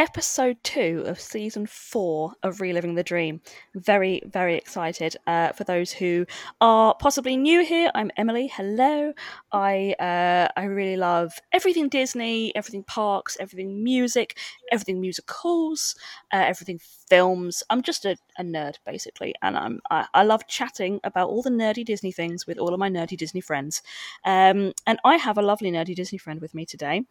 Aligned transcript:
episode 0.00 0.56
two 0.64 1.04
of 1.04 1.20
season 1.20 1.66
four 1.66 2.32
of 2.42 2.62
Reliving 2.62 2.94
the 2.94 3.02
Dream. 3.02 3.42
Very, 3.74 4.22
very 4.24 4.56
excited. 4.56 5.14
Uh, 5.26 5.52
for 5.52 5.64
those 5.64 5.92
who 5.92 6.24
are 6.58 6.94
possibly 6.94 7.36
new 7.36 7.62
here, 7.62 7.90
I'm 7.94 8.10
Emily. 8.16 8.46
Hello. 8.46 9.12
I 9.52 9.94
uh, 10.00 10.48
I 10.56 10.64
really 10.64 10.96
love 10.96 11.38
everything 11.52 11.90
Disney, 11.90 12.50
everything 12.56 12.82
parks, 12.82 13.36
everything 13.38 13.84
music, 13.84 14.38
everything 14.72 15.02
musicals, 15.02 15.94
uh, 16.32 16.44
everything 16.46 16.80
films. 17.10 17.62
I'm 17.68 17.82
just 17.82 18.06
a, 18.06 18.16
a 18.38 18.42
nerd 18.42 18.76
basically, 18.86 19.34
and 19.42 19.54
I'm 19.54 19.82
I, 19.90 20.06
I, 20.14 20.22
love 20.22 20.46
chatting 20.46 21.00
about 21.04 21.28
all 21.28 21.42
the 21.42 21.50
nerdy 21.50 21.84
Disney 21.84 22.10
things 22.10 22.46
with 22.46 22.56
all 22.56 22.72
of 22.72 22.80
my 22.80 22.88
nerdy 22.88 23.18
Disney 23.18 23.42
friends. 23.42 23.82
Um, 24.24 24.72
and 24.86 24.98
I 25.04 25.18
have 25.18 25.36
a 25.36 25.42
lovely 25.42 25.70
nerdy 25.70 25.94
Disney 25.94 26.16
friend 26.16 26.40
with 26.40 26.54
me 26.54 26.64
today. 26.64 27.02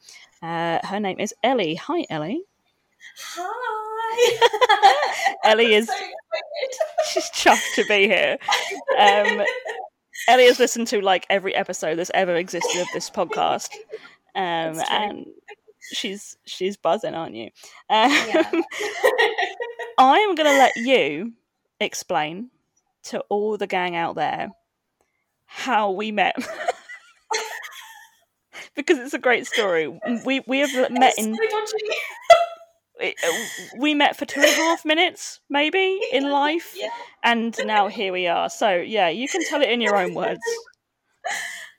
Uh, 0.41 0.79
her 0.87 0.99
name 0.99 1.19
is 1.19 1.35
Ellie. 1.43 1.75
Hi, 1.75 2.05
Ellie. 2.09 2.48
Hi. 3.35 4.95
Ellie 5.43 5.73
is 5.73 5.87
so 5.87 5.93
she's 7.11 7.29
chuffed 7.31 7.75
to 7.75 7.85
be 7.87 8.07
here. 8.07 8.37
Um, 8.97 9.43
Ellie 10.27 10.45
has 10.45 10.59
listened 10.59 10.87
to 10.87 11.01
like 11.01 11.25
every 11.29 11.55
episode 11.55 11.95
that's 11.95 12.11
ever 12.13 12.35
existed 12.35 12.81
of 12.81 12.87
this 12.93 13.09
podcast, 13.09 13.69
um, 14.35 14.81
and 14.91 15.25
she's 15.93 16.37
she's 16.45 16.77
buzzing, 16.77 17.13
aren't 17.13 17.35
you? 17.35 17.49
Um, 17.89 18.11
yeah. 18.11 18.51
I 19.97 20.19
am 20.19 20.35
going 20.35 20.49
to 20.49 20.57
let 20.57 20.75
you 20.77 21.33
explain 21.79 22.49
to 23.03 23.19
all 23.29 23.57
the 23.57 23.67
gang 23.67 23.95
out 23.95 24.15
there 24.15 24.49
how 25.45 25.91
we 25.91 26.11
met. 26.11 26.35
because 28.75 28.97
it's 28.99 29.13
a 29.13 29.19
great 29.19 29.47
story. 29.47 29.87
We 30.25 30.41
we 30.47 30.59
have 30.59 30.91
met 30.91 31.17
in 31.17 31.33
uh, 31.33 31.37
Uh, 33.01 33.11
we 33.77 33.93
met 33.93 34.17
for 34.17 34.25
two 34.25 34.41
and 34.41 34.49
a 34.49 34.53
half 34.53 34.83
minutes, 34.85 35.39
maybe 35.49 35.99
in 36.11 36.29
life, 36.31 36.73
yeah. 36.75 36.89
and 37.23 37.57
now 37.65 37.87
here 37.87 38.11
we 38.11 38.27
are. 38.27 38.49
So 38.49 38.75
yeah, 38.75 39.09
you 39.09 39.27
can 39.27 39.43
tell 39.45 39.61
it 39.61 39.69
in 39.69 39.81
your 39.81 39.95
own 39.95 40.13
words. 40.13 40.41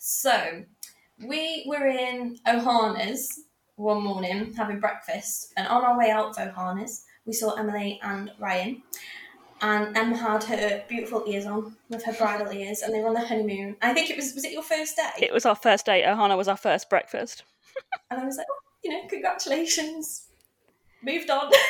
So 0.02 0.64
we 1.24 1.64
were 1.68 1.86
in 1.86 2.38
Ohana's 2.46 3.44
one 3.76 4.02
morning 4.02 4.52
having 4.54 4.80
breakfast, 4.80 5.52
and 5.56 5.68
on 5.68 5.84
our 5.84 5.96
way 5.98 6.10
out 6.10 6.30
of 6.30 6.36
Ohana's, 6.36 7.04
we 7.26 7.32
saw 7.32 7.54
Emily 7.54 8.00
and 8.02 8.30
Ryan. 8.38 8.82
And 9.62 9.96
Emma 9.96 10.16
had 10.16 10.42
her 10.44 10.82
beautiful 10.88 11.22
ears 11.26 11.46
on 11.46 11.76
with 11.90 12.04
her 12.04 12.14
bridal 12.14 12.50
ears, 12.52 12.80
and 12.82 12.94
they 12.94 13.00
were 13.00 13.08
on 13.08 13.14
the 13.14 13.26
honeymoon. 13.26 13.76
I 13.82 13.92
think 13.92 14.10
it 14.10 14.16
was 14.16 14.34
was 14.34 14.44
it 14.44 14.52
your 14.52 14.62
first 14.62 14.96
day? 14.96 15.26
It 15.26 15.32
was 15.32 15.46
our 15.46 15.54
first 15.54 15.86
day. 15.86 16.02
Ohana 16.02 16.36
was 16.36 16.48
our 16.48 16.56
first 16.56 16.88
breakfast. 16.90 17.44
and 18.10 18.20
I 18.20 18.24
was 18.24 18.36
like, 18.36 18.46
oh, 18.50 18.60
you 18.82 18.90
know, 18.90 19.06
congratulations 19.08 20.29
moved 21.02 21.30
on. 21.30 21.50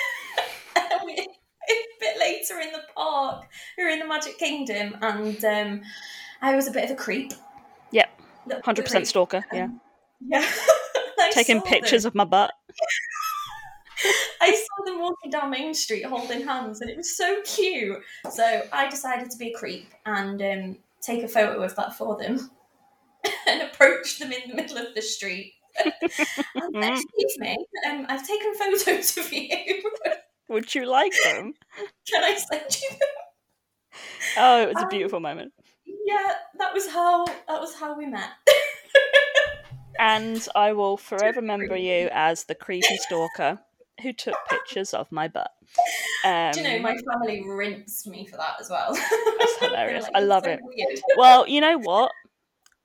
a 1.70 2.00
bit 2.00 2.18
later 2.18 2.60
in 2.60 2.72
the 2.72 2.82
park, 2.94 3.46
we 3.76 3.84
were 3.84 3.90
in 3.90 3.98
the 3.98 4.06
Magic 4.06 4.38
Kingdom, 4.38 4.96
and 5.02 5.44
um, 5.44 5.82
I 6.42 6.54
was 6.56 6.66
a 6.66 6.70
bit 6.70 6.84
of 6.84 6.90
a 6.90 6.94
creep. 6.94 7.32
Yep, 7.92 8.08
hundred 8.64 8.84
percent 8.84 9.06
stalker. 9.06 9.44
Yeah, 9.52 9.64
um, 9.64 9.80
yeah. 10.26 10.50
Taking 11.32 11.60
pictures 11.62 12.02
them. 12.02 12.10
of 12.10 12.14
my 12.14 12.24
butt. 12.24 12.52
I 14.40 14.50
saw 14.50 14.84
them 14.86 15.00
walking 15.00 15.30
down 15.30 15.50
Main 15.50 15.74
Street 15.74 16.04
holding 16.06 16.46
hands, 16.46 16.80
and 16.80 16.90
it 16.90 16.96
was 16.96 17.16
so 17.16 17.42
cute. 17.44 17.98
So 18.30 18.62
I 18.72 18.88
decided 18.88 19.30
to 19.30 19.36
be 19.36 19.48
a 19.48 19.54
creep 19.54 19.92
and 20.06 20.40
um, 20.40 20.78
take 21.02 21.22
a 21.22 21.28
photo 21.28 21.62
of 21.62 21.76
that 21.76 21.94
for 21.94 22.16
them, 22.16 22.50
and 23.46 23.62
approach 23.62 24.18
them 24.18 24.32
in 24.32 24.48
the 24.48 24.54
middle 24.54 24.78
of 24.78 24.94
the 24.94 25.02
street 25.02 25.54
excuse 26.74 27.36
me, 27.38 27.56
um, 27.88 28.06
I've 28.08 28.26
taken 28.26 28.54
photos 28.54 29.16
of 29.16 29.32
you. 29.32 29.82
Would 30.48 30.74
you 30.74 30.86
like 30.86 31.12
them? 31.24 31.54
Can 32.10 32.24
I 32.24 32.34
send 32.36 32.80
you 32.80 32.88
them? 32.90 32.98
Oh, 34.36 34.62
it 34.62 34.68
was 34.68 34.76
um, 34.78 34.84
a 34.84 34.88
beautiful 34.88 35.20
moment. 35.20 35.52
Yeah, 35.84 36.32
that 36.58 36.74
was 36.74 36.88
how 36.88 37.24
that 37.24 37.60
was 37.60 37.74
how 37.74 37.96
we 37.96 38.06
met. 38.06 38.30
and 39.98 40.46
I 40.54 40.72
will 40.72 40.96
forever 40.96 41.40
remember 41.40 41.76
you 41.76 42.08
as 42.12 42.44
the 42.44 42.54
creepy 42.54 42.96
stalker 42.96 43.60
who 44.02 44.12
took 44.12 44.34
pictures 44.48 44.94
of 44.94 45.10
my 45.12 45.28
butt. 45.28 45.50
Um, 46.24 46.52
Do 46.52 46.60
you 46.60 46.68
know 46.68 46.80
my 46.80 46.96
family 47.12 47.44
rinsed 47.48 48.06
me 48.06 48.26
for 48.26 48.36
that 48.36 48.56
as 48.60 48.70
well? 48.70 48.94
That's 49.38 49.58
hilarious. 49.58 50.04
like, 50.04 50.12
I 50.14 50.20
love 50.20 50.44
so 50.44 50.50
it. 50.50 50.60
Weird. 50.62 51.00
Well, 51.16 51.48
you 51.48 51.60
know 51.60 51.78
what? 51.78 52.12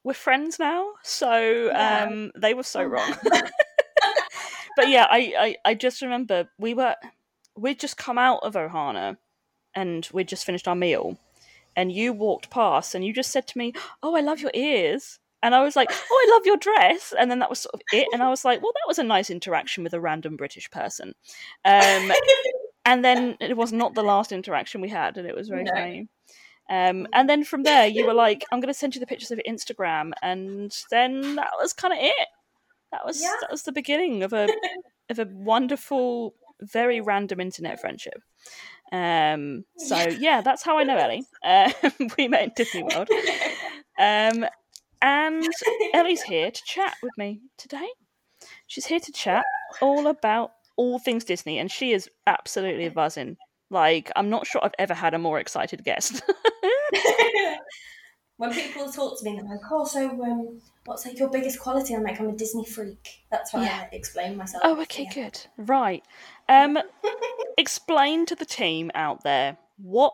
We're 0.06 0.14
friends 0.14 0.60
now, 0.60 0.92
so 1.02 1.66
yeah. 1.66 2.06
um, 2.08 2.32
they 2.38 2.54
were 2.54 2.64
so 2.64 2.84
wrong. 2.84 3.16
but 4.78 4.88
yeah, 4.88 5.08
I, 5.10 5.34
I, 5.38 5.56
I 5.66 5.74
just 5.74 6.04
remember 6.04 6.48
we 6.60 6.76
were 6.76 6.96
we'd 7.58 7.80
just 7.80 7.98
come 7.98 8.20
out 8.20 8.44
of 8.44 8.54
Ohana 8.54 9.18
and 9.74 10.08
we'd 10.14 10.28
just 10.28 10.46
finished 10.46 10.68
our 10.68 10.76
meal, 10.76 11.18
and 11.76 11.92
you 11.92 12.14
walked 12.14 12.52
past 12.52 12.94
and 12.94 13.04
you 13.04 13.12
just 13.14 13.32
said 13.32 13.48
to 13.48 13.58
me, 13.58 13.74
"Oh, 14.04 14.16
I 14.16 14.22
love 14.22 14.40
your 14.40 14.52
ears." 14.54 15.20
And 15.42 15.56
I 15.56 15.64
was 15.64 15.76
like, 15.76 15.90
"Oh, 16.12 16.28
I 16.28 16.36
love 16.36 16.46
your 16.46 16.58
dress," 16.58 17.12
and 17.18 17.32
then 17.32 17.40
that 17.40 17.50
was 17.50 17.60
sort 17.60 17.74
of 17.74 17.82
it. 17.92 18.08
And 18.14 18.22
I 18.22 18.30
was 18.30 18.46
like, 18.46 18.62
"Well, 18.62 18.74
that 18.74 18.88
was 18.88 19.00
a 19.00 19.04
nice 19.04 19.32
interaction 19.32 19.84
with 19.84 19.94
a 19.96 20.00
random 20.00 20.38
British 20.38 20.70
person." 20.70 21.16
Um, 21.66 22.12
and 22.86 23.04
then 23.04 23.38
it 23.40 23.58
was 23.58 23.74
not 23.74 23.96
the 23.96 24.04
last 24.04 24.32
interaction 24.32 24.82
we 24.82 24.90
had, 24.90 25.18
and 25.18 25.28
it 25.28 25.36
was 25.36 25.50
very 25.50 25.64
no. 25.64 25.72
funny. 25.74 26.10
Um, 26.70 27.08
and 27.14 27.30
then 27.30 27.44
from 27.44 27.64
there, 27.64 27.86
you 27.86 28.06
were 28.06 28.14
like, 28.14 28.44
"I'm 28.52 28.60
going 28.60 28.74
to 28.74 28.78
send 28.78 28.96
you 28.96 29.00
the 29.00 29.06
pictures 29.06 29.32
of 29.32 29.40
Instagram," 29.48 30.12
and 30.22 30.76
then 30.90 31.36
that 31.36 31.52
was 31.60 31.74
kind 31.74 31.94
of 31.94 32.00
it. 32.02 32.28
That 32.92 33.06
was 33.06 33.22
yeah. 33.22 33.34
that 33.42 33.52
was 33.52 33.64
the 33.64 33.72
beginning 33.72 34.24
of 34.24 34.34
a 34.34 34.48
of 35.10 35.20
a 35.20 35.28
wonderful, 35.32 36.34
very 36.62 37.02
random 37.02 37.40
internet 37.40 37.80
friendship. 37.80 38.22
Um, 38.92 39.66
so 39.78 39.98
yeah. 40.20 40.42
that's 40.42 40.64
how 40.64 40.78
I 40.78 40.84
know 40.84 40.98
Ellie. 40.98 41.26
Uh, 41.44 41.72
we 42.18 42.28
met 42.28 42.44
in 42.44 42.52
Disney 42.56 42.84
World, 42.84 43.10
um, 44.00 44.46
and 45.02 45.48
Ellie's 45.94 46.24
here 46.24 46.50
to 46.50 46.62
chat 46.66 46.96
with 47.04 47.16
me 47.18 47.42
today. 47.58 47.88
She's 48.66 48.86
here 48.86 49.00
to 49.00 49.12
chat 49.12 49.46
all 49.82 50.08
about 50.08 50.52
all 50.78 50.98
things 50.98 51.24
Disney, 51.24 51.60
and 51.60 51.72
she 51.72 51.92
is 51.92 52.10
absolutely 52.26 52.90
buzzing 52.90 53.38
like, 53.70 54.12
I'm 54.16 54.30
not 54.30 54.48
sure 54.48 54.64
I've 54.64 54.76
ever 54.80 54.94
had 54.94 55.14
a 55.14 55.20
more 55.20 55.40
excited 55.40 55.84
guest. 55.84 56.22
when 58.38 58.54
people 58.54 58.92
talk 58.92 59.20
to 59.20 59.26
me, 59.26 59.36
they're 59.36 59.44
like, 59.44 59.72
"Oh, 59.72 59.86
so 59.86 60.10
um, 60.10 60.62
what's 60.86 61.06
like 61.06 61.18
your 61.18 61.30
biggest 61.30 61.60
quality?" 61.60 61.96
I'm 61.96 62.04
like, 62.04 62.20
"I'm 62.20 62.30
a 62.30 62.36
Disney 62.36 62.66
freak." 62.66 63.24
That's 63.32 63.52
how 63.52 63.62
yeah. 63.62 63.88
I 63.92 63.96
explain 63.96 64.38
myself. 64.38 64.62
Oh, 64.66 64.82
okay, 64.82 65.04
yeah. 65.04 65.14
good, 65.14 65.46
right. 65.58 66.04
Um, 66.50 66.78
explain 67.58 68.26
to 68.28 68.36
the 68.36 68.46
team 68.46 68.92
out 68.94 69.24
there 69.24 69.58
what 69.78 70.14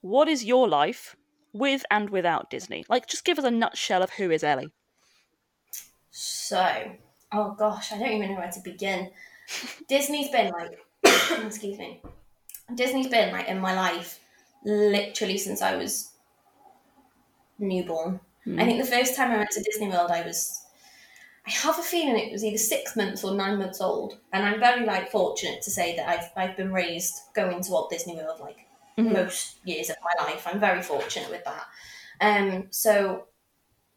what 0.00 0.28
is 0.28 0.44
your 0.44 0.68
life 0.68 1.16
with 1.52 1.84
and 1.90 2.10
without 2.10 2.50
Disney. 2.50 2.84
Like, 2.88 3.06
just 3.06 3.24
give 3.24 3.38
us 3.38 3.44
a 3.44 3.50
nutshell 3.50 4.02
of 4.02 4.10
who 4.10 4.30
is 4.30 4.42
Ellie. 4.42 4.72
So, 6.10 6.92
oh 7.32 7.54
gosh, 7.58 7.92
I 7.92 7.98
don't 7.98 8.12
even 8.12 8.30
know 8.30 8.38
where 8.38 8.50
to 8.50 8.60
begin. 8.60 9.10
Disney's 9.88 10.30
been 10.30 10.50
like, 10.52 10.78
excuse 11.44 11.78
me, 11.78 12.00
Disney's 12.74 13.08
been 13.08 13.32
like 13.32 13.48
in 13.48 13.60
my 13.60 13.74
life 13.74 14.20
literally 14.64 15.38
since 15.38 15.62
I 15.62 15.76
was 15.76 16.12
newborn. 17.58 18.20
Mm. 18.46 18.60
I 18.60 18.64
think 18.64 18.80
the 18.80 18.90
first 18.90 19.16
time 19.16 19.30
I 19.30 19.38
went 19.38 19.50
to 19.50 19.62
Disney 19.62 19.88
World, 19.88 20.10
I 20.10 20.22
was, 20.22 20.64
I 21.46 21.50
have 21.50 21.78
a 21.78 21.82
feeling 21.82 22.18
it 22.18 22.32
was 22.32 22.44
either 22.44 22.58
six 22.58 22.96
months 22.96 23.24
or 23.24 23.34
nine 23.34 23.58
months 23.58 23.80
old, 23.80 24.18
and 24.32 24.44
I'm 24.44 24.60
very 24.60 24.84
like 24.84 25.10
fortunate 25.10 25.62
to 25.62 25.70
say 25.70 25.96
that 25.96 26.08
I've 26.08 26.30
I've 26.36 26.56
been 26.56 26.72
raised 26.72 27.14
going 27.34 27.62
to 27.62 27.70
Walt 27.70 27.90
Disney 27.90 28.16
World 28.16 28.40
like 28.40 28.58
mm-hmm. 28.98 29.12
most 29.12 29.58
years 29.64 29.90
of 29.90 29.96
my 30.02 30.24
life. 30.24 30.46
I'm 30.46 30.60
very 30.60 30.82
fortunate 30.82 31.30
with 31.30 31.44
that. 31.44 31.66
Um, 32.20 32.66
so 32.70 33.26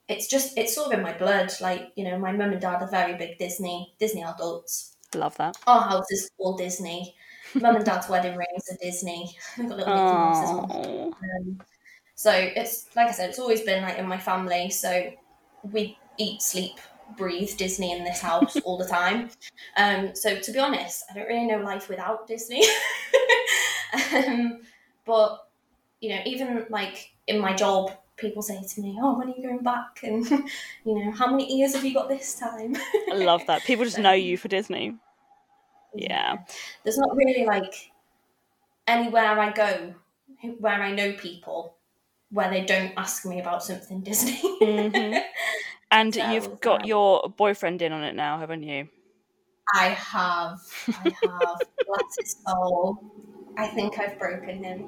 it's 0.08 0.28
just 0.28 0.58
it's 0.58 0.76
sort 0.76 0.88
of 0.92 1.00
in 1.00 1.04
my 1.04 1.14
blood. 1.14 1.52
Like 1.62 1.92
you 1.96 2.04
know, 2.04 2.18
my 2.18 2.32
mum 2.32 2.52
and 2.52 2.62
dad 2.62 2.82
are 2.82 2.90
very 2.90 3.16
big 3.16 3.38
Disney 3.38 3.96
Disney 4.00 4.24
adults. 4.24 4.96
Love 5.14 5.38
that. 5.38 5.58
Our 5.68 5.82
house 5.82 6.12
is 6.12 6.30
all 6.38 6.58
Disney. 6.58 7.16
Mum 7.56 7.76
and 7.76 7.86
Dad's 7.86 8.10
wedding 8.10 8.38
rings 8.38 8.70
are 8.72 8.78
Disney. 8.82 9.36
I've 9.58 9.70
got 9.70 9.78
little 9.78 9.94
Mickey 9.94 10.16
Mouses 10.16 10.50
on. 10.50 11.16
Um, 11.24 11.62
so 12.16 12.32
it's 12.32 12.96
like 12.96 13.08
I 13.08 13.12
said, 13.12 13.30
it's 13.30 13.40
always 13.40 13.62
been 13.62 13.84
like 13.84 13.98
in 13.98 14.08
my 14.08 14.18
family. 14.18 14.70
So 14.70 15.12
we 15.64 15.98
eat, 16.18 16.42
sleep, 16.42 16.80
breathe 17.18 17.56
Disney 17.58 17.92
in 17.92 18.04
this 18.04 18.22
house 18.22 18.58
all 18.64 18.78
the 18.78 18.88
time. 18.88 19.30
Um, 19.78 20.16
so 20.16 20.40
to 20.40 20.52
be 20.52 20.60
honest, 20.60 21.04
I 21.10 21.14
don't 21.14 21.28
really 21.28 21.46
know 21.46 21.58
life 21.58 21.90
without 21.90 22.28
Disney. 22.28 22.64
um, 24.16 24.62
but 25.06 25.48
you 26.02 26.10
know, 26.10 26.22
even 26.26 26.66
like 26.70 27.12
in 27.28 27.40
my 27.40 27.54
job, 27.54 27.92
people 28.18 28.42
say 28.42 28.62
to 28.62 28.82
me, 28.82 28.98
"Oh, 29.02 29.18
when 29.18 29.30
are 29.30 29.36
you 29.36 29.44
going 29.44 29.64
back?" 29.64 30.00
And 30.04 30.26
you 30.86 31.06
know, 31.06 31.12
how 31.12 31.30
many 31.30 31.60
ears 31.60 31.74
have 31.76 31.84
you 31.86 31.94
got 31.94 32.10
this 32.10 32.36
time? 32.40 32.76
I 33.12 33.16
love 33.16 33.46
that. 33.48 33.64
People 33.64 33.86
just 33.86 34.00
know 34.00 34.12
you 34.12 34.38
for 34.38 34.48
Disney. 34.48 34.96
Yeah. 35.96 36.38
There's 36.84 36.98
not 36.98 37.16
really 37.16 37.46
like 37.46 37.92
anywhere 38.88 39.40
I 39.40 39.52
go 39.52 39.96
where 40.60 40.82
I 40.82 40.92
know 40.92 41.14
people 41.14 41.76
where 42.32 42.50
they 42.50 42.66
don't 42.66 42.94
ask 42.98 43.26
me 43.26 43.40
about 43.40 43.64
something 43.64 44.02
Disney. 44.04 44.42
mm-hmm. 44.62 45.18
And 45.92 46.14
So, 46.14 46.32
you've 46.32 46.60
got 46.62 46.82
um, 46.82 46.88
your 46.88 47.34
boyfriend 47.38 47.82
in 47.82 47.92
on 47.92 48.04
it 48.04 48.16
now, 48.16 48.40
haven't 48.40 48.64
you? 48.64 48.90
I 49.74 49.90
have. 49.90 50.60
I 50.88 51.16
have. 51.24 51.62
Bless 51.88 52.16
his 52.20 52.36
soul. 52.46 53.00
I 53.58 53.68
think 53.68 53.98
I've 54.00 54.20
broken 54.20 54.64
him. 54.64 54.88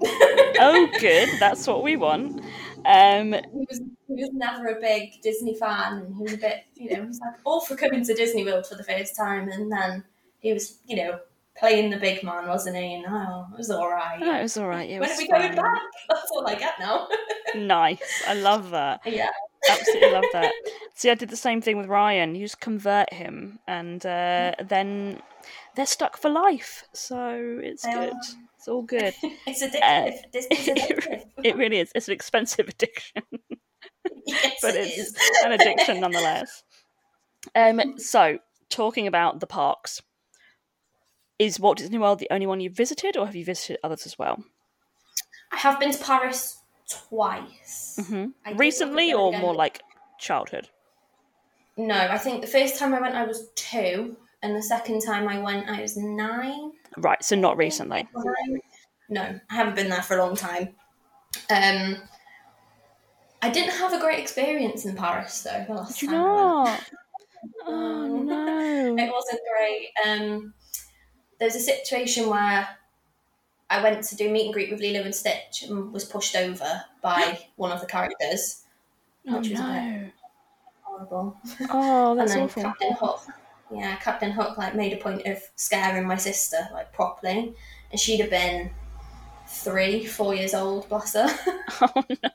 Oh, 0.60 0.90
good. 1.00 1.30
That's 1.40 1.66
what 1.68 1.84
we 1.84 1.96
want. 1.96 2.42
Um, 2.86 3.34
he 3.34 3.66
was 3.70 3.82
he 4.08 4.14
was 4.14 4.30
never 4.34 4.68
a 4.68 4.82
big 4.82 5.22
Disney 5.22 5.56
fan, 5.56 6.00
and 6.00 6.16
he 6.16 6.24
was 6.24 6.34
a 6.34 6.38
bit, 6.38 6.66
you 6.76 6.90
know, 6.90 7.02
he 7.02 7.08
was 7.08 7.20
like 7.20 7.40
all 7.46 7.62
for 7.62 7.76
coming 7.76 8.04
to 8.04 8.14
Disney 8.14 8.44
World 8.44 8.66
for 8.68 8.76
the 8.76 8.84
first 8.84 9.16
time, 9.16 9.50
and 9.50 9.72
then 9.72 10.04
he 10.40 10.54
was, 10.54 10.80
you 10.86 10.96
know, 10.98 11.20
playing 11.58 11.90
the 11.90 11.98
big 11.98 12.24
man, 12.24 12.48
wasn't 12.48 12.78
he? 12.78 12.94
And 12.96 13.06
oh, 13.08 13.48
it 13.54 13.58
was 13.58 13.70
all 13.70 13.90
right. 13.90 14.20
no, 14.20 14.40
it 14.40 14.44
was 14.44 14.58
all 14.58 14.68
right. 14.68 14.90
It 14.90 15.00
when 15.00 15.10
are 15.10 15.18
we 15.18 15.28
going 15.28 15.56
back? 15.56 15.82
That's 16.10 16.32
all 16.32 16.48
I 16.48 16.56
get 16.56 16.74
now. 16.80 17.08
Nice. 17.56 18.24
I 18.28 18.34
love 18.34 18.72
that. 18.72 19.00
yeah. 19.06 19.30
Absolutely 19.70 20.12
love 20.12 20.26
that. 20.34 20.52
See, 20.96 21.10
I 21.10 21.16
did 21.16 21.30
the 21.30 21.38
same 21.38 21.62
thing 21.62 21.78
with 21.78 21.88
Ryan. 21.88 22.36
You 22.36 22.44
just 22.46 22.60
convert 22.60 23.12
him, 23.14 23.60
and 23.68 24.06
uh, 24.06 24.54
then 24.64 25.22
they're 25.76 25.86
stuck 25.86 26.18
for 26.18 26.30
life. 26.30 26.84
So 26.94 27.60
it's 27.64 27.86
good. 27.86 28.14
It's 28.58 28.68
all 28.68 28.82
good. 28.84 29.14
It's 29.48 29.64
addictive. 29.64 30.32
Disney's 30.32 30.68
addictive. 30.68 31.24
It 31.44 31.56
really 31.56 31.80
is. 31.80 31.92
It's 31.96 32.10
an 32.10 32.14
expensive 32.14 32.68
addiction, 32.68 33.24
yes, 34.26 34.56
but 34.62 34.76
it 34.76 34.88
it's 34.88 34.98
is. 34.98 35.16
an 35.46 35.54
addiction 35.54 36.02
nonetheless. 36.02 36.64
Um, 37.56 37.98
so 37.98 38.40
talking 38.70 39.08
about 39.08 39.40
the 39.40 39.48
parks, 39.48 40.02
is 41.40 41.60
Walt 41.60 41.78
Disney 41.78 41.98
World 41.98 42.20
the 42.20 42.28
only 42.32 42.48
one 42.48 42.60
you've 42.60 42.74
visited, 42.76 43.18
or 43.18 43.26
have 43.26 43.36
you 43.36 43.46
visited 43.46 43.78
others 43.84 44.06
as 44.06 44.18
well? 44.18 44.44
I 45.52 45.58
have 45.58 45.80
been 45.80 45.92
to 45.92 46.04
Paris 46.04 46.62
twice. 46.90 48.00
hmm 48.08 48.14
I 48.14 48.16
did 48.16 48.26
look 48.26 48.52
at 48.52 48.60
Recently, 48.60 49.14
or 49.14 49.30
again. 49.30 49.42
more 49.42 49.54
like 49.56 49.82
childhood? 50.20 50.70
No, 51.78 51.96
I 51.96 52.18
think 52.18 52.42
the 52.42 52.48
first 52.48 52.80
time 52.80 52.94
I 52.94 53.00
went 53.02 53.16
I 53.16 53.24
was 53.26 53.50
two, 53.56 54.18
and 54.42 54.56
the 54.56 54.64
second 54.64 55.02
time 55.02 55.28
I 55.28 55.40
went 55.40 55.70
I 55.70 55.82
was 55.82 55.96
nine. 55.96 56.72
Right. 56.98 57.24
So 57.24 57.36
not 57.36 57.58
recently. 57.58 58.08
No, 59.10 59.40
I 59.50 59.54
haven't 59.56 59.76
been 59.76 59.90
there 59.90 60.02
for 60.02 60.18
a 60.18 60.26
long 60.26 60.36
time. 60.36 60.76
Um, 61.50 61.98
I 63.42 63.50
didn't 63.50 63.72
have 63.78 63.94
a 63.94 64.00
great 64.00 64.20
experience 64.20 64.86
in 64.86 64.96
Paris 64.96 65.44
though. 65.44 65.64
The 65.68 65.74
last 65.76 66.00
Did 66.00 66.02
you 66.04 66.08
time 66.10 66.26
I 66.26 66.26
went. 66.26 66.38
not? 66.38 66.84
Oh 67.68 68.24
no. 68.24 68.96
it 68.98 69.12
wasn't 69.12 69.42
great. 69.56 69.90
Um, 70.06 70.54
there 71.40 71.48
was 71.48 71.56
a 71.56 71.60
situation 71.60 72.30
where 72.30 72.68
I 73.70 73.84
went 73.84 74.04
to 74.04 74.16
do 74.16 74.30
meet 74.30 74.46
and 74.46 74.54
greet 74.54 74.72
with 74.72 74.80
Lilo 74.80 75.02
and 75.02 75.14
Stitch 75.14 75.64
and 75.68 75.92
was 75.92 76.06
pushed 76.06 76.36
over 76.36 76.84
by 77.02 77.40
one 77.56 77.72
of 77.72 77.82
the 77.82 77.88
characters, 77.88 78.64
Oh 79.28 79.38
which 79.38 79.50
was 79.50 79.60
a 79.60 79.64
bit 79.64 79.72
no. 79.74 80.10
horrible. 80.82 81.38
Oh, 81.70 82.12
and 82.12 82.20
that's 82.22 82.34
then 82.34 82.44
awful. 82.44 82.64
Captain 82.64 82.94
Hook, 82.94 83.22
yeah, 83.72 83.96
Captain 83.98 84.32
Hook 84.32 84.58
like 84.58 84.76
made 84.76 84.94
a 84.94 84.98
point 84.98 85.26
of 85.26 85.42
scaring 85.56 86.08
my 86.08 86.18
sister 86.18 86.68
like 86.74 86.94
properly, 86.94 87.54
and 87.92 88.00
she'd 88.00 88.22
have 88.22 88.30
been 88.30 88.72
three, 89.48 90.06
four 90.06 90.34
years 90.34 90.54
old, 90.54 90.88
bless 90.90 91.14
her. 91.14 91.28
Oh 91.82 92.04
no. 92.10 92.30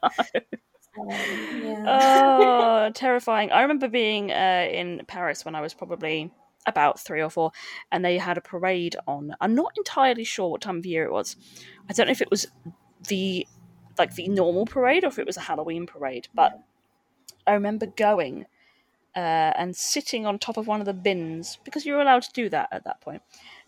Um, 1.00 1.08
yeah. 1.08 1.84
Oh, 1.86 2.90
terrifying. 2.92 3.50
I 3.50 3.62
remember 3.62 3.88
being 3.88 4.30
uh, 4.30 4.68
in 4.70 5.02
Paris 5.06 5.42
when 5.42 5.54
I 5.54 5.62
was 5.62 5.72
probably 5.72 6.30
about 6.66 7.00
three 7.00 7.20
or 7.20 7.30
four, 7.30 7.52
and 7.90 8.04
they 8.04 8.18
had 8.18 8.38
a 8.38 8.42
parade 8.42 8.96
on. 9.06 9.34
I'm 9.40 9.54
not 9.54 9.72
entirely 9.76 10.24
sure 10.24 10.50
what 10.50 10.60
time 10.60 10.78
of 10.78 10.86
year 10.86 11.04
it 11.04 11.12
was. 11.12 11.36
I 11.88 11.92
don't 11.92 12.06
know 12.06 12.12
if 12.12 12.22
it 12.22 12.30
was 12.30 12.46
the 13.08 13.46
like 13.98 14.14
the 14.14 14.28
normal 14.28 14.64
parade 14.64 15.04
or 15.04 15.08
if 15.08 15.18
it 15.18 15.26
was 15.26 15.36
a 15.36 15.42
Halloween 15.42 15.86
parade, 15.86 16.28
but 16.34 16.58
I 17.46 17.52
remember 17.52 17.86
going 17.86 18.46
uh, 19.14 19.52
and 19.56 19.76
sitting 19.76 20.26
on 20.26 20.38
top 20.38 20.56
of 20.56 20.66
one 20.66 20.80
of 20.80 20.86
the 20.86 20.94
bins 20.94 21.58
because 21.64 21.84
you 21.84 21.94
were 21.94 22.00
allowed 22.00 22.22
to 22.22 22.32
do 22.32 22.48
that 22.48 22.68
at 22.72 22.84
that 22.84 23.00
point. 23.00 23.22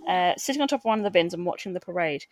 Uh, 0.09 0.33
sitting 0.37 0.63
on 0.63 0.69
top 0.69 0.81
of 0.81 0.85
one 0.85 0.99
of 0.99 1.05
the 1.05 1.11
bins 1.11 1.35
and 1.35 1.45
watching 1.45 1.73
the 1.73 1.81
parade, 1.81 2.25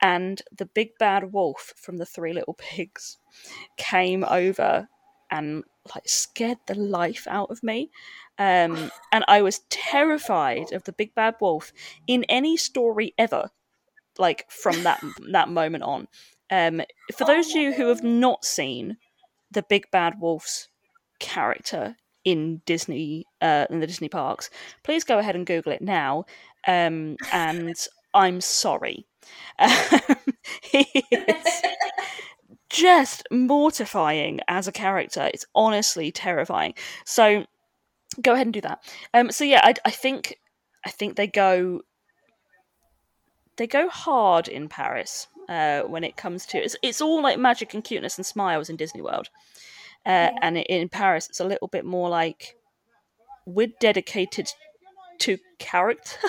and 0.00 0.42
the 0.56 0.66
big 0.66 0.96
bad 0.98 1.32
wolf 1.32 1.72
from 1.76 1.96
the 1.96 2.06
Three 2.06 2.32
Little 2.32 2.54
Pigs 2.54 3.18
came 3.76 4.24
over 4.24 4.88
and 5.30 5.64
like 5.94 6.08
scared 6.08 6.58
the 6.66 6.74
life 6.74 7.26
out 7.28 7.50
of 7.50 7.62
me. 7.62 7.90
Um, 8.38 8.90
and 9.12 9.24
I 9.28 9.42
was 9.42 9.60
terrified 9.70 10.72
of 10.72 10.84
the 10.84 10.92
big 10.92 11.14
bad 11.14 11.36
wolf 11.40 11.72
in 12.06 12.24
any 12.24 12.56
story 12.56 13.14
ever, 13.16 13.50
like 14.18 14.50
from 14.50 14.82
that 14.82 15.02
that 15.32 15.48
moment 15.48 15.84
on. 15.84 16.08
Um, 16.50 16.82
for 17.16 17.24
those 17.24 17.50
of 17.50 17.56
you 17.56 17.72
who 17.72 17.88
have 17.88 18.02
not 18.02 18.44
seen 18.44 18.96
the 19.50 19.62
big 19.62 19.90
bad 19.90 20.20
wolf's 20.20 20.68
character 21.20 21.96
in 22.24 22.60
Disney 22.66 23.24
uh, 23.40 23.66
in 23.70 23.80
the 23.80 23.86
Disney 23.86 24.08
parks, 24.08 24.50
please 24.82 25.04
go 25.04 25.18
ahead 25.18 25.36
and 25.36 25.46
Google 25.46 25.72
it 25.72 25.82
now. 25.82 26.24
Um, 26.66 27.16
and 27.32 27.74
I'm 28.14 28.40
sorry. 28.40 29.06
Um, 29.58 29.70
he 30.62 31.04
is 31.10 31.62
just 32.68 33.22
mortifying 33.30 34.40
as 34.48 34.66
a 34.66 34.72
character. 34.72 35.30
It's 35.32 35.46
honestly 35.54 36.10
terrifying. 36.10 36.74
So 37.04 37.46
go 38.22 38.32
ahead 38.34 38.46
and 38.46 38.54
do 38.54 38.60
that. 38.62 38.82
Um, 39.12 39.30
so 39.30 39.44
yeah, 39.44 39.60
I, 39.62 39.74
I 39.84 39.90
think 39.90 40.38
I 40.84 40.90
think 40.90 41.16
they 41.16 41.26
go 41.26 41.80
they 43.56 43.66
go 43.66 43.88
hard 43.88 44.48
in 44.48 44.68
Paris 44.68 45.28
uh, 45.48 45.82
when 45.82 46.04
it 46.04 46.16
comes 46.16 46.46
to 46.46 46.58
it's 46.58 46.76
it's 46.82 47.00
all 47.00 47.22
like 47.22 47.38
magic 47.38 47.74
and 47.74 47.84
cuteness 47.84 48.16
and 48.16 48.26
smiles 48.26 48.68
in 48.68 48.76
Disney 48.76 49.02
World, 49.02 49.28
uh, 50.06 50.30
and 50.42 50.58
in 50.58 50.88
Paris 50.88 51.28
it's 51.28 51.40
a 51.40 51.44
little 51.44 51.68
bit 51.68 51.84
more 51.84 52.08
like 52.08 52.56
we're 53.46 53.72
dedicated 53.80 54.48
to 55.18 55.38
character. 55.58 56.18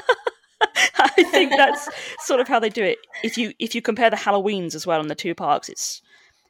I 0.98 1.24
think 1.32 1.52
that's 1.52 1.90
sort 2.20 2.40
of 2.40 2.48
how 2.48 2.60
they 2.60 2.70
do 2.70 2.84
it. 2.84 2.98
If 3.24 3.38
you 3.38 3.54
if 3.60 3.76
you 3.76 3.82
compare 3.82 4.10
the 4.10 4.16
Halloweens 4.18 4.76
as 4.76 4.86
well 4.88 5.02
in 5.02 5.08
the 5.08 5.16
two 5.16 5.36
parks, 5.36 5.70
it's 5.70 6.02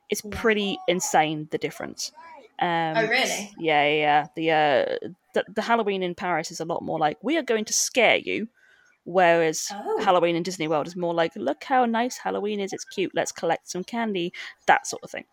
it's 0.10 0.22
pretty 0.32 0.78
insane 0.88 1.48
the 1.52 1.58
difference. 1.58 2.12
Um, 2.60 2.94
Oh, 2.96 3.08
really? 3.08 3.52
Yeah, 3.58 3.88
yeah. 3.88 3.94
yeah. 3.94 4.28
The, 4.36 4.52
uh, 4.52 5.10
the 5.36 5.46
the 5.54 5.62
Halloween 5.62 6.02
in 6.02 6.16
Paris 6.16 6.50
is 6.50 6.60
a 6.60 6.66
lot 6.66 6.82
more 6.82 6.98
like 6.98 7.18
we 7.22 7.38
are 7.38 7.44
going 7.44 7.66
to 7.66 7.74
scare 7.74 8.18
you, 8.18 8.48
whereas 9.04 9.68
Oh. 9.72 10.04
Halloween 10.04 10.36
in 10.36 10.42
Disney 10.44 10.68
World 10.68 10.88
is 10.88 10.96
more 10.96 11.14
like 11.14 11.36
look 11.36 11.64
how 11.64 11.86
nice 11.86 12.18
Halloween 12.18 12.60
is. 12.60 12.74
It's 12.74 12.84
cute. 12.86 13.12
Let's 13.14 13.32
collect 13.32 13.70
some 13.70 13.84
candy. 13.84 14.34
That 14.66 14.88
sort 14.88 15.04
of 15.04 15.12
thing. 15.12 15.26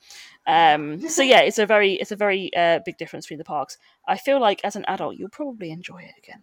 Um, 0.46 1.08
so 1.08 1.22
yeah, 1.32 1.40
it's 1.40 1.58
a 1.58 1.64
very 1.66 1.94
it's 1.94 2.12
a 2.12 2.16
very 2.16 2.54
uh, 2.54 2.80
big 2.84 2.98
difference 2.98 3.24
between 3.26 3.38
the 3.38 3.44
parks. 3.44 3.78
I 4.06 4.18
feel 4.18 4.40
like 4.40 4.60
as 4.64 4.76
an 4.76 4.84
adult 4.88 5.16
you'll 5.16 5.30
probably 5.30 5.70
enjoy 5.70 6.02
it 6.02 6.14
again. 6.22 6.42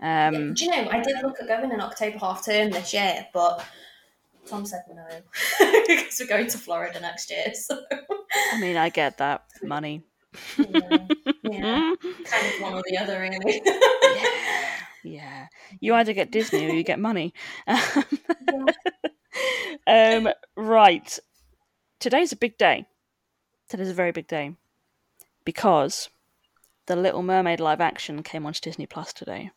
Um, 0.00 0.54
Do 0.54 0.64
you 0.64 0.70
know, 0.70 0.88
I 0.90 1.00
did 1.00 1.16
look 1.22 1.40
at 1.40 1.48
going 1.48 1.72
in 1.72 1.80
October 1.80 2.18
half 2.18 2.44
term 2.44 2.70
this 2.70 2.92
year, 2.94 3.26
but 3.32 3.64
Tom 4.46 4.64
said 4.64 4.82
no 4.88 5.04
because 5.86 6.20
we're 6.20 6.26
going 6.26 6.46
to 6.46 6.58
Florida 6.58 7.00
next 7.00 7.30
year. 7.30 7.52
So 7.54 7.80
I 8.52 8.60
mean, 8.60 8.76
I 8.76 8.88
get 8.88 9.18
that 9.18 9.44
money. 9.62 10.02
Yeah, 10.58 11.06
yeah, 11.42 11.94
kind 12.24 12.46
of 12.46 12.60
one 12.60 12.74
or 12.74 12.82
the 12.88 12.98
other, 12.98 13.20
really. 13.20 13.62
yeah, 14.14 14.26
yeah. 15.04 15.46
You 15.80 15.94
either 15.94 16.12
get 16.12 16.30
Disney 16.30 16.66
or 16.66 16.74
you 16.74 16.82
get 16.82 16.98
money. 16.98 17.32
um, 19.86 20.28
right. 20.56 21.18
Today's 22.00 22.32
a 22.32 22.36
big 22.36 22.58
day. 22.58 22.86
Today's 23.68 23.90
a 23.90 23.94
very 23.94 24.12
big 24.12 24.28
day 24.28 24.54
because 25.44 26.08
the 26.86 26.96
Little 26.96 27.22
Mermaid 27.22 27.60
live 27.60 27.80
action 27.80 28.22
came 28.22 28.46
onto 28.46 28.60
Disney 28.60 28.86
Plus 28.86 29.12
today. 29.12 29.50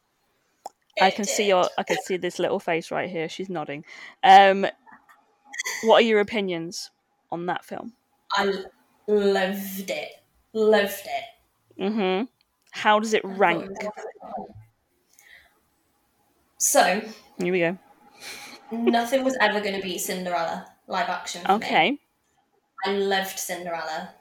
I 0.99 1.07
It 1.07 1.15
can 1.15 1.25
see 1.25 1.47
your 1.47 1.69
I 1.77 1.83
can 1.83 1.97
see 2.05 2.17
this 2.17 2.39
little 2.39 2.59
face 2.59 2.91
right 2.91 3.09
here. 3.09 3.29
She's 3.29 3.49
nodding. 3.49 3.85
Um, 4.23 4.67
what 5.83 5.97
are 5.97 6.05
your 6.05 6.19
opinions 6.19 6.91
on 7.31 7.45
that 7.45 7.63
film? 7.63 7.93
I 8.33 8.51
loved 9.07 9.89
it. 9.89 10.20
Loved 10.53 11.05
it. 11.05 11.81
Mm-hmm. 11.81 12.25
How 12.71 12.99
does 12.99 13.13
it 13.13 13.23
rank? 13.25 13.63
it 13.63 13.69
was 13.69 13.77
wonderful. 14.21 14.55
So 16.57 17.01
Here 17.39 17.51
we 17.51 17.59
go. 17.59 17.77
nothing 18.71 19.23
was 19.23 19.35
ever 19.41 19.59
going 19.61 19.75
to 19.75 19.81
beat 19.81 19.99
Cinderella 19.99 20.67
live 20.87 21.09
action. 21.09 21.41
For 21.43 21.49
Me. 21.49 21.55
Okay. 21.55 21.99
I 22.85 22.91
loved 22.93 23.37
Cinderella, 23.39 24.13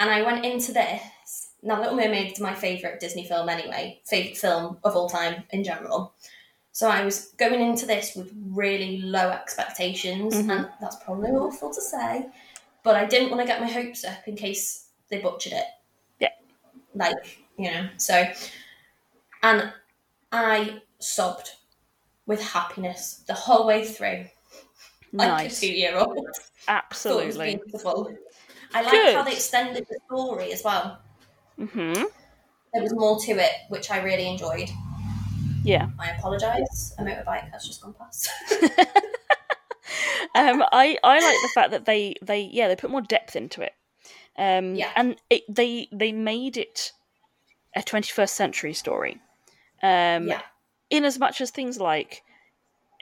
and 0.00 0.10
I 0.10 0.22
went 0.22 0.44
into 0.44 0.72
this. 0.72 1.48
Now, 1.62 1.80
Little 1.80 1.96
Mermaid 1.96 2.32
is 2.32 2.40
my 2.40 2.54
favorite 2.54 3.00
Disney 3.00 3.26
film 3.26 3.48
anyway, 3.48 4.00
favorite 4.04 4.36
film 4.36 4.78
of 4.84 4.94
all 4.96 5.08
time 5.08 5.44
in 5.50 5.64
general. 5.64 6.14
So 6.72 6.88
I 6.88 7.04
was 7.04 7.28
going 7.38 7.60
into 7.60 7.86
this 7.86 8.14
with 8.14 8.30
really 8.50 8.98
low 8.98 9.30
expectations, 9.30 10.34
Mhm. 10.34 10.50
and 10.50 10.68
that's 10.80 10.96
probably 10.96 11.30
awful 11.30 11.72
to 11.72 11.80
say, 11.80 12.26
but 12.82 12.96
I 12.96 13.04
didn't 13.06 13.30
want 13.30 13.40
to 13.40 13.46
get 13.46 13.60
my 13.60 13.68
hopes 13.70 14.04
up 14.04 14.26
in 14.28 14.36
case 14.36 14.85
they 15.10 15.18
butchered 15.18 15.52
it. 15.52 15.64
Yeah. 16.20 16.28
Like 16.94 17.38
you 17.56 17.70
know, 17.70 17.88
so 17.96 18.24
and 19.42 19.72
I 20.32 20.80
sobbed 20.98 21.50
with 22.26 22.42
happiness 22.42 23.22
the 23.26 23.34
whole 23.34 23.66
way 23.66 23.84
through, 23.84 24.26
like 25.12 25.28
Nice. 25.28 25.62
a 25.62 25.66
thought 25.92 26.16
it 26.16 26.26
was 26.26 26.50
Absolutely. 26.68 27.56
beautiful. 27.56 28.12
I 28.74 28.82
like 28.82 29.14
how 29.14 29.22
they 29.22 29.32
extended 29.32 29.86
the 29.88 29.98
story 30.06 30.52
as 30.52 30.62
well. 30.64 30.98
Mm-hmm. 31.58 32.04
there 32.74 32.82
was 32.82 32.92
more 32.94 33.18
to 33.20 33.32
it, 33.32 33.52
which 33.70 33.90
I 33.90 34.02
really 34.02 34.28
enjoyed. 34.28 34.68
Yeah. 35.64 35.88
I 35.98 36.10
apologise. 36.10 36.94
A 36.98 37.02
motorbike 37.02 37.50
has 37.52 37.64
just 37.66 37.80
gone 37.80 37.94
past. 37.94 38.28
um, 40.34 40.62
I 40.72 40.98
I 41.02 41.20
like 41.20 41.42
the 41.42 41.50
fact 41.54 41.70
that 41.70 41.86
they 41.86 42.14
they 42.22 42.40
yeah 42.40 42.68
they 42.68 42.76
put 42.76 42.90
more 42.90 43.00
depth 43.00 43.36
into 43.36 43.62
it. 43.62 43.72
Um, 44.38 44.74
Yeah. 44.74 44.90
and 44.96 45.16
it, 45.30 45.42
they 45.48 45.88
they 45.92 46.12
made 46.12 46.56
it 46.56 46.92
a 47.74 47.80
21st 47.80 48.30
century 48.30 48.72
story. 48.74 49.20
Um, 49.82 50.28
yeah. 50.28 50.42
in 50.90 51.04
as 51.04 51.18
much 51.18 51.40
as 51.40 51.50
things 51.50 51.78
like 51.78 52.22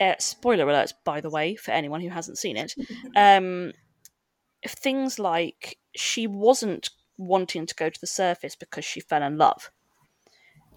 uh, 0.01 0.15
spoiler 0.19 0.67
alerts 0.67 0.93
by 1.05 1.21
the 1.21 1.31
way 1.31 1.55
for 1.55 1.71
anyone 1.71 2.01
who 2.01 2.09
hasn't 2.09 2.37
seen 2.37 2.57
it 2.57 2.75
um 3.17 3.73
things 4.67 5.19
like 5.21 5.79
she 5.95 6.27
wasn't 6.27 6.91
wanting 7.17 7.65
to 7.67 7.75
go 7.77 7.89
to 7.89 8.01
the 8.01 8.07
surface 8.09 8.57
because 8.57 8.85
she 8.85 8.99
fell 9.01 9.23
in 9.23 9.39
love 9.39 9.71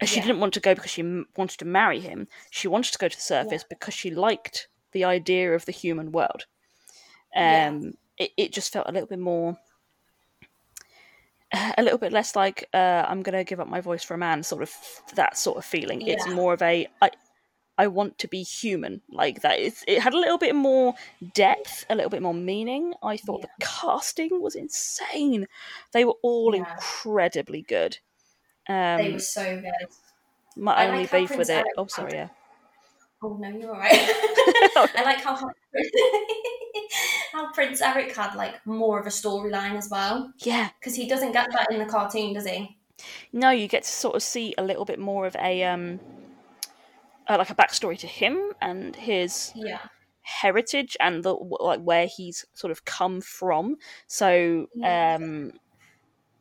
she 0.04 0.16
Yeah. 0.20 0.26
didn't 0.26 0.38
want 0.40 0.54
to 0.54 0.60
go 0.60 0.74
because 0.74 0.92
she 0.92 1.02
m- 1.02 1.26
wanted 1.36 1.58
to 1.58 1.64
marry 1.64 1.98
him 1.98 2.28
she 2.50 2.68
wanted 2.68 2.92
to 2.92 2.98
go 2.98 3.08
to 3.08 3.16
the 3.16 3.22
surface 3.22 3.64
because 3.68 3.94
she 3.94 4.10
liked 4.10 4.68
the 4.92 5.02
idea 5.04 5.52
of 5.52 5.64
the 5.64 5.72
human 5.72 6.12
world 6.12 6.46
um 7.34 7.42
Yeah. 7.44 7.70
it, 8.18 8.30
it 8.36 8.52
just 8.52 8.72
felt 8.72 8.88
a 8.88 8.92
little 8.92 9.08
bit 9.08 9.18
more 9.18 9.58
a 11.78 11.82
little 11.82 11.98
bit 11.98 12.12
less 12.12 12.36
like 12.36 12.68
uh, 12.74 13.04
I'm 13.08 13.22
going 13.22 13.36
to 13.36 13.44
give 13.44 13.60
up 13.60 13.68
my 13.68 13.80
voice 13.80 14.04
for 14.04 14.14
a 14.14 14.18
man, 14.18 14.42
sort 14.42 14.62
of 14.62 14.72
that 15.14 15.36
sort 15.38 15.58
of 15.58 15.64
feeling. 15.64 16.02
It's 16.02 16.26
more 16.28 16.52
of 16.52 16.62
a 16.62 16.86
I, 17.00 17.10
I 17.78 17.86
want 17.86 18.18
to 18.18 18.28
be 18.28 18.42
human, 18.42 19.02
like 19.08 19.42
that. 19.42 19.60
It's, 19.60 19.84
it 19.86 20.00
had 20.02 20.12
a 20.12 20.18
little 20.18 20.38
bit 20.38 20.54
more 20.54 20.94
depth, 21.34 21.86
a 21.88 21.94
little 21.94 22.10
bit 22.10 22.22
more 22.22 22.34
meaning. 22.34 22.92
I 23.02 23.16
thought 23.16 23.42
the 23.42 23.48
casting 23.60 24.40
was 24.42 24.54
insane. 24.56 25.46
They 25.92 26.04
were 26.04 26.16
all 26.22 26.54
Yeah. 26.54 26.62
incredibly 26.62 27.62
good. 27.62 27.98
Um, 28.68 28.98
they 28.98 29.12
were 29.12 29.18
so 29.20 29.60
good. 29.60 29.72
my 30.56 30.74
I 30.74 30.86
only 30.88 31.00
like 31.00 31.12
beef 31.12 31.36
with 31.36 31.50
it. 31.50 31.64
Oh, 31.76 31.86
sorry, 31.86 32.12
yeah. 32.14 32.28
Oh 33.22 33.36
no, 33.36 33.48
you're 33.48 33.70
alright. 33.74 33.90
I 33.92 35.02
like 35.04 35.20
how 35.20 35.34
how 37.32 37.52
Prince 37.52 37.80
Eric 37.80 38.14
had 38.14 38.34
like 38.34 38.64
more 38.66 38.98
of 39.00 39.06
a 39.06 39.10
storyline 39.10 39.76
as 39.76 39.88
well 39.90 40.32
Yeah, 40.42 40.70
because 40.80 40.94
he 40.94 41.08
doesn't 41.08 41.32
get 41.32 41.48
that 41.52 41.70
in 41.70 41.78
the 41.78 41.86
cartoon, 41.86 42.34
does 42.34 42.46
he? 42.46 42.78
no, 43.32 43.50
you 43.50 43.68
get 43.68 43.84
to 43.84 43.90
sort 43.90 44.16
of 44.16 44.22
see 44.22 44.54
a 44.58 44.62
little 44.62 44.84
bit 44.84 44.98
more 44.98 45.26
of 45.26 45.36
a 45.36 45.64
um, 45.64 46.00
uh, 47.28 47.36
like 47.38 47.50
a 47.50 47.54
backstory 47.54 47.98
to 47.98 48.06
him 48.06 48.52
and 48.60 48.96
his 48.96 49.54
Yeah. 49.54 49.88
heritage 50.22 50.96
and 51.00 51.24
the 51.24 51.34
like 51.34 51.80
where 51.80 52.06
he's 52.06 52.44
sort 52.54 52.70
of 52.70 52.84
come 52.84 53.20
from. 53.20 53.76
So 54.06 54.68
um, 54.84 55.52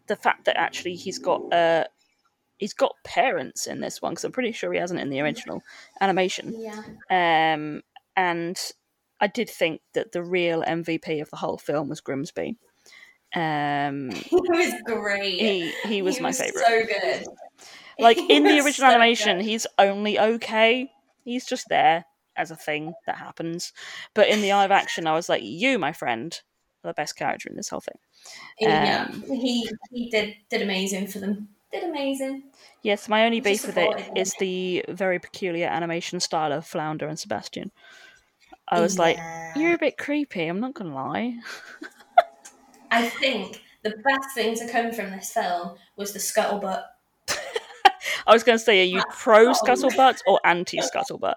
the 0.08 0.16
fact 0.16 0.46
that 0.46 0.58
actually 0.58 0.96
he's 0.96 1.20
got 1.20 1.42
uh, 1.54 1.86
he's 2.58 2.74
got 2.74 2.96
parents 3.04 3.68
in 3.68 3.80
this 3.82 4.02
one 4.02 4.12
because 4.14 4.24
I'm 4.24 4.32
pretty 4.32 4.52
sure 4.52 4.74
he 4.74 4.80
hasn't 4.80 5.00
in 5.00 5.10
the 5.10 5.22
original 5.22 5.62
animation. 6.02 6.54
Yeah. 6.60 7.54
Um, 7.54 7.82
and 8.16 8.58
I 9.20 9.28
did 9.28 9.50
think 9.50 9.82
that 9.94 10.12
the 10.12 10.24
real 10.24 10.64
MVP 10.64 11.22
of 11.22 11.30
the 11.30 11.38
whole 11.38 11.58
film 11.58 11.90
was 11.90 12.02
Grimsby. 12.02 12.58
Um, 13.36 14.10
He 14.12 14.36
was 14.36 14.74
great. 14.86 15.40
he 15.40 15.72
he 15.86 16.02
was 16.02 16.20
my 16.20 16.32
favorite. 16.32 16.64
So 16.66 16.86
good. 16.86 17.26
like 18.00 18.18
He 18.18 18.36
in 18.36 18.44
the 18.44 18.60
original 18.60 18.90
so 18.90 18.96
animation 18.96 19.38
good. 19.38 19.46
he's 19.46 19.68
only 19.78 20.20
okay 20.20 20.90
he's 21.24 21.46
just 21.46 21.66
there 21.68 22.06
as 22.36 22.52
a 22.52 22.56
thing 22.56 22.94
that 23.08 23.16
happens 23.18 23.74
but 24.14 24.28
in 24.30 24.42
the 24.42 24.50
live 24.54 24.70
action 24.70 25.08
i 25.08 25.14
was 25.14 25.28
like 25.28 25.42
you 25.44 25.80
my 25.80 25.92
friend 25.92 26.42
are 26.84 26.90
the 26.90 26.94
best 26.94 27.16
character 27.18 27.50
in 27.50 27.56
this 27.56 27.70
whole 27.70 27.80
thing 27.82 27.98
yeah, 28.60 29.08
um, 29.12 29.24
he 29.28 29.68
he 29.92 30.10
did 30.12 30.36
did 30.50 30.62
amazing 30.62 31.08
for 31.08 31.18
them. 31.20 31.50
Did 31.80 31.90
amazing. 31.90 32.44
yes 32.82 33.08
my 33.10 33.26
only 33.26 33.40
beef 33.40 33.66
with 33.66 33.78
it 33.78 34.12
is 34.16 34.34
the 34.40 34.84
very 34.90 35.20
peculiar 35.20 35.68
animation 35.68 36.20
style 36.20 36.52
of 36.52 36.66
flounder 36.66 37.08
and 37.08 37.20
sebastian 37.20 37.72
i 38.68 38.80
was 38.80 38.98
like 38.98 39.18
you're 39.56 39.76
a 39.76 39.78
bit 39.78 39.98
creepy 39.98 40.48
i'm 40.48 40.60
not 40.60 40.74
gonna 40.74 40.94
lie 40.96 41.38
I 42.90 43.10
think 43.10 43.62
the 43.84 43.90
best 44.04 44.34
thing 44.34 44.56
to 44.56 44.68
come 44.72 44.94
from 44.94 45.12
this 45.12 45.34
film 45.34 45.76
was 45.98 46.14
the 46.14 46.20
scuttlebutt. 46.20 46.84
i 48.28 48.34
was 48.34 48.44
gonna 48.44 48.58
say 48.58 48.82
are 48.82 48.86
you 48.86 49.04
pro 49.12 49.52
scuttlebutt 49.52 50.20
or 50.26 50.40
anti 50.46 50.80
scuttlebutt 50.80 51.36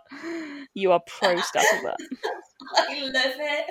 you 0.74 0.92
are 0.92 1.00
pro 1.06 1.34
scuttlebutt 1.36 1.96
I 2.76 3.00
love 3.02 3.12
it. 3.14 3.66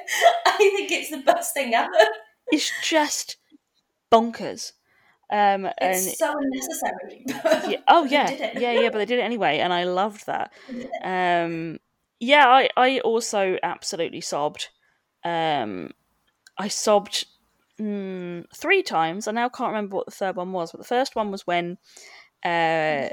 I 0.45 0.57
think 0.57 0.91
it's 0.91 1.09
the 1.09 1.19
best 1.19 1.53
thing 1.53 1.73
ever. 1.73 1.89
it's 2.51 2.69
just 2.83 3.37
bonkers 4.11 4.73
um 5.31 5.65
and 5.65 5.75
It's 5.95 6.17
so 6.17 6.33
unnecessary. 6.37 7.23
yeah. 7.71 7.81
Oh 7.87 8.03
yeah, 8.09 8.29
yeah, 8.57 8.71
yeah. 8.73 8.89
But 8.89 8.99
they 8.99 9.05
did 9.05 9.19
it 9.19 9.23
anyway, 9.23 9.59
and 9.59 9.71
I 9.73 9.83
loved 9.85 10.25
that. 10.25 10.51
Um, 11.03 11.79
yeah, 12.19 12.47
I 12.47 12.69
I 12.75 12.99
also 12.99 13.57
absolutely 13.63 14.21
sobbed. 14.21 14.69
Um, 15.23 15.91
I 16.57 16.67
sobbed 16.67 17.25
mm, 17.79 18.45
three 18.53 18.83
times. 18.83 19.27
I 19.27 19.31
now 19.31 19.47
can't 19.49 19.69
remember 19.69 19.95
what 19.95 20.05
the 20.05 20.11
third 20.11 20.35
one 20.35 20.51
was, 20.51 20.71
but 20.71 20.79
the 20.79 20.87
first 20.87 21.15
one 21.15 21.31
was 21.31 21.47
when 21.47 21.77
uh, 22.43 23.09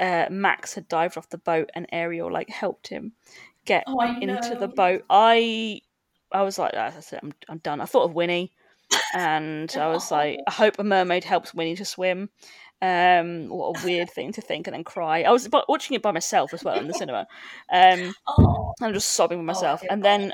uh, 0.00 0.26
Max 0.30 0.74
had 0.74 0.88
dived 0.88 1.16
off 1.16 1.28
the 1.30 1.38
boat 1.38 1.70
and 1.74 1.86
Ariel 1.92 2.30
like 2.32 2.48
helped 2.50 2.88
him 2.88 3.12
get 3.64 3.84
Oh, 3.86 4.00
into 4.20 4.54
the 4.56 4.68
boat. 4.68 5.04
I 5.10 5.80
I 6.30 6.42
was 6.42 6.58
like, 6.58 6.72
that's 6.72 7.12
it. 7.12 7.20
I'm 7.22 7.32
I'm 7.48 7.58
done. 7.58 7.80
I 7.80 7.84
thought 7.86 8.04
of 8.04 8.14
Winnie, 8.14 8.52
and 9.12 9.74
I 9.78 9.88
was 9.88 10.10
like, 10.10 10.40
I 10.46 10.50
hope 10.50 10.78
a 10.78 10.84
mermaid 10.84 11.24
helps 11.24 11.54
Winnie 11.54 11.76
to 11.76 11.84
swim. 11.84 12.30
Um, 12.80 13.48
what 13.48 13.80
a 13.80 13.84
weird 13.84 14.10
thing 14.10 14.32
to 14.32 14.40
think 14.40 14.66
and 14.66 14.74
then 14.74 14.82
cry. 14.84 15.22
I 15.22 15.30
was 15.30 15.48
watching 15.68 15.94
it 15.94 16.02
by 16.02 16.10
myself 16.10 16.52
as 16.52 16.64
well 16.64 16.78
in 16.78 16.88
the 16.88 16.94
cinema. 16.94 17.28
Um, 17.72 18.14
Oh, 18.26 18.74
I'm 18.80 18.92
just 18.92 19.12
sobbing 19.12 19.38
with 19.38 19.44
oh, 19.44 19.52
myself, 19.54 19.82
did 19.82 19.90
and 19.90 20.04
then. 20.04 20.32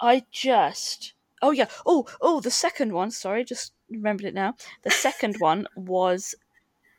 I 0.00 0.24
just 0.30 1.14
oh 1.42 1.50
yeah 1.50 1.66
oh 1.84 2.06
oh 2.20 2.40
the 2.40 2.50
second 2.50 2.92
one. 2.92 3.10
Sorry, 3.10 3.44
just 3.44 3.72
remembered 3.90 4.26
it 4.26 4.34
now. 4.34 4.54
The 4.82 4.90
second 4.90 5.36
one 5.40 5.66
was 5.74 6.34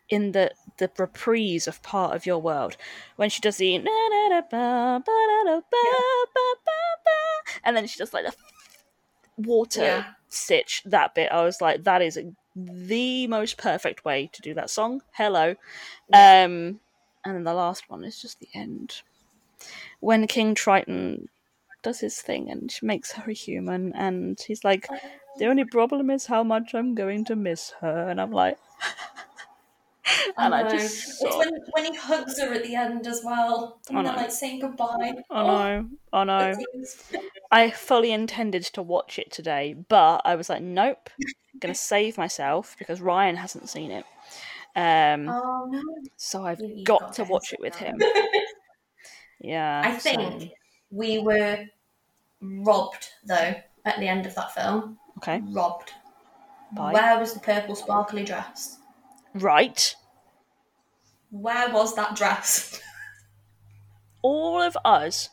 in 0.10 0.32
the 0.32 0.52
the 0.78 0.90
reprise 0.98 1.68
of 1.68 1.84
part 1.84 2.16
of 2.16 2.26
your 2.26 2.40
world 2.40 2.76
when 3.16 3.30
she 3.30 3.42
does 3.42 3.58
the 3.58 3.78
ba 4.50 5.04
and 7.64 7.78
then 7.78 7.86
she 7.86 8.00
does 8.00 8.14
like 8.14 8.26
the 8.26 8.34
water 9.40 9.82
Yeah. 9.82 10.06
stitch 10.28 10.84
that 10.86 11.16
bit. 11.16 11.32
I 11.32 11.44
was 11.44 11.62
like 11.62 11.84
that 11.84 12.02
is 12.02 12.20
the 12.56 13.28
most 13.28 13.58
perfect 13.58 14.04
way 14.06 14.30
to 14.34 14.42
do 14.42 14.54
that 14.54 14.70
song. 14.70 15.02
Hello. 15.14 15.56
Um 16.14 16.80
and 17.26 17.36
then 17.36 17.44
the 17.44 17.54
last 17.54 17.90
one 17.90 18.04
is 18.04 18.22
just 18.22 18.40
the 18.40 18.50
end. 18.54 19.02
When 20.00 20.28
king 20.28 20.56
triton 20.56 21.30
does 21.82 22.00
his 22.00 22.22
thing 22.22 22.50
and 22.50 22.72
she 22.72 22.86
makes 22.86 23.14
her 23.14 23.30
a 23.30 23.34
human 23.34 23.94
and 23.94 24.40
he's 24.46 24.64
like 24.64 24.88
the 25.38 25.46
only 25.46 25.64
problem 25.64 26.10
is 26.10 26.26
how 26.26 26.44
much 26.44 26.74
i'm 26.74 26.94
going 26.94 27.24
to 27.26 27.36
miss 27.36 27.74
her. 27.82 28.10
And 28.10 28.20
i'm 28.20 28.32
like 28.32 28.58
and 30.38 30.54
I 30.56 30.64
know. 30.64 30.70
just 30.70 31.22
it's 31.24 31.36
when 31.38 31.50
when 31.72 31.86
he 31.86 31.96
hugs 31.98 32.40
her 32.40 32.54
at 32.54 32.64
the 32.64 32.76
end 32.76 33.08
as 33.08 33.22
well, 33.24 33.80
and 33.90 34.00
I 34.00 34.04
they're 34.04 34.14
like 34.14 34.32
saying 34.32 34.60
goodbye. 34.62 35.14
I 35.30 35.84
I 36.14 36.24
know. 36.24 36.54
the 36.54 36.66
tears. 36.74 37.04
I 37.52 37.70
fully 37.72 38.12
intended 38.12 38.64
to 38.64 38.82
watch 38.82 39.18
it 39.20 39.32
today, 39.32 39.74
but 39.88 40.22
I 40.26 40.36
was 40.36 40.50
like, 40.50 40.62
nope, 40.62 41.10
I'm 41.20 41.60
gonna 41.60 41.76
save 41.76 42.18
myself 42.18 42.76
because 42.80 43.02
Ryan 43.02 43.36
hasn't 43.38 43.70
seen 43.70 43.92
it. 43.92 44.06
Um, 44.76 45.28
Oh 45.30 45.68
no! 45.70 45.82
so 46.16 46.46
I've 46.46 46.60
You- 46.60 46.84
got, 46.84 47.00
got 47.02 47.14
to 47.14 47.24
watch 47.26 47.54
it 47.54 47.60
with 47.60 47.76
him. 47.76 48.00
Yeah, 49.42 49.82
I 49.86 49.98
so- 49.98 50.10
think 50.10 50.52
we 50.92 51.20
were 51.20 51.66
robbed 52.42 53.08
though 53.26 53.56
at 53.86 54.00
the 54.00 54.08
end 54.08 54.26
of 54.26 54.36
that 54.36 54.54
film. 54.54 54.98
okay, 55.18 55.42
Robbed. 55.52 55.94
By? 56.76 56.92
Where 56.94 57.18
was 57.18 57.34
the 57.34 57.40
purple 57.40 57.74
sparkly 57.76 58.24
dress? 58.26 58.79
Right. 59.34 59.96
Where 61.32 61.70
was 61.70 61.96
that 61.96 62.16
dress? 62.16 62.82
All 64.22 64.62
of 64.62 64.78
us, 64.84 65.30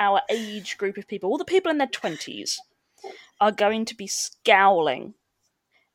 our 0.00 0.22
age 0.30 0.78
group 0.78 0.96
of 0.96 1.08
people, 1.08 1.30
all 1.30 1.38
the 1.38 1.44
people 1.44 1.70
in 1.70 1.78
their 1.78 1.86
twenties, 1.88 2.60
are 3.40 3.52
going 3.52 3.84
to 3.86 3.94
be 3.94 4.06
scowling 4.06 5.14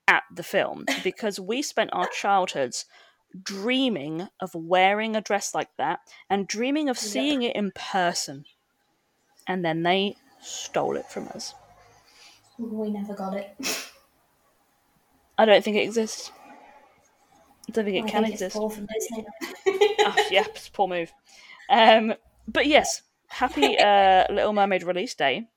at 0.07 0.23
the 0.33 0.43
film 0.43 0.85
because 1.03 1.39
we 1.39 1.61
spent 1.61 1.89
our 1.93 2.07
childhoods 2.07 2.85
dreaming 3.41 4.27
of 4.39 4.53
wearing 4.53 5.15
a 5.15 5.21
dress 5.21 5.55
like 5.55 5.69
that 5.77 5.99
and 6.29 6.47
dreaming 6.47 6.89
of 6.89 6.97
seeing 6.97 7.41
it 7.41 7.55
in 7.55 7.71
person. 7.73 8.45
And 9.47 9.63
then 9.65 9.83
they 9.83 10.15
stole 10.41 10.95
it 10.95 11.09
from 11.09 11.27
us. 11.29 11.53
we 12.57 12.89
never 12.91 13.13
got 13.13 13.33
it. 13.33 13.55
I 15.37 15.45
don't 15.45 15.63
think 15.63 15.77
it 15.77 15.81
exists. 15.81 16.31
Don't 17.73 17.85
think 17.85 17.97
it 17.97 18.03
I 18.05 18.09
can 18.09 18.23
think 18.23 18.33
it's 18.35 18.41
exist. 18.41 18.55
Paul 18.55 18.69
from 18.69 18.87
Disney. 18.93 19.25
oh, 19.99 20.15
it's 20.17 20.67
a 20.67 20.71
poor 20.71 20.87
move. 20.87 21.11
Um, 21.69 22.13
but 22.47 22.67
yes, 22.67 23.01
happy 23.27 23.77
uh, 23.79 24.25
Little 24.31 24.53
Mermaid 24.53 24.83
release 24.83 25.15
day, 25.15 25.47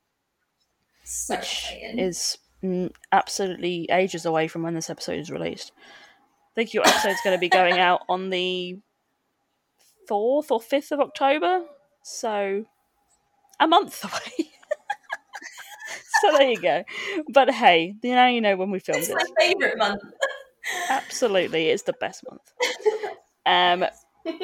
so 1.04 1.34
which 1.36 1.42
exciting. 1.72 1.98
is 1.98 2.38
mm, 2.62 2.90
absolutely 3.12 3.88
ages 3.90 4.24
away 4.26 4.48
from 4.48 4.62
when 4.62 4.74
this 4.74 4.90
episode 4.90 5.18
is 5.18 5.30
released. 5.30 5.72
I 5.78 6.54
think 6.54 6.72
your 6.74 6.86
episode's 6.86 7.20
going 7.22 7.36
to 7.36 7.40
be 7.40 7.48
going 7.50 7.78
out 7.78 8.00
on 8.08 8.30
the 8.30 8.78
4th 10.08 10.50
or 10.50 10.60
5th 10.60 10.92
of 10.92 11.00
October. 11.00 11.64
So, 12.02 12.64
a 13.60 13.66
month 13.66 14.04
away. 14.38 14.48
so 16.20 16.32
there 16.38 16.50
you 16.50 16.60
go. 16.62 16.84
But 17.32 17.50
hey, 17.50 17.94
now 18.02 18.28
you 18.28 18.40
know 18.40 18.56
when 18.56 18.70
we 18.70 18.78
filmed 18.78 19.00
It's 19.02 19.10
it. 19.10 19.14
my 19.16 19.24
favourite 19.38 19.76
month. 19.76 20.00
Absolutely, 20.88 21.68
it's 21.68 21.82
the 21.84 21.92
best 21.94 22.24
month. 22.28 22.52
Um, 23.44 23.84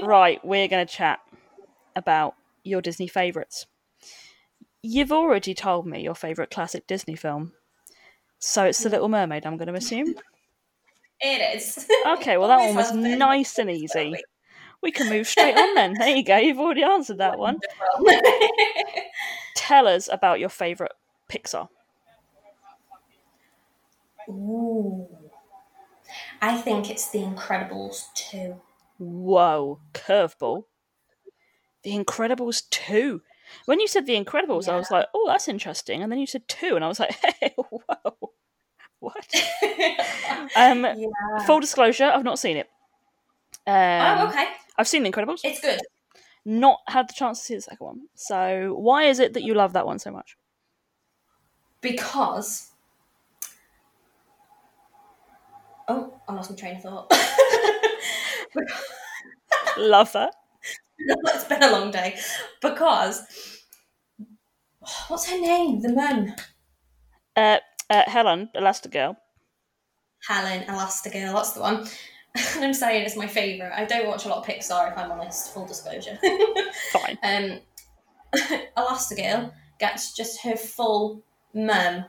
right, 0.02 0.44
we're 0.44 0.68
going 0.68 0.86
to 0.86 0.92
chat 0.92 1.20
about 1.96 2.34
your 2.64 2.80
Disney 2.80 3.08
favourites. 3.08 3.66
You've 4.82 5.12
already 5.12 5.54
told 5.54 5.86
me 5.86 6.02
your 6.02 6.14
favourite 6.14 6.50
classic 6.50 6.86
Disney 6.86 7.14
film, 7.16 7.52
so 8.38 8.64
it's 8.64 8.82
The 8.82 8.90
Little 8.90 9.08
Mermaid. 9.08 9.46
I'm 9.46 9.56
going 9.56 9.68
to 9.68 9.74
assume. 9.74 10.14
It 11.20 11.56
is. 11.56 11.88
Okay, 12.06 12.36
well 12.36 12.48
that 12.50 12.58
one 12.58 12.74
was 12.74 12.92
nice 12.92 13.58
and 13.58 13.70
easy. 13.70 14.14
We 14.82 14.90
can 14.90 15.08
move 15.08 15.28
straight 15.28 15.56
on 15.56 15.74
then. 15.74 15.94
There 15.94 16.16
you 16.16 16.24
go. 16.24 16.36
You've 16.38 16.58
already 16.58 16.82
answered 16.82 17.18
that 17.18 17.38
one. 17.38 17.58
Tell 19.56 19.86
us 19.86 20.08
about 20.10 20.40
your 20.40 20.48
favourite 20.48 20.92
Pixar. 21.30 21.68
Ooh. 24.28 25.08
I 26.42 26.56
think 26.60 26.90
it's 26.90 27.08
The 27.10 27.20
Incredibles 27.20 28.06
2. 28.14 28.60
Whoa, 28.98 29.78
curveball. 29.94 30.64
The 31.84 31.92
Incredibles 31.92 32.68
2. 32.70 33.22
When 33.66 33.78
you 33.80 33.86
said 33.86 34.06
The 34.06 34.22
Incredibles, 34.22 34.68
I 34.68 34.76
was 34.76 34.90
like, 34.90 35.06
oh, 35.14 35.26
that's 35.28 35.46
interesting. 35.48 36.02
And 36.02 36.10
then 36.10 36.18
you 36.18 36.26
said 36.26 36.46
2, 36.48 36.74
and 36.74 36.84
I 36.84 36.88
was 36.88 36.98
like, 37.00 37.14
hey, 37.40 37.54
whoa. 37.56 38.32
What? 38.98 39.26
Um, 40.56 40.84
yeah. 40.84 41.46
Full 41.46 41.60
disclosure, 41.60 42.04
I've 42.04 42.24
not 42.24 42.38
seen 42.38 42.56
it. 42.56 42.68
Um, 43.66 44.18
oh, 44.18 44.28
okay. 44.28 44.46
I've 44.76 44.88
seen 44.88 45.02
The 45.04 45.10
Incredibles, 45.10 45.40
It's 45.44 45.60
good. 45.60 45.80
not 46.44 46.80
had 46.88 47.08
the 47.08 47.14
chance 47.14 47.38
to 47.38 47.44
see 47.44 47.54
the 47.54 47.62
second 47.62 47.86
one. 47.86 48.00
So, 48.16 48.74
why 48.76 49.04
is 49.04 49.20
it 49.20 49.34
that 49.34 49.44
you 49.44 49.54
love 49.54 49.72
that 49.74 49.86
one 49.86 50.00
so 50.00 50.10
much? 50.10 50.36
Because. 51.80 52.71
Oh, 55.92 56.14
I 56.26 56.34
lost 56.34 56.50
my 56.50 56.56
train 56.56 56.76
of 56.76 56.82
thought. 56.82 57.12
Love 59.76 60.10
that. 60.12 60.34
it's 60.98 61.44
been 61.44 61.62
a 61.62 61.70
long 61.70 61.90
day. 61.90 62.18
Because. 62.62 63.22
What's 65.08 65.28
her 65.28 65.38
name? 65.38 65.80
The 65.80 65.92
mum. 65.92 66.34
Uh, 67.36 67.58
uh, 67.90 68.02
Helen, 68.06 68.48
Elastigirl. 68.56 69.16
Helen 70.26 70.62
Elastigirl, 70.64 71.34
that's 71.34 71.52
the 71.52 71.60
one. 71.60 71.86
And 72.34 72.64
I'm 72.64 72.72
saying 72.72 73.04
it's 73.04 73.16
my 73.16 73.26
favourite. 73.26 73.72
I 73.74 73.84
don't 73.84 74.06
watch 74.06 74.24
a 74.24 74.28
lot 74.28 74.38
of 74.38 74.46
Pixar, 74.46 74.92
if 74.92 74.96
I'm 74.96 75.12
honest, 75.12 75.52
full 75.52 75.66
disclosure. 75.66 76.18
Fine. 76.92 77.18
um, 77.22 77.60
Elastigirl 78.78 79.52
gets 79.78 80.14
just 80.14 80.42
her 80.42 80.56
full 80.56 81.22
mum 81.52 82.06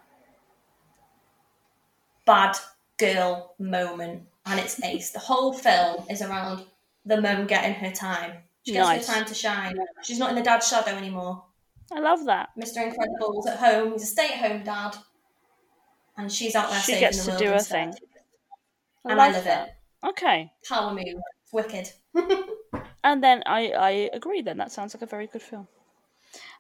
bad 2.25 2.55
girl 2.97 3.55
moment, 3.59 4.23
and 4.45 4.59
it's 4.59 4.81
ace. 4.83 5.12
The 5.12 5.19
whole 5.19 5.53
film 5.53 6.05
is 6.09 6.21
around 6.21 6.65
the 7.05 7.19
mum 7.21 7.47
getting 7.47 7.73
her 7.75 7.91
time. 7.91 8.33
She 8.65 8.73
gets 8.73 8.88
Nice. 8.88 9.07
her 9.07 9.13
time 9.15 9.25
to 9.25 9.33
shine. 9.33 9.77
She's 10.03 10.19
not 10.19 10.29
in 10.29 10.35
the 10.35 10.41
dad's 10.41 10.67
shadow 10.67 10.91
anymore. 10.91 11.43
I 11.91 12.00
love 12.00 12.23
that. 12.25 12.50
Mr. 12.57 12.77
Incredible's 12.83 13.45
at 13.47 13.57
home. 13.59 13.91
He's 13.93 14.03
a 14.03 14.05
stay-at-home 14.07 14.63
dad, 14.63 14.95
and 16.17 16.31
she's 16.31 16.55
out 16.55 16.69
there 16.69 16.79
She 16.79 16.93
saving 16.93 17.00
gets 17.01 17.17
the 17.17 17.23
to 17.25 17.29
world 17.31 17.39
do 17.43 17.47
her 17.50 17.53
instead. 17.55 17.93
thing. 17.93 18.07
And 19.05 19.21
I 19.21 19.25
love 19.25 19.35
love 19.35 19.43
that. 19.45 19.67
it. 20.03 20.07
Okay. 20.09 20.51
Power 20.67 20.93
move. 20.93 21.05
It's 21.43 21.53
wicked. 21.53 21.91
And 23.05 23.22
then 23.22 23.44
I, 23.46 23.68
I 23.72 23.89
agree. 24.13 24.41
Then 24.41 24.57
that 24.59 24.72
sounds 24.72 24.94
like 24.96 25.01
a 25.01 25.05
very 25.05 25.27
good 25.27 25.41
film. 25.41 25.68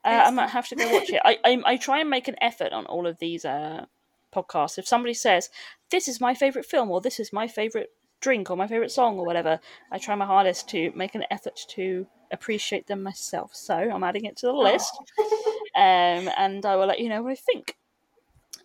Uh, 0.03 0.23
I 0.25 0.29
might 0.31 0.49
have 0.49 0.67
to 0.67 0.75
go 0.75 0.91
watch 0.91 1.09
it. 1.09 1.21
I, 1.23 1.39
I 1.45 1.61
I 1.65 1.77
try 1.77 1.99
and 2.01 2.09
make 2.09 2.27
an 2.27 2.35
effort 2.41 2.73
on 2.73 2.85
all 2.85 3.07
of 3.07 3.17
these 3.19 3.45
uh, 3.45 3.85
podcasts. 4.33 4.77
If 4.77 4.87
somebody 4.87 5.13
says 5.13 5.49
this 5.89 6.07
is 6.07 6.19
my 6.19 6.33
favorite 6.33 6.65
film 6.65 6.89
or 6.89 7.01
this 7.01 7.19
is 7.19 7.31
my 7.31 7.47
favorite 7.47 7.91
drink 8.21 8.49
or 8.49 8.57
my 8.57 8.67
favorite 8.67 8.91
song 8.91 9.19
or 9.19 9.25
whatever, 9.25 9.59
I 9.91 9.97
try 9.97 10.15
my 10.15 10.25
hardest 10.25 10.69
to 10.69 10.91
make 10.95 11.13
an 11.13 11.25
effort 11.29 11.59
to 11.69 12.07
appreciate 12.31 12.87
them 12.87 13.03
myself. 13.03 13.51
So 13.53 13.75
I'm 13.75 14.03
adding 14.03 14.25
it 14.25 14.37
to 14.37 14.47
the 14.47 14.53
list, 14.53 14.91
um, 15.75 16.29
and 16.37 16.65
I 16.65 16.75
will 16.75 16.87
let 16.87 16.99
you 16.99 17.09
know 17.09 17.21
what 17.21 17.33
I 17.33 17.35
think. 17.35 17.77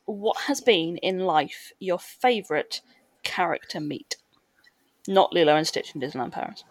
What 0.07 0.39
has 0.43 0.61
been 0.63 0.97
in 0.99 1.21
life 1.21 1.73
your 1.79 1.99
favorite 1.99 2.81
character 3.23 3.79
meet? 3.79 4.17
Not 5.07 5.33
Lilo 5.33 5.55
and 5.55 5.67
Stitch 5.67 5.95
in 5.95 6.01
Disneyland 6.01 6.33
Paris. 6.33 6.65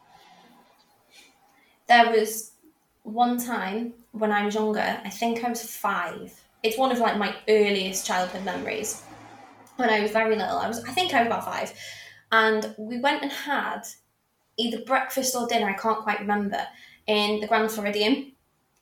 There 1.87 2.11
was 2.11 2.51
one 3.03 3.37
time 3.37 3.93
when 4.11 4.31
I 4.31 4.43
was 4.45 4.55
younger, 4.55 4.99
I 5.03 5.09
think 5.09 5.43
I 5.43 5.49
was 5.49 5.63
five. 5.63 6.43
It's 6.67 6.77
one 6.77 6.91
of 6.91 6.99
like 6.99 7.17
my 7.17 7.35
earliest 7.47 8.05
childhood 8.05 8.43
memories. 8.43 9.01
When 9.77 9.89
I 9.89 10.01
was 10.01 10.11
very 10.11 10.35
little, 10.35 10.57
I 10.57 10.67
was 10.67 10.83
I 10.83 10.91
think 10.91 11.13
I 11.13 11.19
was 11.19 11.27
about 11.27 11.45
five. 11.45 11.73
And 12.31 12.75
we 12.77 12.99
went 12.99 13.23
and 13.23 13.31
had 13.31 13.83
either 14.57 14.83
breakfast 14.83 15.35
or 15.35 15.47
dinner, 15.47 15.69
I 15.69 15.73
can't 15.73 16.03
quite 16.03 16.19
remember, 16.19 16.61
in 17.05 17.39
the 17.39 17.47
Grand 17.47 17.71
Floridian. 17.71 18.33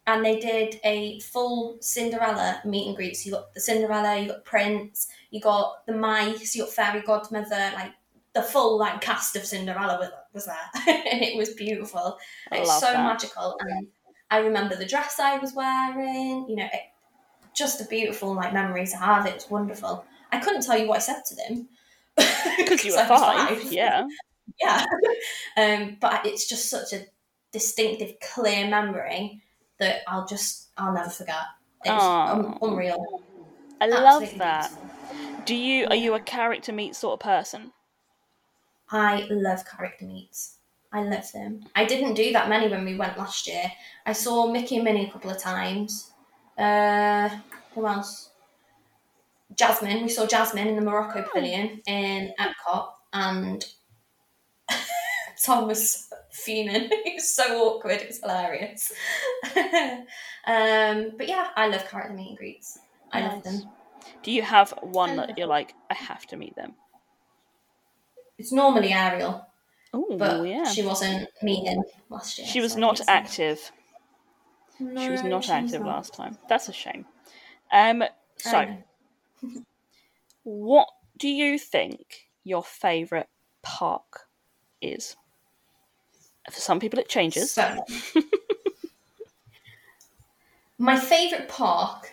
And 0.07 0.23
they 0.23 0.39
did 0.39 0.79
a 0.83 1.19
full 1.19 1.77
Cinderella 1.79 2.61
meet 2.65 2.87
and 2.87 2.95
greet. 2.95 3.17
So 3.17 3.27
you 3.27 3.35
got 3.35 3.53
the 3.53 3.59
Cinderella, 3.59 4.19
you 4.19 4.29
got 4.29 4.45
Prince, 4.45 5.07
you 5.31 5.41
got 5.41 5.85
the 5.85 5.93
mice, 5.93 6.55
you 6.55 6.63
got 6.63 6.73
Fairy 6.73 7.01
Godmother, 7.01 7.71
like 7.73 7.91
the 8.33 8.43
full 8.43 8.77
like 8.77 9.01
cast 9.01 9.35
of 9.35 9.45
Cinderella 9.45 9.97
was, 9.99 10.09
was 10.33 10.45
there. 10.45 10.69
and 11.11 11.21
it 11.21 11.37
was 11.37 11.49
beautiful. 11.53 12.17
It's 12.51 12.79
so 12.79 12.91
that. 12.91 13.03
magical, 13.03 13.57
and 13.59 13.87
I 14.31 14.39
remember 14.39 14.75
the 14.75 14.85
dress 14.85 15.19
I 15.19 15.37
was 15.37 15.53
wearing. 15.53 16.47
You 16.49 16.55
know, 16.57 16.69
it, 16.71 16.81
just 17.55 17.81
a 17.81 17.85
beautiful 17.85 18.33
like 18.33 18.53
memory 18.53 18.85
to 18.87 18.97
have. 18.97 19.25
It 19.25 19.35
was 19.35 19.49
wonderful. 19.49 20.05
I 20.31 20.39
couldn't 20.39 20.61
tell 20.61 20.77
you 20.77 20.87
what 20.87 20.97
I 20.97 20.99
said 20.99 21.21
to 21.27 21.35
them 21.35 21.67
Because 22.57 22.83
you 22.85 22.91
were 22.93 22.97
was 22.97 23.07
five, 23.07 23.71
yeah. 23.71 24.05
yeah. 24.61 24.85
um, 25.57 25.97
but 25.99 26.25
it's 26.25 26.47
just 26.47 26.69
such 26.69 26.93
a 26.93 27.05
distinctive, 27.51 28.15
clear 28.21 28.67
memory 28.67 29.41
that 29.79 30.01
I'll 30.07 30.25
just 30.25 30.69
I'll 30.77 30.93
never 30.93 31.09
forget. 31.09 31.43
It 31.85 31.89
was 31.89 32.01
Aw. 32.01 32.31
un- 32.31 32.57
unreal. 32.61 33.23
I 33.81 33.87
love 33.87 34.37
that. 34.37 34.69
beautiful. 34.69 35.45
Do 35.45 35.55
you 35.55 35.87
are 35.87 35.95
you 35.95 36.13
a 36.13 36.19
character 36.19 36.71
meet 36.71 36.95
sort 36.95 37.13
of 37.13 37.19
person? 37.19 37.71
I 38.89 39.27
love 39.29 39.65
character 39.65 40.05
meets. 40.05 40.57
I 40.93 41.03
love 41.03 41.29
them. 41.33 41.65
I 41.75 41.83
didn't 41.83 42.13
do 42.13 42.31
that 42.31 42.47
many 42.47 42.69
when 42.69 42.85
we 42.85 42.95
went 42.95 43.17
last 43.17 43.47
year. 43.47 43.69
I 44.05 44.13
saw 44.13 44.49
Mickey 44.49 44.75
and 44.75 44.85
Minnie 44.85 45.07
a 45.07 45.11
couple 45.11 45.31
of 45.31 45.37
times. 45.37 46.11
Uh, 46.57 47.29
who 47.73 47.85
else? 47.85 48.29
Jasmine. 49.55 50.03
We 50.03 50.09
saw 50.09 50.25
Jasmine 50.25 50.67
in 50.67 50.75
the 50.75 50.81
Morocco 50.81 51.23
Pavilion 51.23 51.81
in 51.87 52.33
Epcot, 52.39 52.89
and 53.13 53.65
Tom 55.43 55.67
was 55.67 56.09
fuming. 56.31 56.89
He 57.05 57.13
was 57.15 57.33
so 57.33 57.61
awkward. 57.63 58.01
It 58.01 58.07
was 58.07 58.19
hilarious. 58.19 58.91
um, 60.45 61.11
but 61.17 61.27
yeah, 61.27 61.49
I 61.55 61.67
love 61.67 61.87
character 61.87 62.13
meet 62.13 62.29
and 62.29 62.37
greets. 62.37 62.79
I 63.11 63.21
love 63.21 63.43
them. 63.43 63.61
Do 64.23 64.31
you 64.31 64.41
have 64.41 64.73
one 64.81 65.15
that 65.17 65.37
you're 65.37 65.47
like, 65.47 65.73
I 65.89 65.93
have 65.93 66.25
to 66.27 66.37
meet 66.37 66.55
them? 66.55 66.73
It's 68.37 68.51
normally 68.51 68.91
Ariel, 68.91 69.45
Oh 69.93 70.17
but 70.17 70.43
yeah. 70.45 70.65
she 70.65 70.83
wasn't 70.83 71.29
meeting 71.41 71.81
last 72.09 72.37
year. 72.37 72.47
She 72.47 72.59
was 72.59 72.73
so 72.73 72.79
not 72.79 72.97
didn't 72.97 73.09
active. 74.79 75.01
she 75.01 75.11
was 75.11 75.23
not 75.23 75.49
active 75.49 75.81
not. 75.81 75.88
last 75.88 76.13
time. 76.13 76.38
That's 76.49 76.69
a 76.69 76.73
shame. 76.73 77.05
Um 77.71 78.03
so 78.38 78.77
what 80.43 80.88
do 81.17 81.27
you 81.27 81.57
think 81.57 82.27
your 82.43 82.63
favourite 82.63 83.27
park 83.61 84.27
is? 84.81 85.15
For 86.51 86.59
some 86.59 86.79
people 86.79 86.99
it 86.99 87.09
changes. 87.09 87.51
So, 87.51 87.83
my 90.77 90.99
favourite 90.99 91.47
park 91.47 92.11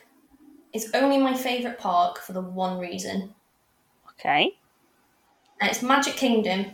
is 0.73 0.91
only 0.95 1.19
my 1.19 1.35
favourite 1.35 1.79
park 1.79 2.19
for 2.19 2.33
the 2.33 2.41
one 2.41 2.79
reason, 2.79 3.35
Okay. 4.13 4.57
and 5.61 5.69
it's 5.71 5.83
Magic 5.83 6.15
Kingdom 6.15 6.67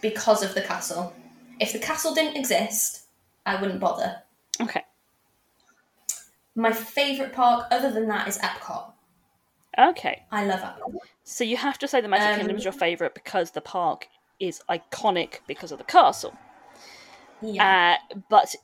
because 0.00 0.42
of 0.42 0.54
the 0.54 0.62
castle. 0.62 1.12
If 1.60 1.72
the 1.72 1.78
castle 1.78 2.14
didn't 2.14 2.36
exist, 2.36 3.02
I 3.44 3.60
wouldn't 3.60 3.80
bother. 3.80 4.22
Okay. 4.60 4.83
My 6.54 6.72
favourite 6.72 7.32
park, 7.32 7.66
other 7.70 7.90
than 7.90 8.06
that, 8.08 8.28
is 8.28 8.38
Epcot. 8.38 8.92
Okay. 9.78 10.22
I 10.30 10.44
love 10.44 10.60
Epcot. 10.60 10.94
So 11.24 11.42
you 11.44 11.56
have 11.56 11.78
to 11.78 11.88
say 11.88 12.00
the 12.00 12.08
Magic 12.08 12.28
Um, 12.28 12.36
Kingdom 12.38 12.56
is 12.56 12.64
your 12.64 12.72
favourite 12.72 13.14
because 13.14 13.50
the 13.52 13.60
park 13.60 14.06
is 14.38 14.60
iconic 14.68 15.40
because 15.46 15.72
of 15.72 15.78
the 15.78 15.84
castle. 15.84 16.36
Yeah, 17.40 17.98
Uh, 18.12 18.18
but 18.30 18.54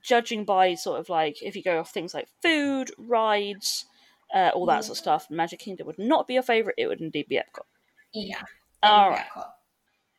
judging 0.00 0.44
by 0.44 0.74
sort 0.74 1.00
of 1.00 1.08
like 1.08 1.42
if 1.42 1.56
you 1.56 1.62
go 1.62 1.80
off 1.80 1.90
things 1.90 2.14
like 2.14 2.28
food, 2.42 2.92
rides, 2.96 3.86
uh, 4.34 4.50
all 4.54 4.66
that 4.66 4.84
sort 4.84 4.92
of 4.96 4.98
stuff, 4.98 5.30
Magic 5.30 5.58
Kingdom 5.58 5.86
would 5.88 5.98
not 5.98 6.26
be 6.28 6.34
your 6.34 6.42
favourite. 6.42 6.74
It 6.78 6.86
would 6.86 7.00
indeed 7.00 7.28
be 7.28 7.36
Epcot. 7.36 7.64
yeah. 8.12 8.40
All 8.82 9.06
it 9.08 9.10
would 9.10 9.16
be 9.16 9.20
right. 9.20 9.26
Epcot. 9.34 9.46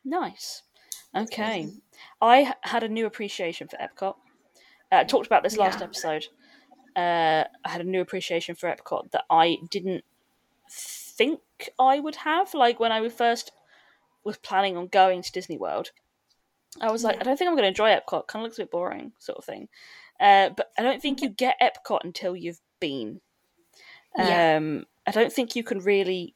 Nice. 0.04 0.62
Okay. 1.16 1.70
I 2.20 2.54
had 2.62 2.82
a 2.82 2.88
new 2.88 3.06
appreciation 3.06 3.68
for 3.68 3.76
Epcot. 3.78 4.16
Uh, 4.92 5.04
talked 5.04 5.26
about 5.26 5.42
this 5.42 5.56
last 5.56 5.78
Yeah. 5.80 5.84
episode. 5.86 6.26
Uh, 6.96 7.44
I 7.64 7.68
had 7.68 7.80
a 7.80 7.84
new 7.84 8.00
appreciation 8.00 8.54
for 8.54 8.68
Epcot 8.68 9.10
that 9.10 9.24
I 9.30 9.58
didn't 9.70 10.04
think 10.70 11.40
I 11.78 12.00
would 12.00 12.16
have. 12.16 12.54
Like 12.54 12.80
when 12.80 12.92
I 12.92 13.08
first 13.08 13.52
was 14.24 14.36
planning 14.38 14.76
on 14.76 14.86
going 14.88 15.22
to 15.22 15.32
Disney 15.32 15.58
World, 15.58 15.90
I 16.80 16.90
was 16.90 17.04
like, 17.04 17.16
Yeah. 17.16 17.20
I 17.22 17.24
don't 17.24 17.38
think 17.38 17.48
I'm 17.48 17.54
going 17.54 17.64
to 17.64 17.68
enjoy 17.68 17.90
Epcot. 17.90 18.26
Kind 18.26 18.42
of 18.42 18.44
looks 18.44 18.58
a 18.58 18.62
bit 18.62 18.70
boring, 18.70 19.12
sort 19.18 19.38
of 19.38 19.44
thing. 19.44 19.68
Uh, 20.20 20.50
but 20.50 20.70
I 20.78 20.82
don't 20.82 21.02
think 21.02 21.22
you 21.22 21.28
get 21.28 21.60
Epcot 21.60 22.04
until 22.04 22.36
you've 22.36 22.60
been. 22.80 23.20
Yeah. 24.16 24.56
Um, 24.56 24.86
I 25.06 25.10
don't 25.10 25.32
think 25.32 25.56
you 25.56 25.64
can 25.64 25.78
really. 25.80 26.34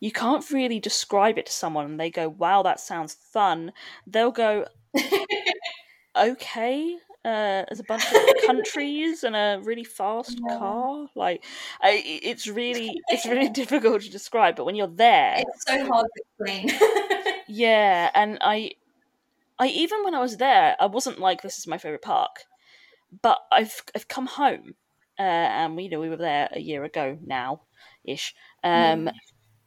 You 0.00 0.12
can't 0.12 0.48
really 0.52 0.78
describe 0.78 1.38
it 1.38 1.46
to 1.46 1.52
someone 1.52 1.84
and 1.84 1.98
they 1.98 2.08
go, 2.08 2.28
wow, 2.28 2.62
that 2.62 2.78
sounds 2.78 3.14
fun. 3.14 3.72
They'll 4.06 4.30
go, 4.30 4.66
okay, 6.16 6.96
uh, 7.28 7.64
there's 7.68 7.80
a 7.80 7.84
bunch 7.84 8.12
of 8.12 8.18
countries 8.36 9.24
and 9.24 9.36
a 9.36 9.60
really 9.62 9.84
fast 9.84 10.40
Yeah. 10.40 10.56
car. 10.58 11.08
Like, 11.14 11.44
I, 11.82 12.02
it's 12.04 12.46
really, 12.46 13.02
it's 13.08 13.26
really 13.26 13.48
difficult 13.62 14.02
to 14.02 14.10
describe. 14.10 14.56
But 14.56 14.64
when 14.66 14.76
you're 14.76 14.86
there, 14.88 15.44
It's 15.46 15.64
so 15.66 15.86
hard 15.86 16.06
to 16.14 16.22
explain. 16.22 17.34
yeah, 17.48 18.10
and 18.14 18.38
I, 18.40 18.72
I 19.58 19.68
even 19.68 20.04
when 20.04 20.14
I 20.14 20.20
was 20.20 20.36
there, 20.38 20.76
I 20.80 20.86
wasn't 20.86 21.18
like 21.20 21.42
this 21.42 21.58
is 21.58 21.66
my 21.66 21.78
favorite 21.78 22.02
park, 22.02 22.44
but 23.22 23.38
I've 23.52 23.82
I've 23.94 24.08
come 24.08 24.26
home, 24.26 24.74
uh, 25.18 25.22
and 25.22 25.76
we 25.76 25.84
you 25.84 25.90
know 25.90 26.00
we 26.00 26.08
were 26.10 26.16
there 26.16 26.48
a 26.52 26.60
year 26.60 26.84
ago 26.84 27.18
now, 27.24 27.62
ish. 28.04 28.34
Um, 28.64 29.06
Mm. 29.06 29.12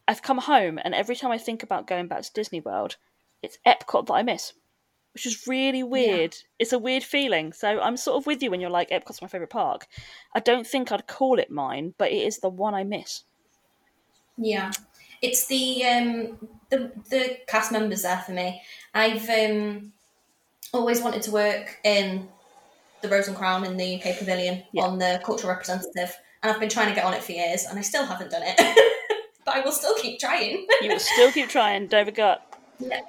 I've 0.07 0.21
come 0.21 0.39
home, 0.39 0.79
and 0.83 0.93
every 0.95 1.15
time 1.15 1.31
I 1.31 1.37
think 1.37 1.63
about 1.63 1.87
going 1.87 2.07
back 2.07 2.23
to 2.23 2.33
Disney 2.33 2.61
World, 2.61 2.97
it's 3.43 3.57
Epcot 3.65 4.07
that 4.07 4.13
I 4.13 4.23
miss, 4.23 4.53
which 5.13 5.25
is 5.25 5.45
really 5.47 5.83
weird. 5.83 6.35
It's 6.59 6.73
a 6.73 6.79
weird 6.79 7.03
feeling. 7.03 7.53
So 7.53 7.79
I'm 7.81 7.97
sort 7.97 8.17
of 8.17 8.25
with 8.27 8.41
you 8.41 8.49
when 8.51 8.61
you're 8.61 8.69
like 8.69 8.89
Epcot's 8.89 9.21
my 9.21 9.27
favorite 9.27 9.49
park. 9.49 9.87
I 10.33 10.39
don't 10.39 10.65
think 10.65 10.91
I'd 10.91 11.07
call 11.07 11.39
it 11.39 11.51
mine, 11.51 11.93
but 11.97 12.11
it 12.11 12.25
is 12.25 12.39
the 12.39 12.49
one 12.49 12.73
I 12.73 12.83
miss. 12.83 13.23
Yeah, 14.37 14.71
it's 15.21 15.47
the 15.47 15.85
um 15.85 16.47
the 16.69 16.91
the 17.09 17.37
cast 17.47 17.71
members 17.71 18.03
there 18.03 18.19
for 18.25 18.31
me. 18.31 18.61
I've 18.93 19.29
um 19.29 19.91
always 20.73 21.01
wanted 21.01 21.21
to 21.23 21.31
work 21.31 21.79
in 21.83 22.29
the 23.01 23.09
Rose 23.09 23.27
and 23.27 23.35
Crown 23.35 23.65
in 23.65 23.77
the 23.77 23.95
UK 23.95 24.17
Pavilion 24.17 24.63
Yeah. 24.71 24.83
on 24.83 24.97
the 24.99 25.21
cultural 25.25 25.51
representative, 25.51 26.15
and 26.41 26.51
I've 26.51 26.59
been 26.59 26.69
trying 26.69 26.87
to 26.89 26.95
get 26.95 27.03
on 27.03 27.13
it 27.13 27.23
for 27.23 27.33
years, 27.33 27.65
and 27.65 27.77
I 27.77 27.81
still 27.81 28.05
haven't 28.05 28.31
done 28.31 28.43
it. 28.45 28.55
but 29.45 29.55
I 29.55 29.61
will 29.61 29.71
still 29.71 29.95
keep 29.95 30.19
trying. 30.19 30.65
You 30.81 30.89
will 30.89 30.99
still 30.99 31.31
keep 31.31 31.49
trying. 31.49 31.87
Don't 31.87 32.05
forget. 32.05 32.41
Yeah. 32.79 33.01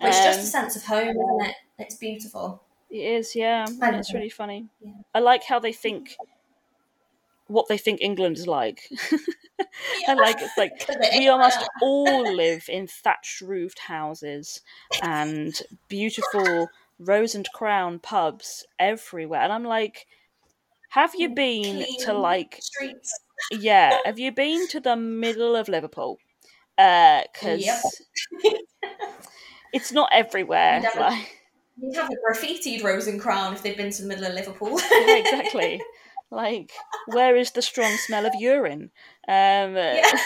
It's 0.00 0.24
just 0.24 0.38
Um, 0.40 0.44
a 0.44 0.48
sense 0.48 0.76
of 0.76 0.84
home, 0.84 1.08
isn't 1.08 1.44
it? 1.46 1.54
It's 1.78 1.94
beautiful. 1.96 2.62
It 2.90 2.96
is, 2.98 3.34
yeah. 3.34 3.66
And 3.66 3.96
It's 3.96 4.12
really 4.14 4.28
funny. 4.28 4.68
Yeah. 4.80 4.92
I 5.14 5.20
like 5.20 5.44
how 5.44 5.58
they 5.58 5.72
think 5.72 6.16
what 7.48 7.68
they 7.68 7.78
think 7.78 8.00
England 8.00 8.38
is 8.38 8.46
like. 8.46 8.88
I 10.08 10.14
like 10.14 10.40
it's 10.40 10.56
like 10.56 10.88
we 11.18 11.28
almost 11.28 11.58
all 11.82 12.24
live 12.34 12.64
in 12.68 12.86
thatched 12.86 13.40
roofed 13.40 13.78
houses 13.80 14.60
and 15.02 15.60
beautiful 15.88 16.70
rose 16.98 17.34
and 17.34 17.50
crown 17.52 17.98
pubs 17.98 18.64
everywhere. 18.78 19.40
And 19.40 19.52
I'm 19.52 19.64
like, 19.64 20.06
have 20.90 21.14
you 21.14 21.28
been 21.30 21.86
to 22.00 22.12
like 22.14 22.58
streets. 22.60 23.20
yeah, 23.50 23.98
have 24.04 24.18
you 24.18 24.32
been 24.32 24.68
to 24.68 24.80
the 24.80 24.96
middle 24.96 25.56
of 25.56 25.68
Liverpool? 25.68 26.18
Uh 26.78 27.22
'cause 27.34 27.60
Yep. 28.42 28.62
It's 29.72 29.92
not 29.92 30.08
everywhere. 30.12 30.76
You'd 30.76 30.84
have 30.84 30.96
a- 30.96 31.00
Like, 31.00 31.38
You'd 31.80 31.96
have 31.96 32.10
a 32.10 32.14
graffitied 32.16 32.82
Rose 32.84 33.06
and 33.06 33.20
Crown 33.20 33.54
if 33.54 33.62
they'd 33.62 33.76
been 33.76 33.90
to 33.90 34.02
the 34.02 34.08
middle 34.08 34.26
of 34.26 34.34
Liverpool. 34.34 34.78
yeah, 34.92 35.16
exactly. 35.16 35.82
Like, 36.30 36.70
where 37.06 37.34
is 37.36 37.50
the 37.52 37.62
strong 37.62 37.96
smell 37.96 38.26
of 38.26 38.32
urine? 38.38 38.90
Um, 39.26 39.74
Yeah. 39.76 40.18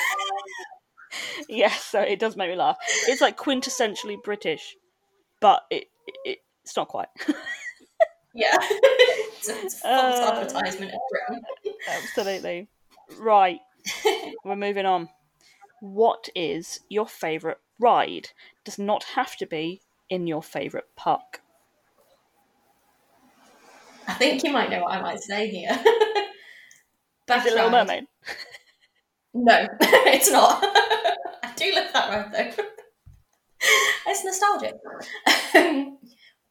yeah, 1.48 1.72
so 1.72 2.00
it 2.00 2.18
does 2.18 2.36
make 2.36 2.50
me 2.50 2.56
laugh. 2.56 2.76
It's 3.06 3.20
like 3.20 3.36
quintessentially 3.38 4.22
British, 4.22 4.76
but 5.40 5.62
it, 5.70 5.84
it 6.24 6.38
it's 6.64 6.76
not 6.76 6.88
quite. 6.88 7.08
yeah. 8.34 8.50
it's 8.60 9.48
a, 9.48 9.62
it's 9.64 9.80
false 9.80 10.18
Uh, 10.18 10.32
advertisement 10.34 10.92
of 10.92 11.38
Absolutely. 11.88 12.68
Right, 13.20 13.60
we're 14.44 14.56
moving 14.56 14.84
on. 14.84 15.08
What 15.86 16.28
is 16.34 16.80
your 16.88 17.06
favourite 17.06 17.58
ride? 17.78 18.30
Does 18.64 18.76
not 18.78 19.04
have 19.14 19.36
to 19.36 19.46
be 19.46 19.82
in 20.10 20.26
your 20.26 20.42
favourite 20.42 20.86
park. 20.96 21.40
I 24.08 24.14
think 24.14 24.42
you 24.42 24.50
might 24.52 24.68
know 24.68 24.82
what 24.82 24.92
I 24.92 25.00
might 25.00 25.20
say 25.20 25.48
here. 25.48 25.70
Is 25.70 25.84
Bath 27.26 27.46
it 27.46 27.54
Little. 27.54 27.70
Mermaid? 27.70 28.06
No, 29.38 29.66
it's 29.80 30.30
not. 30.32 30.60
I 30.62 31.52
do 31.56 31.70
love 31.74 31.92
that 31.92 32.08
ride 32.08 32.32
though. 32.56 32.64
it's 34.06 34.24
nostalgic. 34.24 34.72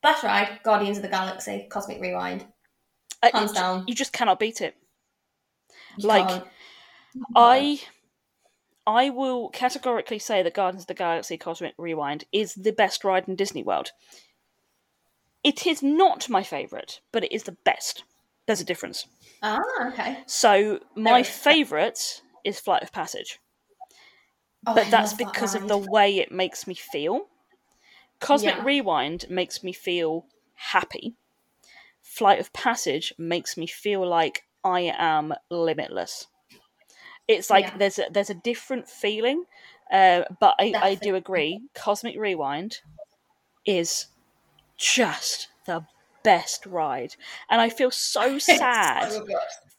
Bath 0.04 0.24
ride, 0.24 0.60
Guardians 0.64 0.98
of 0.98 1.02
the 1.04 1.10
Galaxy, 1.10 1.66
Cosmic 1.72 2.00
Rewind, 2.00 2.46
Uh, 3.24 3.32
hands 3.34 3.52
you, 3.54 3.56
down. 3.56 3.84
you 3.88 3.96
just 3.96 4.14
cannot 4.14 4.38
beat 4.40 4.62
it. 4.62 4.76
You 5.98 6.08
like, 6.10 6.28
can't. 6.28 6.44
I 7.36 7.80
I 8.88 9.10
will 9.10 9.50
categorically 9.50 10.20
say 10.20 10.44
that 10.44 10.54
Guardians 10.54 10.84
of 10.84 10.88
the 10.88 10.94
Galaxy 10.94 11.38
Cosmic 11.38 11.74
Rewind 11.78 12.26
is 12.32 12.54
the 12.54 12.72
best 12.72 13.04
ride 13.04 13.28
in 13.28 13.36
Disney 13.36 13.64
World. 13.64 13.92
It 15.44 15.66
is 15.66 15.82
not 15.82 16.30
my 16.30 16.44
favourite, 16.44 17.00
but 17.12 17.24
it 17.24 17.32
is 17.32 17.44
the 17.44 17.58
best. 17.64 18.04
There's 18.46 18.62
a 18.62 18.66
difference. 18.66 19.08
Ah, 19.42 19.60
okay. 19.88 20.20
So 20.28 20.80
my 20.96 21.24
favourite 21.24 22.22
is 22.44 22.60
Flight 22.60 22.84
of 22.84 22.92
Passage, 22.92 23.40
Oh, 24.68 24.72
I 24.72 24.76
but 24.76 24.92
that's 24.92 25.12
love 25.12 25.18
that 25.20 25.34
because 25.34 25.56
of 25.56 25.68
the 25.68 25.78
way 25.78 26.18
it 26.20 26.32
makes 26.32 26.68
me 26.68 26.74
feel. 26.76 27.28
Cosmic 28.20 28.56
Yeah. 28.56 28.64
Rewind 28.64 29.26
makes 29.30 29.64
me 29.64 29.74
feel 29.74 30.26
happy. 30.54 31.16
Flight 32.02 32.40
of 32.40 32.54
Passage 32.54 33.14
makes 33.18 33.58
me 33.58 33.68
feel 33.68 34.08
like 34.08 34.44
I 34.64 34.94
am 34.98 35.34
limitless. 35.50 36.28
It's 37.28 37.50
like 37.50 37.66
Yeah. 37.68 37.78
there's 37.78 38.00
a, 38.00 38.06
there's 38.12 38.30
a 38.30 38.36
different 38.36 38.88
feeling, 38.88 39.46
uh, 39.92 40.24
but 40.40 40.56
I, 40.60 40.76
I 40.82 40.96
do 40.96 41.16
agree. 41.16 41.62
Cosmic 41.74 42.18
Rewind 42.18 42.78
is 43.66 44.08
just 44.78 45.50
the 45.66 45.86
best 46.24 46.66
ride, 46.66 47.16
and 47.50 47.62
I 47.62 47.70
feel 47.70 47.92
so 47.92 48.38
sad 48.40 49.12
so 49.12 49.26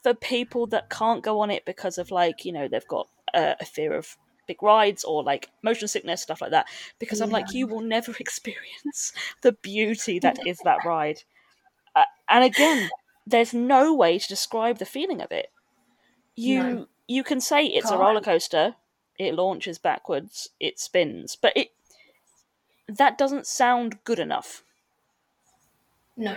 for 0.02 0.14
people 0.14 0.66
that 0.68 0.90
can't 0.90 1.22
go 1.22 1.40
on 1.40 1.50
it 1.50 1.64
because 1.64 1.98
of 1.98 2.10
like 2.10 2.44
you 2.44 2.52
know 2.52 2.68
they've 2.68 2.86
got 2.88 3.08
uh, 3.34 3.54
a 3.60 3.64
fear 3.64 3.94
of 3.94 4.16
big 4.46 4.62
rides 4.62 5.04
or 5.04 5.22
like 5.24 5.50
motion 5.62 5.88
sickness 5.88 6.22
stuff 6.22 6.40
like 6.40 6.52
that 6.52 6.66
because 7.00 7.20
i'm 7.20 7.30
like 7.30 7.52
you 7.54 7.66
will 7.66 7.80
never 7.80 8.12
experience 8.20 9.12
the 9.42 9.52
beauty 9.52 10.18
that 10.20 10.38
is 10.46 10.58
that 10.60 10.84
ride 10.84 11.22
uh, 11.96 12.04
and 12.28 12.44
again 12.44 12.90
there's 13.26 13.54
no 13.54 13.94
way 13.94 14.18
to 14.18 14.28
describe 14.28 14.78
the 14.78 14.86
feeling 14.86 15.20
of 15.20 15.32
it 15.32 15.48
you 16.36 16.80
No. 16.80 16.86
You 17.08 17.22
can 17.24 17.40
say 17.40 17.64
it's 17.66 17.86
a 17.86 17.90
Can't. 17.90 18.00
roller 18.00 18.20
coaster 18.20 18.74
it 19.18 19.34
launches 19.34 19.78
backwards 19.78 20.50
it 20.60 20.78
spins 20.78 21.36
but 21.40 21.52
it 21.56 21.68
that 22.88 23.16
doesn't 23.18 23.46
sound 23.46 23.98
good 24.04 24.18
enough 24.18 24.62
No. 26.16 26.36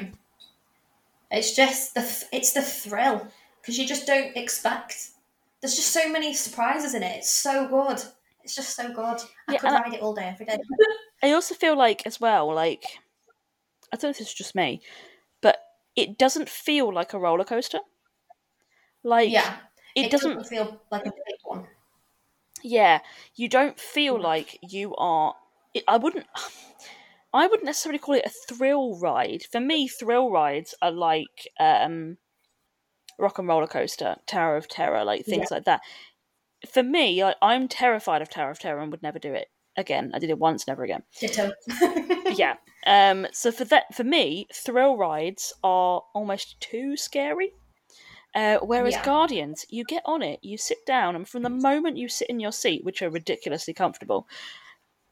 It's 1.31 1.55
just 1.55 1.93
the 1.93 2.01
it's 2.31 2.53
the 2.53 2.61
thrill 2.61 3.27
because 3.61 3.77
you 3.77 3.85
just 3.87 4.07
don't 4.07 4.35
expect. 4.35 5.09
There's 5.61 5.75
just 5.75 5.91
so 5.93 6.09
many 6.09 6.33
surprises 6.33 6.95
in 6.95 7.03
it. 7.03 7.17
It's 7.17 7.29
so 7.29 7.67
good. 7.67 8.01
It's 8.43 8.55
just 8.55 8.75
so 8.75 8.87
good. 8.89 9.21
I 9.47 9.53
Yeah, 9.53 9.57
could 9.59 9.67
and 9.67 9.75
I- 9.77 9.81
ride 9.83 9.93
it 9.93 10.01
all 10.01 10.15
day, 10.15 10.23
every 10.33 10.45
day. 10.47 10.57
I 11.23 11.31
also 11.33 11.53
feel 11.53 11.77
like 11.77 12.01
as 12.07 12.19
well, 12.19 12.51
like 12.53 12.83
I 13.93 13.97
don't 13.97 14.03
know 14.05 14.09
if 14.09 14.21
it's 14.21 14.33
just 14.33 14.55
me, 14.55 14.81
but 15.41 15.57
it 15.95 16.17
doesn't 16.17 16.49
feel 16.49 16.91
like 16.91 17.13
a 17.13 17.19
roller 17.19 17.43
coaster. 17.45 17.79
Like 19.03 19.29
yeah, 19.29 19.57
it, 20.05 20.11
doesn't, 20.11 20.47
feel 20.47 20.81
like 20.91 21.05
a 21.05 21.11
big 21.11 21.39
one. 21.43 21.65
yeah, 22.63 22.99
you 23.35 23.47
don't 23.49 23.79
feel 23.79 24.17
Mm. 24.17 24.23
like 24.23 24.59
you 24.61 24.95
are 24.95 25.35
it, 25.73 25.83
I 25.87 25.97
wouldn't 25.97 26.25
I 27.33 27.45
wouldn't 27.47 27.65
necessarily 27.65 27.99
call 27.99 28.15
it 28.15 28.25
a 28.25 28.53
thrill 28.53 28.97
ride. 28.99 29.43
For 29.51 29.59
me, 29.59 29.87
thrill 29.87 30.31
rides 30.31 30.73
are 30.81 30.91
like 30.91 31.47
um 31.59 32.17
Rock 33.19 33.37
and 33.37 33.47
Roller 33.47 33.67
Coaster, 33.67 34.15
Tower 34.25 34.55
of 34.55 34.67
Terror, 34.67 35.03
like 35.03 35.25
things 35.25 35.51
like 35.51 35.65
that. 35.65 35.81
For 36.71 36.81
me, 36.83 37.21
I, 37.21 37.35
I'm 37.41 37.67
terrified 37.67 38.21
of 38.21 38.29
Tower 38.29 38.51
of 38.51 38.59
Terror 38.59 38.79
and 38.81 38.91
would 38.91 39.03
never 39.03 39.19
do 39.19 39.33
it 39.33 39.47
again. 39.77 40.11
I 40.13 40.19
did 40.19 40.29
it 40.29 40.39
once, 40.39 40.67
never 40.67 40.83
again. 40.83 41.03
Ditto. 41.19 41.51
yeah. 42.35 42.55
Um, 42.87 43.27
so 43.31 43.51
for 43.51 43.65
that, 43.65 43.93
for 43.93 44.03
me, 44.05 44.47
thrill 44.53 44.95
rides 44.97 45.53
are 45.63 46.01
almost 46.13 46.59
too 46.61 46.95
scary. 46.97 47.51
Uh, 48.35 48.57
whereas 48.59 48.93
Yeah. 48.93 49.03
Guardians, 49.03 49.65
you 49.69 49.83
get 49.83 50.03
on 50.05 50.21
it, 50.21 50.39
you 50.43 50.57
sit 50.57 50.85
down, 50.85 51.15
and 51.15 51.27
from 51.27 51.41
the 51.43 51.49
moment 51.49 51.97
you 51.97 52.07
sit 52.07 52.29
in 52.29 52.39
your 52.39 52.51
seat, 52.51 52.83
which 52.83 53.01
are 53.01 53.09
ridiculously 53.09 53.73
comfortable, 53.73 54.27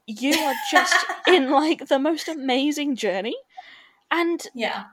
you 0.05 0.33
are 0.39 0.53
just 0.71 0.95
in 1.27 1.49
like 1.49 1.87
the 1.87 1.99
most 1.99 2.27
amazing 2.27 2.95
journey. 2.95 3.35
And 4.11 4.45
Yeah. 4.53 4.85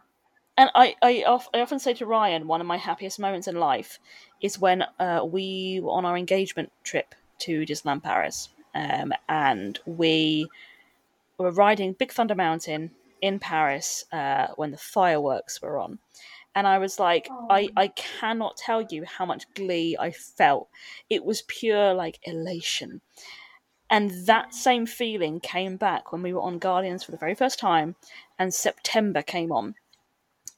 and 0.56 0.70
I, 0.74 0.96
I, 1.02 1.24
of, 1.26 1.48
I 1.52 1.60
often 1.60 1.78
say 1.78 1.94
to 1.94 2.06
Ryan, 2.06 2.46
one 2.46 2.60
of 2.60 2.66
my 2.66 2.76
happiest 2.78 3.18
moments 3.18 3.46
in 3.46 3.56
life 3.56 3.98
is 4.40 4.58
when 4.58 4.84
uh, 4.98 5.24
we 5.26 5.80
were 5.82 5.92
on 5.92 6.04
our 6.04 6.16
engagement 6.16 6.72
trip 6.82 7.14
to 7.40 7.64
Disneyland 7.66 8.02
Paris, 8.02 8.48
um, 8.74 9.12
and 9.28 9.78
we 9.86 10.48
were 11.38 11.50
riding 11.50 11.92
Big 11.92 12.12
Thunder 12.12 12.34
Mountain 12.34 12.90
in 13.20 13.38
Paris 13.38 14.04
uh, 14.12 14.48
when 14.56 14.70
the 14.70 14.76
fireworks 14.76 15.60
were 15.60 15.78
on. 15.78 15.98
And 16.54 16.66
I 16.66 16.78
was 16.78 16.98
like, 16.98 17.28
I, 17.50 17.68
I 17.76 17.88
cannot 17.88 18.56
tell 18.56 18.82
you 18.82 19.04
how 19.04 19.26
much 19.26 19.52
glee 19.54 19.96
I 19.98 20.10
felt. 20.10 20.68
It 21.10 21.24
was 21.24 21.42
pure 21.42 21.94
like 21.94 22.20
elation. 22.24 23.00
And 23.90 24.26
that 24.26 24.54
same 24.54 24.86
feeling 24.86 25.40
came 25.40 25.76
back 25.76 26.10
when 26.10 26.22
we 26.22 26.32
were 26.32 26.40
on 26.40 26.58
Guardians 26.58 27.04
for 27.04 27.10
the 27.10 27.18
very 27.18 27.34
first 27.34 27.58
time, 27.58 27.96
and 28.38 28.52
September 28.52 29.22
came 29.22 29.52
on. 29.52 29.74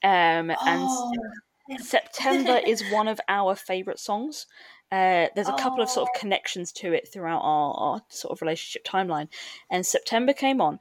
Um, 0.02 0.50
and 0.50 0.58
Oh, 0.60 1.12
September 1.78 2.60
is 2.66 2.84
one 2.90 3.08
of 3.08 3.20
our 3.28 3.54
favourite 3.54 3.98
songs. 3.98 4.46
Uh, 4.92 5.26
there's 5.34 5.48
a 5.48 5.54
couple 5.54 5.82
of 5.82 5.90
sort 5.90 6.08
of 6.08 6.20
connections 6.20 6.70
to 6.70 6.92
it 6.92 7.08
throughout 7.12 7.40
our, 7.42 7.74
our 7.74 8.02
sort 8.08 8.30
of 8.30 8.40
relationship 8.40 8.86
timeline. 8.86 9.28
And 9.68 9.84
September 9.84 10.32
came 10.32 10.60
on. 10.60 10.78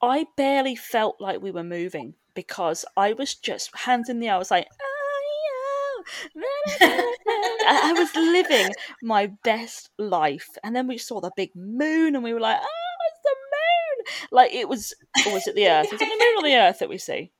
I 0.00 0.26
barely 0.36 0.76
felt 0.76 1.20
like 1.20 1.42
we 1.42 1.50
were 1.50 1.64
moving 1.64 2.14
because 2.34 2.84
I 2.96 3.12
was 3.12 3.34
just 3.34 3.74
hands 3.76 4.08
in 4.08 4.20
the 4.20 4.28
air. 4.28 4.34
I 4.34 4.38
was 4.38 4.50
like, 4.50 4.66
"Oh, 4.80 6.04
yeah." 6.36 6.42
I 6.82 7.80
I 7.90 7.92
was 7.92 8.14
living 8.14 8.72
my 9.02 9.26
best 9.44 9.90
life. 9.98 10.48
And 10.64 10.74
then 10.74 10.86
we 10.86 10.98
saw 10.98 11.20
the 11.20 11.30
big 11.36 11.54
moon 11.54 12.14
and 12.14 12.24
we 12.24 12.32
were 12.32 12.40
like, 12.40 12.58
oh, 12.60 12.96
it's 13.12 13.20
the 13.22 13.36
moon. 13.52 14.28
Like 14.32 14.52
it 14.54 14.68
was, 14.68 14.94
or 15.26 15.32
was 15.34 15.46
it 15.46 15.54
the 15.54 15.68
earth? 15.68 15.86
Is 15.86 15.92
it 15.92 15.98
the 15.98 16.04
moon 16.06 16.36
or 16.38 16.42
the 16.42 16.56
earth 16.56 16.78
that 16.80 16.88
we 16.88 16.98
see? 16.98 17.32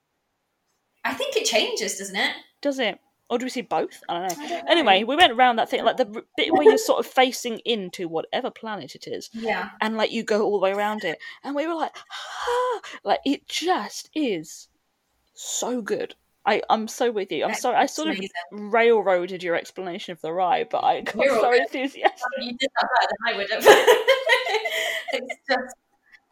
I 1.04 1.14
think 1.14 1.36
it 1.36 1.46
changes, 1.46 1.98
doesn't 1.98 2.16
it? 2.16 2.34
Does 2.60 2.78
it? 2.78 2.98
Or 3.30 3.38
do 3.38 3.46
we 3.46 3.50
see 3.50 3.62
both? 3.62 4.02
I 4.08 4.26
don't 4.28 4.38
know. 4.38 4.44
I 4.44 4.48
don't 4.48 4.64
know. 4.64 4.70
Anyway, 4.72 5.04
we 5.04 5.16
went 5.16 5.32
around 5.32 5.56
that 5.56 5.70
thing, 5.70 5.84
like 5.84 5.96
the 5.96 6.24
bit 6.36 6.52
where 6.52 6.64
you're 6.64 6.76
sort 6.78 6.98
of 6.98 7.06
facing 7.06 7.60
into 7.60 8.08
whatever 8.08 8.50
planet 8.50 8.94
it 8.96 9.06
is, 9.06 9.30
Yeah. 9.32 9.70
and 9.80 9.96
like 9.96 10.10
you 10.10 10.24
go 10.24 10.42
all 10.42 10.52
the 10.58 10.64
way 10.64 10.72
around 10.72 11.04
it, 11.04 11.18
and 11.44 11.54
we 11.54 11.66
were 11.66 11.74
like, 11.74 11.96
ah, 11.96 12.80
like 13.04 13.20
it 13.24 13.46
just 13.48 14.10
is 14.16 14.66
so 15.40 15.82
good. 15.82 16.14
I 16.46 16.62
I'm 16.70 16.88
so 16.88 17.10
with 17.10 17.30
you. 17.32 17.44
I'm 17.44 17.50
That's 17.50 17.62
sorry. 17.62 17.76
I 17.76 17.86
sort 17.86 18.08
of 18.08 18.18
railroaded 18.50 19.42
your 19.42 19.56
explanation 19.56 20.12
of 20.12 20.20
the 20.20 20.32
ride, 20.32 20.68
but 20.70 20.82
I 20.82 21.02
got 21.02 21.16
You're 21.16 21.40
so 21.40 21.52
enthusiastic. 21.52 22.22
You 22.40 22.52
did 22.52 22.70
that 22.80 22.88
better 22.94 23.08
than 23.10 23.34
I 23.34 23.36
would 23.36 23.50
have. 23.50 23.64
it's 25.12 25.36
just 25.48 25.74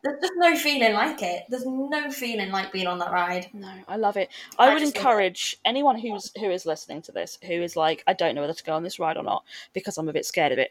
there's 0.05 0.21
just 0.21 0.33
no 0.37 0.57
feeling 0.57 0.95
like 0.95 1.23
it. 1.23 1.45
There's 1.49 1.67
no 1.67 2.11
feeling 2.11 2.51
like 2.51 2.73
being 2.73 2.87
on 2.87 2.99
that 2.99 3.11
ride. 3.11 3.49
No, 3.53 3.73
I 3.89 3.97
love 3.97 4.17
it. 4.17 4.31
I 4.59 4.67
I 4.67 4.75
would 4.75 4.81
just 4.81 4.95
love 4.95 5.05
it. 5.05 5.09
encourage 5.09 5.57
anyone 5.65 5.99
who's 5.99 6.31
who 6.39 6.51
is 6.51 6.65
listening 6.65 7.03
to 7.03 7.13
this 7.13 7.39
who 7.43 7.55
is 7.55 7.77
like, 7.77 8.05
I 8.07 8.13
don't 8.13 8.35
know 8.35 8.43
whether 8.43 8.55
to 8.55 8.65
go 8.65 8.75
on 8.75 8.85
this 8.85 8.99
ride 8.99 9.17
or 9.17 9.25
not 9.25 9.45
because 9.73 9.99
I'm 9.99 10.09
a 10.09 10.13
bit 10.13 10.25
scared 10.25 10.53
of 10.53 10.59
it. 10.59 10.71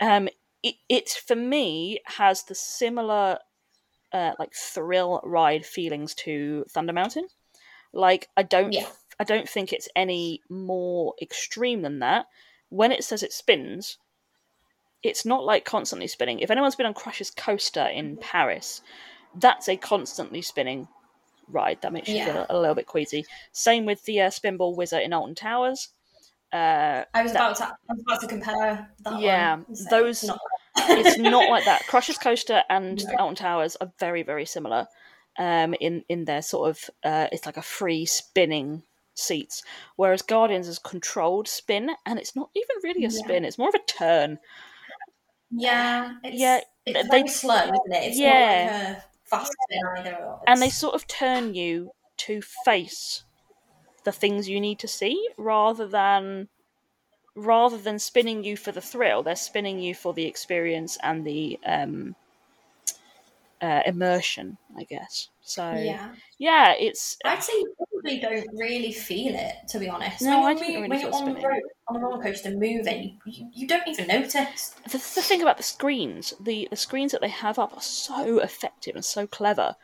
Um, 0.00 0.28
it, 0.62 0.74
it 0.88 1.08
for 1.08 1.36
me 1.36 2.00
has 2.04 2.42
the 2.44 2.54
similar, 2.54 3.38
uh, 4.12 4.32
like 4.38 4.52
thrill 4.54 5.20
ride 5.24 5.64
feelings 5.64 6.14
to 6.14 6.64
Thunder 6.68 6.92
Mountain. 6.92 7.28
Like 7.92 8.28
I 8.36 8.42
don't, 8.42 8.72
Yeah. 8.72 8.86
I 9.18 9.24
don't 9.24 9.48
think 9.48 9.72
it's 9.72 9.88
any 9.96 10.42
more 10.48 11.14
extreme 11.22 11.82
than 11.82 12.00
that. 12.00 12.26
When 12.68 12.92
it 12.92 13.04
says 13.04 13.22
it 13.22 13.32
spins, 13.32 13.98
it's 15.02 15.24
not 15.24 15.44
like 15.44 15.64
constantly 15.64 16.06
spinning. 16.08 16.40
If 16.40 16.50
anyone's 16.50 16.74
been 16.76 16.86
on 16.86 16.94
Crush's 16.94 17.30
coaster 17.30 17.86
in 17.86 18.16
Paris, 18.16 18.82
that's 19.34 19.68
a 19.68 19.76
constantly 19.76 20.42
spinning 20.42 20.88
ride 21.48 21.80
that 21.82 21.92
makes 21.92 22.08
you 22.08 22.16
Yeah. 22.16 22.24
feel 22.32 22.46
a 22.50 22.58
little 22.58 22.74
bit 22.74 22.86
queasy. 22.86 23.24
Same 23.52 23.84
with 23.86 24.04
the 24.04 24.20
uh, 24.22 24.30
Spinball 24.30 24.74
Wizard 24.76 25.02
in 25.02 25.12
Alton 25.12 25.34
Towers. 25.36 25.90
Uh, 26.52 27.04
I 27.14 27.22
was 27.22 27.32
That- 27.32 27.38
about 27.52 27.56
to 27.56 27.64
I 27.66 27.92
was 27.92 28.00
about 28.00 28.20
to 28.22 28.26
compare 28.26 28.90
that 29.00 29.20
Yeah, 29.20 29.56
one. 29.56 29.74
say 29.76 29.90
those- 29.90 30.22
it's 30.24 30.28
not 30.28 30.40
it's 30.78 31.18
not 31.18 31.48
like 31.50 31.64
that. 31.64 31.86
Crush's 31.88 32.18
coaster 32.18 32.62
and 32.68 33.00
Yeah. 33.00 33.16
Alton 33.20 33.36
Towers 33.36 33.76
are 33.76 33.92
very 33.98 34.22
very 34.22 34.44
similar. 34.44 34.88
Um, 35.38 35.74
in 35.80 36.02
in 36.08 36.24
their 36.24 36.42
sort 36.42 36.70
of 36.70 36.90
uh, 37.04 37.28
it's 37.32 37.44
like 37.46 37.56
a 37.58 37.62
free 37.62 38.06
spinning 38.06 38.82
seats, 39.14 39.62
whereas 39.96 40.22
Guardians 40.22 40.68
is 40.68 40.78
controlled 40.78 41.46
spin, 41.48 41.90
and 42.06 42.18
it's 42.18 42.34
not 42.36 42.50
even 42.54 42.76
really 42.82 43.04
a 43.04 43.08
Yeah. 43.08 43.22
spin. 43.24 43.44
It's 43.44 43.58
more 43.58 43.68
of 43.68 43.74
a 43.74 43.78
turn. 43.86 44.38
Yeah, 45.50 46.14
it's, 46.24 46.36
Yeah, 46.38 46.60
it's 46.84 47.02
they- 47.02 47.08
very 47.18 47.28
slow, 47.28 47.56
isn't 47.64 47.92
it? 47.92 48.02
It's 48.08 48.18
Yeah. 48.18 48.66
not 48.66 48.72
like 48.88 48.96
a 48.98 49.04
fast 49.24 49.52
spin 49.62 49.80
either. 49.98 50.38
and 50.46 50.62
they 50.62 50.70
sort 50.70 50.94
of 50.94 51.06
turn 51.06 51.54
you 51.54 51.92
to 52.18 52.40
face 52.64 53.24
the 54.04 54.12
things 54.12 54.48
you 54.48 54.60
need 54.60 54.78
to 54.80 54.88
see 54.88 55.28
rather 55.36 55.86
than 55.86 56.48
rather 57.34 57.76
than 57.76 57.98
spinning 57.98 58.42
you 58.44 58.56
for 58.56 58.72
the 58.72 58.80
thrill 58.80 59.22
they're 59.22 59.36
spinning 59.36 59.78
you 59.78 59.94
for 59.94 60.14
the 60.14 60.24
experience 60.24 60.96
and 61.02 61.26
the 61.26 61.58
um 61.66 62.14
uh, 63.60 63.80
immersion 63.86 64.58
i 64.76 64.84
guess. 64.84 65.28
So 65.40 65.72
yeah, 65.72 66.10
yeah. 66.38 66.74
it's 66.78 67.16
I'd 67.24 67.42
say 67.42 67.52
you 67.52 67.72
probably 67.78 68.20
don't 68.20 68.46
really 68.58 68.92
feel 68.92 69.34
it, 69.34 69.54
to 69.68 69.78
be 69.78 69.88
honest. 69.88 70.22
No, 70.22 70.42
when 70.42 70.56
I 70.56 70.58
didn't 70.58 70.74
really 70.74 70.88
when 70.88 70.98
feel 70.98 71.10
you're 71.10 71.14
on 71.14 71.34
the 71.34 71.40
road, 71.40 71.62
on 71.88 71.96
a 71.96 71.98
roller 72.00 72.22
coaster 72.22 72.50
moving, 72.50 73.18
you, 73.24 73.48
you 73.54 73.66
don't 73.68 73.86
even 73.86 74.08
notice. 74.08 74.74
the, 74.84 74.98
the 74.98 74.98
thing 74.98 75.42
about 75.42 75.56
the 75.56 75.62
screens 75.62 76.34
the 76.40 76.66
the 76.70 76.76
screens 76.76 77.12
that 77.12 77.20
they 77.20 77.28
have 77.28 77.58
up 77.58 77.76
are 77.76 77.82
so 77.82 78.40
effective 78.40 78.96
and 78.96 79.04
so 79.04 79.26
clever 79.26 79.76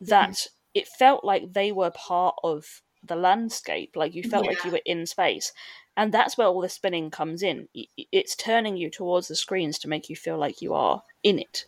that 0.00 0.46
it 0.72 0.86
felt 0.86 1.24
like 1.24 1.52
they 1.52 1.72
were 1.72 1.90
part 1.90 2.36
of 2.44 2.82
the 3.02 3.16
landscape 3.16 3.96
like 3.96 4.14
you 4.14 4.22
felt 4.22 4.46
like 4.46 4.64
you 4.64 4.70
were 4.70 4.80
in 4.84 5.04
space. 5.06 5.52
And 5.96 6.14
that's 6.14 6.38
where 6.38 6.46
all 6.46 6.60
the 6.60 6.68
spinning 6.68 7.10
comes 7.10 7.42
in. 7.42 7.68
It's 7.74 8.36
turning 8.36 8.76
you 8.76 8.88
towards 8.88 9.26
the 9.26 9.34
screens 9.34 9.80
to 9.80 9.88
make 9.88 10.08
you 10.08 10.14
feel 10.14 10.38
like 10.38 10.62
you 10.62 10.72
are 10.72 11.02
in 11.24 11.40
it 11.40 11.66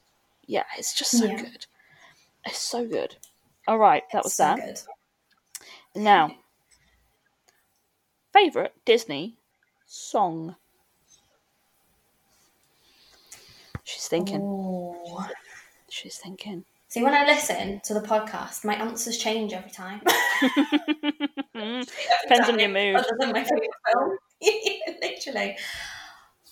yeah 0.50 0.64
it's 0.76 0.92
just 0.92 1.12
so 1.12 1.24
Yeah. 1.26 1.36
good 1.42 1.66
it's 2.44 2.58
so 2.58 2.84
good 2.86 3.14
all 3.68 3.78
right 3.78 4.02
that 4.12 4.24
was 4.24 4.34
so 4.34 4.44
that 4.44 4.56
good. 4.56 4.80
now 5.94 6.34
favorite 8.32 8.74
disney 8.84 9.38
song 9.86 10.56
she's 13.84 14.08
thinking 14.08 14.40
Ooh. 14.42 14.96
she's 15.88 16.16
thinking 16.18 16.64
See, 16.88 17.04
when 17.04 17.14
I 17.14 17.24
listen 17.24 17.80
to 17.84 17.94
the 17.94 18.00
podcast, 18.00 18.64
my 18.64 18.74
answers 18.74 19.16
change 19.16 19.52
every 19.52 19.70
time. 19.70 20.00
Depends 21.54 22.48
on 22.48 22.58
your 22.58 22.68
mood. 22.68 22.96
Other 22.96 23.16
than 23.20 23.30
my 23.30 23.44
favourite 23.44 23.70
film. 23.92 24.18
Literally. 25.00 25.56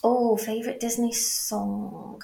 Oh, 0.04 0.36
favourite 0.36 0.78
Disney 0.78 1.10
song. 1.12 2.22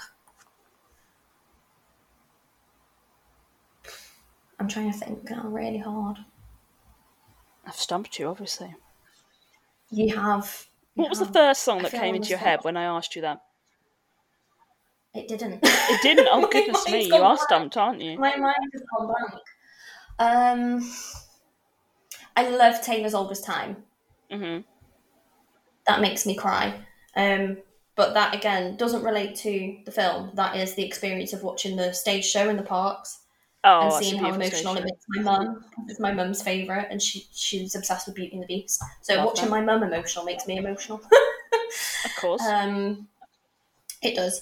I'm 4.64 4.70
trying 4.70 4.90
to 4.90 4.98
think 4.98 5.28
now 5.28 5.46
really 5.46 5.76
hard. 5.76 6.16
I've 7.66 7.74
stumped 7.74 8.18
you, 8.18 8.28
obviously. 8.28 8.74
You 9.90 10.16
have. 10.16 10.64
you 10.94 11.02
What 11.02 11.10
was 11.10 11.18
the 11.18 11.26
first 11.26 11.64
song 11.64 11.82
that 11.82 11.92
came 11.92 12.14
into 12.14 12.30
your 12.30 12.38
head 12.38 12.60
when 12.62 12.74
I 12.74 12.84
asked 12.84 13.14
you 13.14 13.20
that? 13.20 13.42
It 15.14 15.28
didn't. 15.28 15.60
It 15.62 16.00
didn't. 16.00 16.28
Oh 16.30 16.48
goodness 16.50 16.88
me, 16.88 17.04
you 17.04 17.16
are 17.16 17.36
stumped, 17.36 17.76
aren't 17.76 18.00
you? 18.00 18.18
My 18.18 18.34
mind 18.36 18.56
has 18.72 18.82
gone 18.96 19.06
blank. 19.06 20.80
Um, 20.80 20.90
I 22.34 22.48
love 22.48 22.80
Tale 22.80 23.04
as 23.04 23.14
Old 23.14 23.32
as 23.32 23.42
Time. 23.42 23.76
hmm 24.32 24.60
that 25.86 26.00
makes 26.00 26.24
me 26.24 26.34
cry. 26.34 26.72
Um, 27.14 27.58
but 27.96 28.14
that 28.14 28.34
again 28.34 28.78
doesn't 28.78 29.04
relate 29.04 29.36
to 29.40 29.76
the 29.84 29.92
film. 29.92 30.30
That 30.32 30.56
is 30.56 30.74
the 30.74 30.86
experience 30.86 31.34
of 31.34 31.42
watching 31.42 31.76
the 31.76 31.92
stage 31.92 32.24
show 32.24 32.48
in 32.48 32.56
the 32.56 32.62
parks 32.62 33.23
Oh, 33.64 33.96
and 33.96 34.04
seeing 34.04 34.18
how 34.22 34.32
emotional 34.34 34.76
it 34.76 34.84
makes 34.84 35.04
my 35.08 35.22
mum. 35.22 35.64
It's 35.88 35.98
my 36.00 36.12
mum's 36.12 36.42
favourite, 36.42 36.88
and 36.90 37.00
she 37.02 37.26
she's 37.32 37.74
obsessed 37.74 38.06
with 38.06 38.14
Beauty 38.16 38.34
and 38.34 38.42
the 38.42 38.46
Beast. 38.46 38.82
So 39.02 39.14
Love 39.16 39.26
watching 39.26 39.46
that. 39.46 39.50
my 39.50 39.60
mum 39.62 39.82
emotional 39.82 40.24
makes 40.24 40.46
me 40.46 40.58
emotional. 40.58 41.00
Of 42.04 42.14
course. 42.16 42.42
um, 42.42 43.08
it 44.02 44.14
does. 44.14 44.40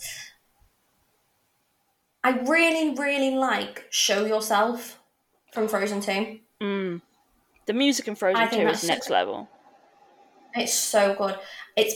I 2.25 2.31
really, 2.41 2.95
really 2.95 3.31
like 3.37 3.87
"Show 3.91 4.25
Yourself" 4.25 5.01
from 5.53 5.69
Frozen 5.69 6.01
Two. 6.01 6.41
mm. 6.61 7.01
The 7.67 7.73
music 7.73 8.09
in 8.09 8.17
Frozen 8.17 8.51
2 8.51 8.65
that's 8.65 8.83
is 8.83 8.89
next 8.89 9.09
level. 9.11 9.49
It's 10.55 10.75
so 10.75 11.15
good. 11.15 11.39
It's 11.77 11.95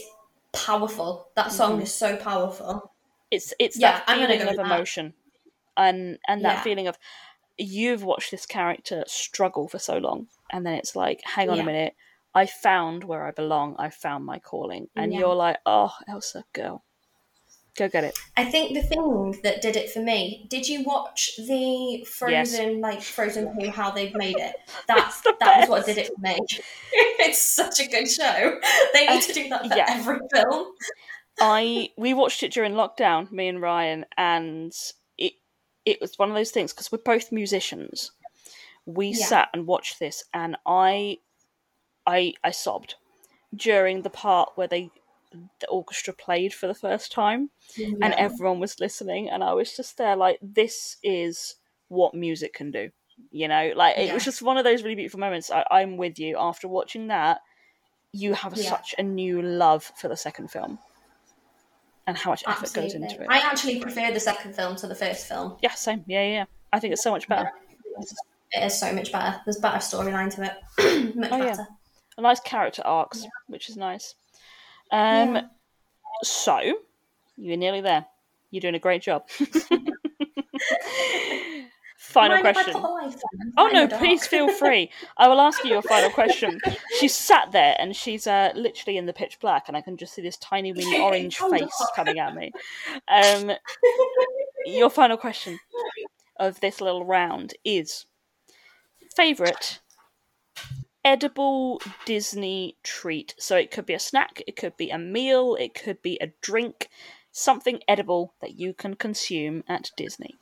powerful. 0.53 1.27
That 1.35 1.51
song 1.51 1.79
Mhm. 1.79 1.83
is 1.83 1.93
so 1.93 2.15
powerful. 2.15 2.93
It's 3.29 3.53
it's 3.59 3.77
Yeah, 3.77 3.91
that 3.91 4.05
I'm 4.07 4.19
gonna 4.21 4.37
go 4.37 4.43
of 4.43 4.47
with 4.49 4.57
that. 4.57 4.67
And 5.77 6.17
and 6.27 6.43
that 6.43 6.57
Yeah. 6.57 6.61
feeling 6.63 6.87
of 6.87 6.97
you've 7.57 8.03
watched 8.03 8.31
this 8.31 8.45
character 8.45 9.03
struggle 9.07 9.67
for 9.67 9.79
so 9.79 9.97
long, 9.97 10.27
and 10.51 10.65
then 10.65 10.73
it's 10.73 10.95
like, 10.95 11.21
hang 11.23 11.49
on 11.49 11.57
Yeah. 11.57 11.63
a 11.63 11.65
minute, 11.65 11.95
I 12.33 12.45
found 12.45 13.03
where 13.03 13.25
I 13.25 13.31
belong. 13.31 13.75
I 13.79 13.89
found 13.89 14.25
my 14.25 14.39
calling, 14.39 14.89
and 14.95 15.13
Yeah. 15.13 15.19
you're 15.19 15.35
like, 15.35 15.57
oh, 15.65 15.93
Elsa, 16.07 16.43
girl, 16.53 16.83
Go 17.77 17.87
get 17.87 18.03
it. 18.03 18.17
I 18.35 18.43
think 18.45 18.73
the 18.73 18.81
thing 18.81 19.39
that 19.43 19.61
did 19.61 19.75
it 19.75 19.91
for 19.91 19.99
me. 19.99 20.47
Did 20.49 20.67
you 20.67 20.83
watch 20.83 21.35
the 21.37 22.03
Frozen, 22.09 22.71
yes. 22.71 22.81
like 22.81 23.01
Frozen 23.03 23.59
Two, 23.59 23.69
how 23.69 23.91
they've 23.91 24.15
made 24.15 24.37
it? 24.39 24.55
That's 24.87 25.21
that 25.21 25.39
best. 25.39 25.69
was 25.69 25.69
what 25.69 25.85
did 25.85 25.99
it 25.99 26.07
for 26.07 26.19
me. 26.19 26.39
it's 26.91 27.39
such 27.39 27.79
a 27.79 27.87
good 27.87 28.09
show. 28.09 28.59
They 28.93 29.01
need 29.05 29.19
uh, 29.19 29.21
to 29.21 29.33
do 29.33 29.49
that 29.49 29.67
for 29.67 29.77
yeah. 29.77 29.85
every 29.89 30.17
film. 30.33 30.73
I 31.39 31.89
we 31.97 32.15
watched 32.15 32.41
it 32.41 32.51
during 32.51 32.73
lockdown, 32.73 33.31
me 33.31 33.47
and 33.47 33.61
Ryan, 33.61 34.05
and 34.17 34.73
it 35.87 36.01
was 36.01 36.19
one 36.19 36.29
of 36.29 36.35
those 36.35 36.51
things 36.51 36.73
because 36.73 36.91
we're 36.91 36.97
both 36.97 37.31
musicians. 37.31 38.11
We 38.85 39.07
yeah. 39.07 39.25
sat 39.25 39.49
and 39.53 39.65
watched 39.65 39.99
this, 39.99 40.25
and 40.33 40.57
I, 40.65 41.19
I, 42.05 42.33
I 42.43 42.51
sobbed 42.51 42.95
during 43.55 44.01
the 44.01 44.09
part 44.09 44.51
where 44.55 44.67
they 44.67 44.91
the 45.59 45.67
orchestra 45.67 46.13
played 46.13 46.53
for 46.53 46.67
the 46.67 46.73
first 46.73 47.11
time 47.11 47.49
yeah. 47.75 47.89
and 48.01 48.13
everyone 48.13 48.59
was 48.59 48.79
listening 48.79 49.29
and 49.29 49.43
I 49.43 49.53
was 49.53 49.75
just 49.75 49.97
there 49.97 50.15
like 50.15 50.39
this 50.41 50.97
is 51.03 51.55
what 51.89 52.13
music 52.13 52.53
can 52.53 52.71
do 52.71 52.89
you 53.29 53.47
know 53.49 53.73
like 53.75 53.97
it 53.97 54.07
yeah. 54.07 54.13
was 54.13 54.23
just 54.23 54.41
one 54.41 54.57
of 54.57 54.63
those 54.63 54.83
really 54.83 54.95
beautiful 54.95 55.19
moments 55.19 55.51
I, 55.51 55.81
am 55.81 55.97
with 55.97 56.17
you 56.17 56.37
after 56.39 56.69
watching 56.69 57.07
that 57.07 57.39
you 58.13 58.33
have 58.33 58.55
yeah. 58.55 58.69
such 58.69 58.95
a 58.97 59.03
new 59.03 59.41
love 59.41 59.91
for 59.97 60.07
the 60.07 60.15
second 60.15 60.49
film 60.49 60.79
and 62.07 62.17
how 62.17 62.31
much 62.31 62.43
effort 62.47 62.63
Absolutely. 62.63 62.99
goes 62.99 63.11
into 63.11 63.23
it. 63.23 63.27
I 63.29 63.39
actually 63.39 63.79
prefer 63.79 64.11
the 64.11 64.19
second 64.19 64.55
film 64.55 64.75
to 64.77 64.87
the 64.87 64.95
first 64.95 65.27
film. 65.27 65.57
Yeah 65.61 65.73
same. 65.73 66.03
Yeah 66.07 66.23
yeah 66.23 66.45
I 66.73 66.79
think 66.79 66.93
it's 66.93 67.03
so 67.03 67.11
much 67.11 67.27
better. 67.27 67.51
It 68.51 68.63
is 68.63 68.79
so 68.79 68.91
much 68.93 69.11
better. 69.11 69.39
There's 69.45 69.57
better 69.57 69.77
storyline 69.77 70.33
to 70.35 70.43
it. 70.43 71.15
Much 71.15 71.31
oh, 71.31 71.39
better. 71.39 71.67
A 72.17 72.21
nice 72.21 72.39
character 72.39 72.81
arcs 72.85 73.25
which 73.47 73.69
is 73.69 73.77
nice. 73.77 74.15
Um, 74.91 75.35
yeah. 75.35 75.41
So, 76.23 76.61
you're 77.35 77.57
nearly 77.57 77.81
there. 77.81 78.05
You're 78.51 78.61
doing 78.61 78.75
a 78.75 78.79
great 78.79 79.01
job. 79.01 79.27
final 82.07 82.41
question. 82.41 82.73
Oh 83.57 83.69
no, 83.71 83.87
please 83.87 84.25
feel 84.25 84.51
free. 84.51 84.89
I 85.17 85.27
will 85.27 85.41
ask 85.41 85.63
you 85.63 85.71
your 85.71 85.81
final 85.81 86.09
question. 86.09 86.59
She's 86.99 87.15
sat 87.15 87.51
there 87.51 87.75
and 87.79 87.95
she's 87.95 88.27
uh, 88.27 88.51
literally 88.55 88.97
in 88.97 89.05
the 89.05 89.13
pitch 89.13 89.39
black, 89.39 89.67
and 89.67 89.75
I 89.75 89.81
can 89.81 89.97
just 89.97 90.13
see 90.13 90.21
this 90.21 90.37
tiny 90.37 90.71
weeny 90.71 90.99
orange 91.01 91.37
oh, 91.41 91.51
face 91.51 91.85
coming 91.95 92.19
at 92.19 92.35
me. 92.35 92.51
Um, 93.07 93.51
your 94.65 94.89
final 94.89 95.17
question 95.17 95.59
of 96.39 96.59
this 96.59 96.81
little 96.81 97.05
round 97.05 97.53
is 97.63 98.05
favorite 99.15 99.79
edible 101.03 101.81
Disney 102.05 102.75
treat. 102.83 103.33
So 103.39 103.55
it 103.55 103.71
could 103.71 103.85
be 103.85 103.93
a 103.93 103.99
snack, 103.99 104.41
it 104.45 104.55
could 104.55 104.75
be 104.75 104.89
a 104.89 104.97
meal, 104.97 105.55
it 105.59 105.73
could 105.73 106.01
be 106.01 106.17
a 106.21 106.33
drink, 106.41 106.89
something 107.31 107.81
edible 107.87 108.33
that 108.41 108.59
you 108.59 108.73
can 108.73 108.95
consume 108.95 109.63
at 109.69 109.91
Disney. 109.95 110.35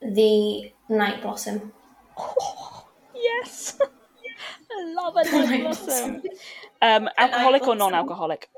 The 0.00 0.72
night 0.88 1.22
blossom. 1.22 1.72
Oh, 2.16 2.86
yes. 3.14 3.78
I 4.70 4.92
love 4.92 5.16
a 5.16 5.24
night, 5.24 5.48
night 5.50 5.60
blossom. 5.62 6.22
Um, 6.80 7.08
alcoholic 7.16 7.66
or 7.66 7.74
non-alcoholic? 7.74 8.48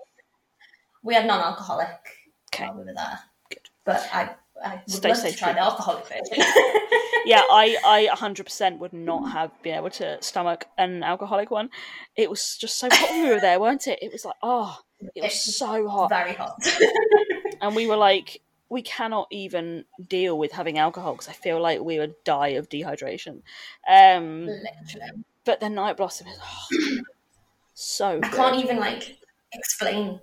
We 1.02 1.14
had 1.14 1.26
non-alcoholic. 1.26 1.88
Okay. 2.52 2.68
we 2.72 2.84
were 2.84 2.94
there. 2.94 3.20
Good. 3.48 3.70
But 3.84 4.08
I, 4.12 4.30
I 4.62 4.74
would 4.74 4.90
Stay 4.90 5.08
love 5.08 5.22
to 5.22 5.32
try 5.32 5.52
the 5.52 5.60
alcoholic 5.60 6.06
version. 6.06 6.24
yeah, 7.24 7.42
I, 7.50 7.76
I 7.84 8.08
100% 8.14 8.78
would 8.78 8.92
not 8.92 9.32
have 9.32 9.50
been 9.62 9.76
able 9.76 9.90
to 9.90 10.20
stomach 10.22 10.66
an 10.76 11.02
alcoholic 11.02 11.50
one. 11.50 11.70
It 12.16 12.28
was 12.28 12.56
just 12.60 12.78
so 12.78 12.88
hot 12.90 13.10
when 13.10 13.22
we 13.24 13.30
were 13.30 13.40
there, 13.40 13.58
weren't 13.60 13.86
it? 13.86 13.98
It 14.02 14.12
was 14.12 14.24
like, 14.24 14.34
oh, 14.42 14.78
it 15.14 15.22
was 15.22 15.56
so 15.56 15.88
hot. 15.88 16.10
Very 16.10 16.34
hot. 16.34 16.60
and 17.60 17.74
we 17.74 17.86
were 17.86 17.96
like, 17.96 18.42
we 18.70 18.82
cannot 18.82 19.26
even 19.30 19.84
deal 20.08 20.38
with 20.38 20.52
having 20.52 20.78
alcohol 20.78 21.12
because 21.12 21.28
I 21.28 21.32
feel 21.32 21.60
like 21.60 21.80
we 21.80 21.98
would 21.98 22.14
die 22.24 22.48
of 22.50 22.68
dehydration. 22.68 23.42
Um, 23.88 24.46
Literally. 24.46 25.24
But 25.44 25.60
the 25.60 25.68
night 25.68 25.96
blossom 25.96 26.28
is 26.28 26.38
oh, 26.40 27.00
so. 27.74 28.08
I 28.08 28.20
good. 28.20 28.32
can't 28.32 28.56
even 28.56 28.78
like 28.78 29.18
explain 29.52 30.20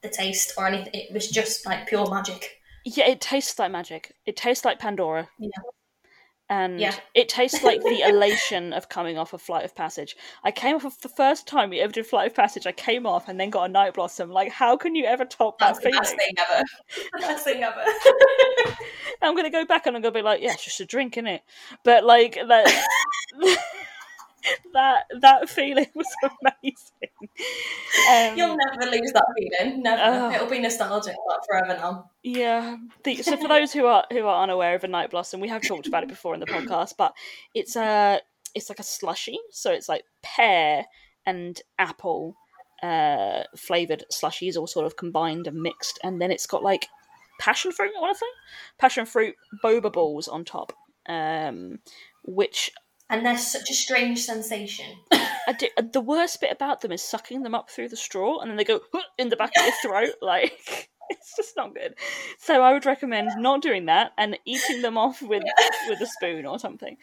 the 0.00 0.08
taste 0.08 0.54
or 0.56 0.66
anything. 0.66 0.90
It 0.94 1.12
was 1.12 1.28
just 1.28 1.66
like 1.66 1.86
pure 1.86 2.08
magic. 2.08 2.60
Yeah, 2.84 3.08
it 3.08 3.20
tastes 3.20 3.58
like 3.58 3.70
magic. 3.70 4.16
It 4.24 4.36
tastes 4.36 4.64
like 4.64 4.78
Pandora. 4.78 5.28
Yeah 5.38 5.50
and 6.50 6.80
yeah. 6.80 6.94
it 7.14 7.28
tastes 7.28 7.62
like 7.64 7.80
the 7.80 8.02
elation 8.02 8.72
of 8.72 8.88
coming 8.88 9.16
off 9.16 9.32
a 9.32 9.38
flight 9.38 9.64
of 9.64 9.74
passage. 9.74 10.16
I 10.44 10.50
came 10.50 10.76
off 10.76 10.84
of 10.84 11.00
the 11.00 11.08
first 11.08 11.46
time 11.46 11.70
we 11.70 11.80
ever 11.80 11.92
did 11.92 12.04
flight 12.04 12.26
of 12.26 12.34
passage. 12.34 12.66
I 12.66 12.72
came 12.72 13.06
off 13.06 13.28
and 13.28 13.40
then 13.40 13.48
got 13.48 13.70
a 13.70 13.72
night 13.72 13.94
blossom. 13.94 14.30
Like, 14.30 14.50
how 14.50 14.76
can 14.76 14.94
you 14.94 15.04
ever 15.06 15.24
top 15.24 15.58
That's 15.58 15.78
that 15.78 15.84
feeling? 15.84 16.00
Best 16.00 16.16
thing 16.16 16.34
ever. 16.38 16.64
best 17.20 17.44
thing 17.44 17.62
ever. 17.62 17.84
I'm 19.22 19.36
gonna 19.36 19.50
go 19.50 19.64
back 19.64 19.86
and 19.86 19.96
I'm 19.96 20.02
gonna 20.02 20.12
be 20.12 20.22
like, 20.22 20.42
yeah, 20.42 20.52
it's 20.52 20.64
just 20.64 20.80
a 20.80 20.84
drink, 20.84 21.16
in 21.16 21.26
it. 21.26 21.42
But 21.84 22.04
like 22.04 22.34
that. 22.34 22.86
that 24.72 25.04
that 25.20 25.48
feeling 25.48 25.86
was 25.94 26.06
amazing. 26.22 27.09
Um, 27.20 28.36
You'll 28.36 28.56
never 28.56 28.90
lose 28.90 29.12
that 29.12 29.26
feeling. 29.36 29.82
Never. 29.82 30.02
Uh, 30.02 30.32
It'll 30.32 30.48
be 30.48 30.58
nostalgic 30.58 31.16
like 31.28 31.40
forever 31.46 31.80
now. 31.80 32.10
Yeah. 32.22 32.76
The, 33.04 33.16
so 33.16 33.36
for 33.36 33.48
those 33.48 33.72
who 33.72 33.86
are 33.86 34.04
who 34.10 34.26
are 34.26 34.42
unaware 34.42 34.74
of 34.74 34.84
a 34.84 34.88
night 34.88 35.10
blossom, 35.10 35.40
we 35.40 35.48
have 35.48 35.62
talked 35.62 35.86
about 35.86 36.02
it 36.02 36.08
before 36.08 36.34
in 36.34 36.40
the 36.40 36.46
podcast, 36.46 36.94
but 36.96 37.12
it's 37.54 37.76
a 37.76 38.20
it's 38.54 38.68
like 38.68 38.78
a 38.78 38.84
slushy. 38.84 39.38
So 39.50 39.70
it's 39.72 39.88
like 39.88 40.04
pear 40.22 40.86
and 41.26 41.60
apple 41.78 42.36
uh, 42.82 43.42
flavored 43.56 44.04
slushies 44.12 44.56
all 44.56 44.66
sort 44.66 44.86
of 44.86 44.96
combined 44.96 45.46
and 45.46 45.60
mixed, 45.60 45.98
and 46.02 46.20
then 46.20 46.30
it's 46.30 46.46
got 46.46 46.62
like 46.62 46.88
passion 47.38 47.72
fruit. 47.72 47.92
I 47.96 48.00
want 48.00 48.16
to 48.16 48.18
say 48.18 48.26
passion 48.78 49.06
fruit 49.06 49.34
boba 49.62 49.92
balls 49.92 50.28
on 50.28 50.44
top. 50.44 50.72
Um, 51.08 51.80
which 52.24 52.70
and 53.10 53.26
they're 53.26 53.36
such 53.36 53.70
a 53.70 53.74
strange 53.74 54.20
sensation. 54.20 54.86
do, 55.58 55.68
uh, 55.76 55.82
the 55.92 56.00
worst 56.00 56.40
bit 56.40 56.52
about 56.52 56.80
them 56.80 56.92
is 56.92 57.02
sucking 57.02 57.42
them 57.42 57.54
up 57.54 57.68
through 57.68 57.88
the 57.88 57.96
straw, 57.96 58.38
and 58.38 58.48
then 58.48 58.56
they 58.56 58.64
go 58.64 58.80
in 59.18 59.28
the 59.28 59.36
back 59.36 59.50
of 59.58 59.64
your 59.64 59.74
throat. 59.82 60.14
Like 60.22 60.88
it's 61.08 61.34
just 61.36 61.56
not 61.56 61.74
good. 61.74 61.94
So 62.38 62.62
I 62.62 62.72
would 62.72 62.86
recommend 62.86 63.30
not 63.38 63.62
doing 63.62 63.86
that 63.86 64.12
and 64.16 64.38
eating 64.44 64.80
them 64.80 64.96
off 64.96 65.20
with 65.20 65.42
with 65.88 66.00
a 66.00 66.06
spoon 66.06 66.46
or 66.46 66.58
something. 66.58 66.96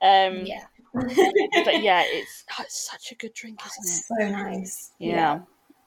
Um, 0.00 0.44
yeah. 0.44 0.64
but 0.92 1.80
yeah, 1.80 2.02
it's, 2.04 2.44
oh, 2.50 2.62
it's 2.62 2.90
such 2.90 3.12
a 3.12 3.14
good 3.14 3.32
drink, 3.34 3.60
isn't 3.64 4.20
it? 4.20 4.34
So 4.34 4.42
nice. 4.42 4.90
Yeah, 4.98 5.08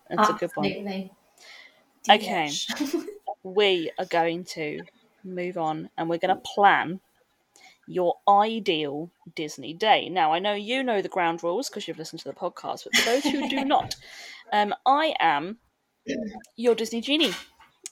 yeah. 0.10 0.18
Absolutely. 0.18 0.36
a 0.36 0.48
good 0.48 0.52
one. 0.88 1.10
Okay, 2.18 2.52
we 3.44 3.92
are 4.00 4.06
going 4.06 4.46
to 4.46 4.82
move 5.26 5.58
on, 5.58 5.90
and 5.98 6.10
we're 6.10 6.20
going 6.20 6.36
to 6.36 6.42
plan 6.42 7.02
your 7.88 8.16
ideal 8.28 9.12
Disney 9.36 9.74
day. 9.74 10.10
Now, 10.10 10.34
I 10.34 10.40
know 10.40 10.54
you 10.54 10.84
know 10.84 11.02
the 11.02 11.10
ground 11.10 11.44
rules 11.44 11.70
because 11.70 11.88
you've 11.88 12.00
listened 12.00 12.22
to 12.22 12.30
the 12.30 12.36
podcast, 12.36 12.86
but 12.86 12.96
for 12.96 13.06
those 13.10 13.24
who 13.24 13.50
do 13.50 13.64
not, 13.66 13.96
um, 14.52 14.74
I 14.86 15.14
am 15.20 15.58
your 16.56 16.76
Disney 16.76 17.02
genie. 17.02 17.34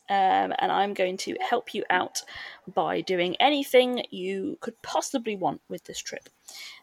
Um, 0.10 0.54
and 0.60 0.70
I'm 0.70 0.94
going 0.94 1.16
to 1.18 1.38
help 1.40 1.74
you 1.74 1.86
out 1.90 2.22
by 2.74 3.00
doing 3.00 3.38
anything 3.40 4.04
you 4.12 4.58
could 4.60 4.80
possibly 4.82 5.38
want 5.38 5.62
with 5.70 5.86
this 5.86 6.00
trip. 6.00 6.28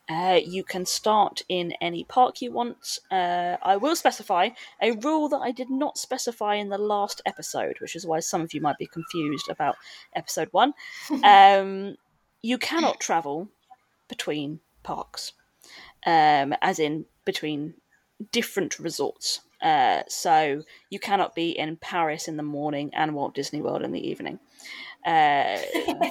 Uh, 0.09 0.41
you 0.43 0.65
can 0.65 0.87
start 0.87 1.43
in 1.49 1.73
any 1.83 2.03
park 2.05 2.41
you 2.41 2.51
want. 2.51 2.99
Uh, 3.11 3.57
I 3.63 3.77
will 3.77 3.95
specify 3.95 4.49
a 4.81 4.93
rule 4.93 5.29
that 5.29 5.39
I 5.39 5.53
did 5.53 5.69
not 5.71 5.99
specify 5.99 6.55
in 6.55 6.71
the 6.71 6.79
last 6.79 7.21
episode, 7.27 7.77
which 7.81 7.95
is 7.95 8.07
why 8.07 8.21
some 8.21 8.41
of 8.41 8.55
you 8.55 8.61
might 8.63 8.79
be 8.79 8.87
confused 8.87 9.49
about 9.51 9.77
episode 10.15 10.49
one. 10.53 10.73
Um, 11.23 11.97
you 12.43 12.59
cannot 12.59 13.01
travel 13.01 13.49
between 14.09 14.61
parks, 14.83 15.33
um, 16.07 16.55
as 16.63 16.79
in 16.79 17.07
between 17.25 17.75
different 18.33 18.79
resorts. 18.79 19.41
Uh, 19.63 20.03
so 20.09 20.63
you 20.89 20.99
cannot 20.99 21.35
be 21.35 21.51
in 21.51 21.77
Paris 21.77 22.29
in 22.29 22.37
the 22.37 22.43
morning 22.43 22.91
and 22.95 23.15
Walt 23.15 23.35
Disney 23.35 23.61
World 23.61 23.83
in 23.83 23.93
the 23.93 24.09
evening. 24.09 24.39
Uh, 25.05 25.59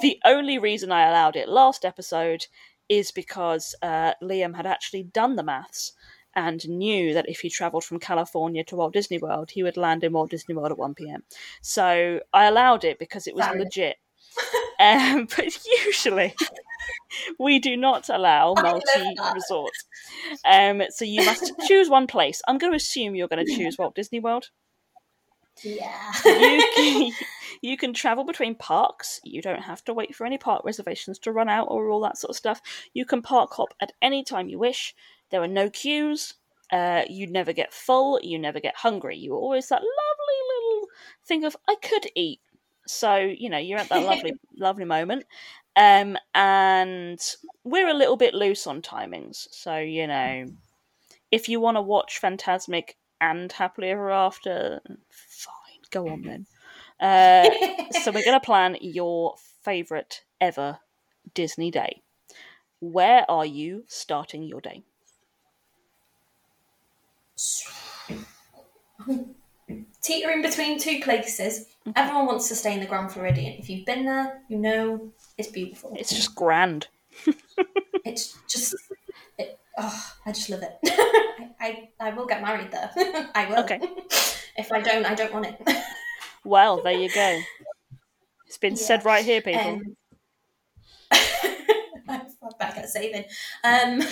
the 0.02 0.18
only 0.24 0.58
reason 0.58 0.92
I 0.92 1.08
allowed 1.08 1.36
it 1.36 1.48
last 1.48 1.84
episode 1.84 2.46
is 2.88 3.10
because 3.10 3.74
uh, 3.82 4.12
Liam 4.22 4.54
had 4.56 4.66
actually 4.66 5.04
done 5.04 5.36
the 5.36 5.42
maths 5.42 5.92
and 6.34 6.68
knew 6.68 7.12
that 7.14 7.28
if 7.28 7.40
he 7.40 7.50
travelled 7.50 7.84
from 7.84 7.98
California 7.98 8.62
to 8.64 8.76
Walt 8.76 8.92
Disney 8.92 9.18
World, 9.18 9.50
he 9.50 9.62
would 9.62 9.76
land 9.76 10.04
in 10.04 10.12
Walt 10.12 10.30
Disney 10.30 10.54
World 10.54 10.70
at 10.70 10.78
1 10.78 10.94
p.m. 10.94 11.22
So 11.60 12.20
I 12.32 12.44
allowed 12.46 12.84
it 12.84 12.98
because 12.98 13.26
it 13.26 13.34
was 13.34 13.44
Sorry. 13.44 13.58
legit. 13.58 13.96
Um, 14.80 15.28
but 15.36 15.58
usually 15.84 16.34
we 17.38 17.58
do 17.58 17.76
not 17.76 18.08
allow 18.08 18.54
multi 18.54 19.14
resort. 19.34 19.72
Um, 20.44 20.82
so 20.88 21.04
you 21.04 21.24
must 21.24 21.52
choose 21.66 21.88
one 21.88 22.06
place. 22.06 22.40
I'm 22.48 22.58
going 22.58 22.72
to 22.72 22.76
assume 22.76 23.14
you're 23.14 23.28
going 23.28 23.44
to 23.44 23.54
choose 23.54 23.76
Walt 23.78 23.94
Disney 23.94 24.20
World. 24.20 24.48
Yeah. 25.62 26.12
you, 26.24 26.64
can, 26.74 27.12
you 27.60 27.76
can 27.76 27.92
travel 27.92 28.24
between 28.24 28.54
parks. 28.54 29.20
You 29.24 29.42
don't 29.42 29.62
have 29.62 29.84
to 29.84 29.94
wait 29.94 30.14
for 30.14 30.26
any 30.26 30.38
park 30.38 30.64
reservations 30.64 31.18
to 31.20 31.32
run 31.32 31.48
out 31.48 31.66
or 31.70 31.90
all 31.90 32.00
that 32.00 32.16
sort 32.16 32.30
of 32.30 32.36
stuff. 32.36 32.62
You 32.94 33.04
can 33.04 33.20
park 33.20 33.52
hop 33.52 33.74
at 33.80 33.92
any 34.00 34.24
time 34.24 34.48
you 34.48 34.58
wish. 34.58 34.94
There 35.30 35.42
are 35.42 35.48
no 35.48 35.68
queues. 35.68 36.34
Uh, 36.72 37.02
you 37.08 37.26
never 37.26 37.52
get 37.52 37.74
full. 37.74 38.20
You 38.22 38.38
never 38.38 38.60
get 38.60 38.76
hungry. 38.76 39.18
You're 39.18 39.36
always 39.36 39.68
that 39.68 39.82
lovely 39.82 40.40
little 40.56 40.88
thing 41.26 41.44
of 41.44 41.56
I 41.68 41.74
could 41.82 42.06
eat. 42.14 42.40
So 42.86 43.16
you 43.16 43.48
know 43.48 43.58
you're 43.58 43.78
at 43.78 43.88
that 43.90 44.04
lovely 44.04 44.32
lovely 44.56 44.84
moment, 44.84 45.24
um, 45.76 46.16
and 46.34 47.20
we're 47.64 47.88
a 47.88 47.94
little 47.94 48.16
bit 48.16 48.34
loose 48.34 48.66
on 48.66 48.82
timings. 48.82 49.48
So 49.50 49.78
you 49.78 50.06
know, 50.06 50.46
if 51.30 51.48
you 51.48 51.60
want 51.60 51.76
to 51.76 51.82
watch 51.82 52.20
Fantasmic 52.22 52.90
and 53.20 53.52
Happily 53.52 53.90
Ever 53.90 54.10
After, 54.10 54.80
fine, 55.10 55.80
go 55.90 56.08
on 56.08 56.24
then. 56.24 56.46
Uh, 57.00 57.50
so 57.90 58.12
we're 58.12 58.24
gonna 58.24 58.40
plan 58.40 58.76
your 58.80 59.34
favorite 59.62 60.24
ever 60.40 60.78
Disney 61.34 61.70
day. 61.70 62.02
Where 62.80 63.30
are 63.30 63.46
you 63.46 63.84
starting 63.88 64.42
your 64.42 64.60
day? 64.60 64.84
Teetering 70.02 70.42
between 70.42 70.78
two 70.78 71.00
places. 71.00 71.66
Everyone 71.96 72.26
wants 72.26 72.48
to 72.48 72.54
stay 72.54 72.74
in 72.74 72.80
the 72.80 72.86
Grand 72.86 73.12
Floridian. 73.12 73.54
If 73.58 73.68
you've 73.68 73.86
been 73.86 74.04
there, 74.04 74.42
you 74.48 74.58
know 74.58 75.12
it's 75.38 75.48
beautiful. 75.48 75.94
It's 75.98 76.10
just 76.10 76.34
grand. 76.34 76.88
It's 78.02 78.38
just, 78.48 78.74
it, 79.38 79.58
oh, 79.76 80.12
I 80.24 80.32
just 80.32 80.48
love 80.48 80.62
it. 80.62 80.78
I, 80.84 81.50
I, 81.60 81.88
I 82.00 82.10
will 82.14 82.24
get 82.24 82.40
married 82.40 82.70
there. 82.70 82.90
I 83.34 83.46
will. 83.46 83.58
Okay. 83.58 83.78
if 84.56 84.72
I 84.72 84.80
don't, 84.80 85.04
I 85.04 85.14
don't 85.14 85.32
want 85.32 85.46
it. 85.46 85.60
Well, 86.44 86.82
there 86.82 86.94
you 86.94 87.12
go. 87.12 87.40
It's 88.46 88.56
been 88.56 88.76
said 88.76 89.04
right 89.04 89.24
here, 89.24 89.42
people. 89.42 89.60
Um, 89.60 89.96
I'm 92.08 92.22
back 92.58 92.78
at 92.78 92.88
saving. 92.88 93.24
Um, 93.62 94.02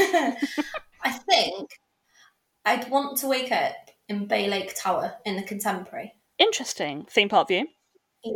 I 1.02 1.11
think 1.26 1.80
I'd 2.64 2.90
want 2.90 3.18
to 3.18 3.26
wake 3.26 3.50
up 3.50 3.74
in 4.09 4.26
Bay 4.26 4.48
Lake 4.48 4.74
Tower 4.74 5.14
in 5.24 5.36
the 5.36 5.42
Contemporary. 5.42 6.14
Interesting 6.38 7.06
theme 7.11 7.28
park 7.28 7.48
view. 7.48 7.66
Yeah. 8.24 8.32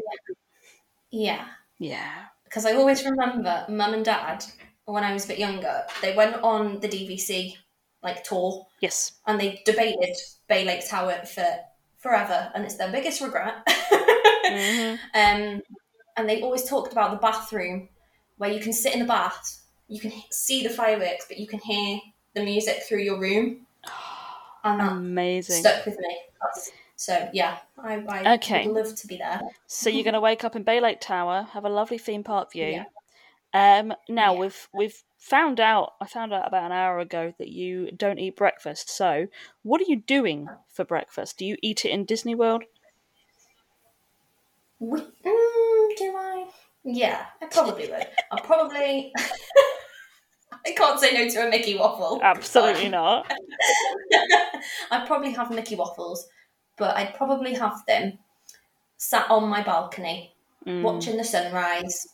Yeah. 1.10 1.44
Yeah. 1.78 2.12
Because 2.44 2.66
I 2.66 2.74
always 2.74 3.04
remember 3.04 3.64
mum 3.68 3.94
and 3.94 4.04
dad, 4.04 4.44
when 4.84 5.04
I 5.04 5.12
was 5.12 5.24
a 5.24 5.28
bit 5.28 5.38
younger, 5.38 5.82
they 6.02 6.14
went 6.14 6.36
on 6.42 6.80
the 6.80 6.88
DVC 6.88 7.54
like 8.02 8.24
tour 8.24 8.66
Yes. 8.80 9.12
and 9.26 9.40
they 9.40 9.62
debated 9.64 10.16
Bay 10.48 10.64
Lake 10.64 10.88
Tower 10.88 11.22
for 11.24 11.46
forever, 11.98 12.50
and 12.54 12.64
it's 12.64 12.76
their 12.76 12.90
biggest 12.90 13.20
regret. 13.20 13.64
Mhm. 14.44 14.98
um, 15.14 15.62
and 16.16 16.28
they 16.28 16.42
always 16.42 16.64
talked 16.64 16.92
about 16.92 17.12
the 17.12 17.16
bathroom 17.16 17.88
where 18.38 18.50
you 18.50 18.58
can 18.60 18.72
sit 18.72 18.92
in 18.92 18.98
the 18.98 19.06
bath, 19.06 19.60
you 19.86 20.00
can 20.00 20.12
see 20.30 20.62
the 20.64 20.68
fireworks, 20.68 21.26
but 21.28 21.38
you 21.38 21.46
can 21.46 21.60
hear 21.60 22.00
the 22.34 22.42
music 22.42 22.82
through 22.82 22.98
your 23.02 23.20
room. 23.20 23.66
And 24.64 24.80
that 24.80 24.96
Amazing. 24.96 25.64
stuck 25.64 25.86
with 25.86 25.98
me. 25.98 26.18
So 26.96 27.28
yeah, 27.32 27.58
I, 27.78 27.94
I 27.94 28.34
Okay. 28.34 28.66
would 28.66 28.86
love 28.86 28.94
to 28.94 29.06
be 29.06 29.16
there. 29.16 29.40
So 29.66 29.90
you're 29.90 30.04
going 30.04 30.14
to 30.14 30.20
wake 30.20 30.44
up 30.44 30.54
in 30.56 30.62
Bay 30.62 30.80
Lake 30.80 31.00
Tower, 31.00 31.48
have 31.52 31.64
a 31.64 31.68
lovely 31.68 31.98
theme 31.98 32.22
park 32.22 32.52
view. 32.52 32.72
Yeah. 32.72 32.84
Um, 33.54 33.94
now 34.08 34.32
Yeah. 34.32 34.40
we've 34.40 34.68
we've 34.72 35.02
found 35.18 35.60
out. 35.60 35.94
I 36.00 36.06
found 36.06 36.32
out 36.32 36.46
about 36.48 36.64
an 36.64 36.72
hour 36.72 36.98
ago 36.98 37.34
that 37.38 37.48
you 37.48 37.90
don't 37.92 38.18
eat 38.18 38.36
breakfast. 38.36 38.90
So 38.90 39.28
what 39.62 39.80
are 39.80 39.86
you 39.88 39.96
doing 39.96 40.48
for 40.68 40.84
breakfast? 40.84 41.38
Do 41.38 41.46
you 41.46 41.56
eat 41.62 41.84
it 41.84 41.90
in 41.90 42.04
Disney 42.04 42.34
World? 42.34 42.64
We, 44.78 45.00
mm, 45.00 45.96
do 45.96 46.16
I? 46.16 46.50
Yeah, 46.84 47.26
I 47.40 47.46
probably 47.46 47.88
would. 47.88 48.06
I'll 48.30 48.40
probably. 48.40 49.12
I 50.66 50.72
can't 50.72 50.98
say 51.00 51.12
no 51.12 51.28
to 51.28 51.46
a 51.46 51.50
Mickey 51.50 51.76
waffle. 51.76 52.20
Absolutely 52.22 52.88
not. 52.88 53.30
I'd 54.90 55.06
probably 55.06 55.32
have 55.32 55.50
Mickey 55.50 55.74
waffles, 55.74 56.26
but 56.76 56.96
I'd 56.96 57.14
probably 57.14 57.54
have 57.54 57.84
them 57.86 58.18
sat 58.96 59.28
on 59.30 59.48
my 59.48 59.62
balcony, 59.62 60.34
Mm, 60.66 60.82
watching 60.82 61.16
the 61.16 61.24
sunrise, 61.24 62.06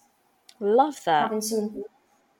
love 0.58 0.98
that. 1.04 1.24
having 1.24 1.42
some 1.42 1.84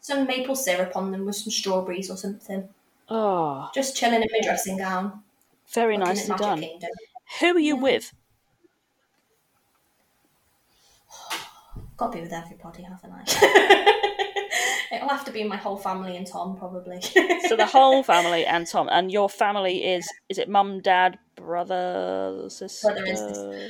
some 0.01 0.27
maple 0.27 0.57
syrup 0.57 0.97
on 0.97 1.11
them 1.13 1.27
with 1.27 1.37
some 1.37 1.51
strawberries 1.51 2.11
or 2.11 2.17
something. 2.17 2.67
Oh, 3.11 3.69
Just 3.75 3.95
chilling 3.97 4.23
in 4.23 4.29
my 4.33 4.41
dressing 4.43 4.79
gown. 4.79 5.23
very 5.75 5.99
nicely 5.99 6.35
done. 6.37 6.61
Kingdom. 6.61 6.91
Who 7.41 7.47
are 7.57 7.59
you 7.59 7.77
Yeah. 7.77 7.83
with? 7.83 8.15
Got 11.99 12.13
to 12.13 12.17
be 12.17 12.23
with 12.23 12.33
everybody, 12.33 12.85
haven't 12.85 13.13
I? 13.13 14.25
It'll 14.93 15.09
have 15.09 15.25
to 15.27 15.33
be 15.33 15.45
my 15.45 15.57
whole 15.57 15.77
family 15.77 16.17
and 16.17 16.27
Tom, 16.27 16.57
probably. 16.57 17.01
So 17.49 17.57
the 17.57 17.67
whole 17.67 18.03
family 18.15 18.45
and 18.47 18.67
Tom, 18.67 18.89
and 18.91 19.11
your 19.13 19.29
family 19.29 19.85
is 19.85 20.09
is 20.29 20.39
it 20.39 20.49
mum, 20.49 20.81
dad, 20.81 21.19
brother, 21.37 22.45
sister? 22.49 22.89
Brother 22.89 23.05
and 23.07 23.19
sister. 23.19 23.69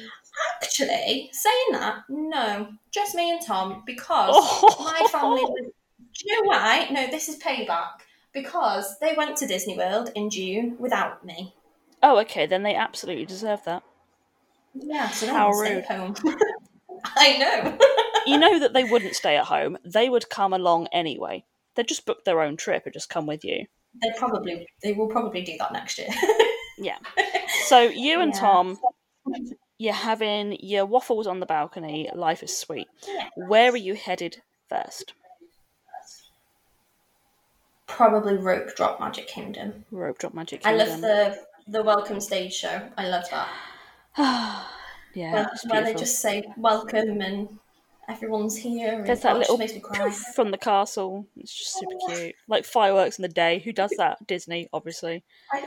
Actually, 0.63 1.31
saying 1.33 1.67
that, 1.73 2.05
no, 2.09 2.69
just 2.93 3.15
me 3.15 3.31
and 3.33 3.41
Tom, 3.45 3.83
because 3.85 4.31
Oh. 4.37 4.77
my 4.85 5.07
family. 5.09 5.43
Do 5.99 6.25
you 6.25 6.43
know 6.43 6.49
why? 6.49 6.89
No, 6.91 7.07
this 7.09 7.29
is 7.29 7.37
payback. 7.39 7.89
Because 8.33 8.99
they 9.01 9.15
went 9.17 9.37
to 9.39 9.47
Disney 9.47 9.77
World 9.77 10.11
in 10.15 10.31
June 10.31 10.77
without 10.79 11.25
me. 11.25 11.55
Oh, 12.03 12.19
okay, 12.21 12.47
then 12.47 12.63
they 12.63 12.75
absolutely 12.75 13.25
deserve 13.25 13.65
that. 13.65 13.83
Yeah, 14.75 15.09
so 15.09 15.27
How 15.33 15.51
rude. 15.51 15.85
home. 15.85 16.15
I 17.17 17.37
know. 17.39 17.79
You 18.29 18.39
know 18.39 18.59
that 18.59 18.73
they 18.73 18.85
wouldn't 18.85 19.15
stay 19.15 19.37
at 19.37 19.47
home. 19.47 19.79
They 19.85 20.09
would 20.09 20.29
come 20.29 20.53
along 20.53 20.89
anyway. 20.93 21.45
They'd 21.75 21.89
just 21.89 22.07
book 22.07 22.25
their 22.25 22.41
own 22.41 22.57
trip 22.57 22.85
and 22.85 22.93
just 22.93 23.09
come 23.09 23.27
with 23.27 23.45
you. 23.45 23.67
they 24.03 24.11
probably 24.19 24.67
they 24.83 24.93
will 24.93 25.09
probably 25.09 25.43
do 25.43 25.57
that 25.59 25.73
next 25.73 25.99
year. 25.99 26.09
Yeah. 26.81 26.99
So 27.65 27.81
you 27.81 28.21
and 28.21 28.33
Yeah. 28.33 28.41
Tom, 28.41 28.79
you're 29.79 29.93
having 29.93 30.57
your 30.61 30.87
waffles 30.87 31.27
on 31.27 31.41
the 31.41 31.47
balcony. 31.47 32.09
Life 32.15 32.45
is 32.45 32.57
sweet. 32.57 32.87
Where 33.37 33.73
are 33.73 33.77
you 33.77 33.95
headed 33.95 34.43
first? 34.69 35.13
probably 37.89 38.37
rope 38.37 38.77
drop 38.77 39.01
Magic 39.01 39.27
Kingdom. 39.27 39.85
Rope 39.91 40.19
Drop 40.19 40.35
Magic 40.35 40.63
Kingdom. 40.63 40.81
I 40.81 40.91
love 40.91 41.01
the 41.01 41.39
the 41.67 41.83
welcome 41.83 42.21
stage 42.21 42.55
show. 42.55 42.89
I 42.97 43.09
love 43.09 43.25
that. 43.31 43.49
yeah, 45.15 45.33
where, 45.33 45.51
where 45.69 45.85
they 45.85 45.95
just 45.95 46.21
say 46.21 46.45
welcome 46.57 47.21
and 47.21 47.59
everyone's 48.09 48.57
here. 48.57 48.95
And, 48.95 49.07
There's 49.07 49.21
that 49.21 49.37
oh, 49.37 49.39
little 49.39 49.59
makes 49.59 49.75
me 49.75 49.81
cry. 49.81 50.11
from 50.35 50.51
the 50.51 50.59
castle. 50.59 51.27
It's 51.37 51.53
just 51.53 51.79
super 51.79 51.95
cute. 52.09 52.35
Like 52.49 52.65
fireworks 52.65 53.19
in 53.19 53.23
the 53.23 53.29
day. 53.29 53.61
Who 53.61 53.73
does 53.73 53.93
that? 53.99 54.27
Disney, 54.27 54.69
obviously. 54.73 55.25
I, 55.53 55.65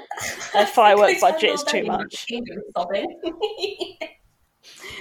Their 0.53 0.65
firework 0.67 1.19
budget 1.19 1.51
is 1.51 1.63
too 1.63 1.83
much. 1.83 1.99
Magic 1.99 2.19
Kingdom 2.27 2.63
sobbing. 2.75 3.19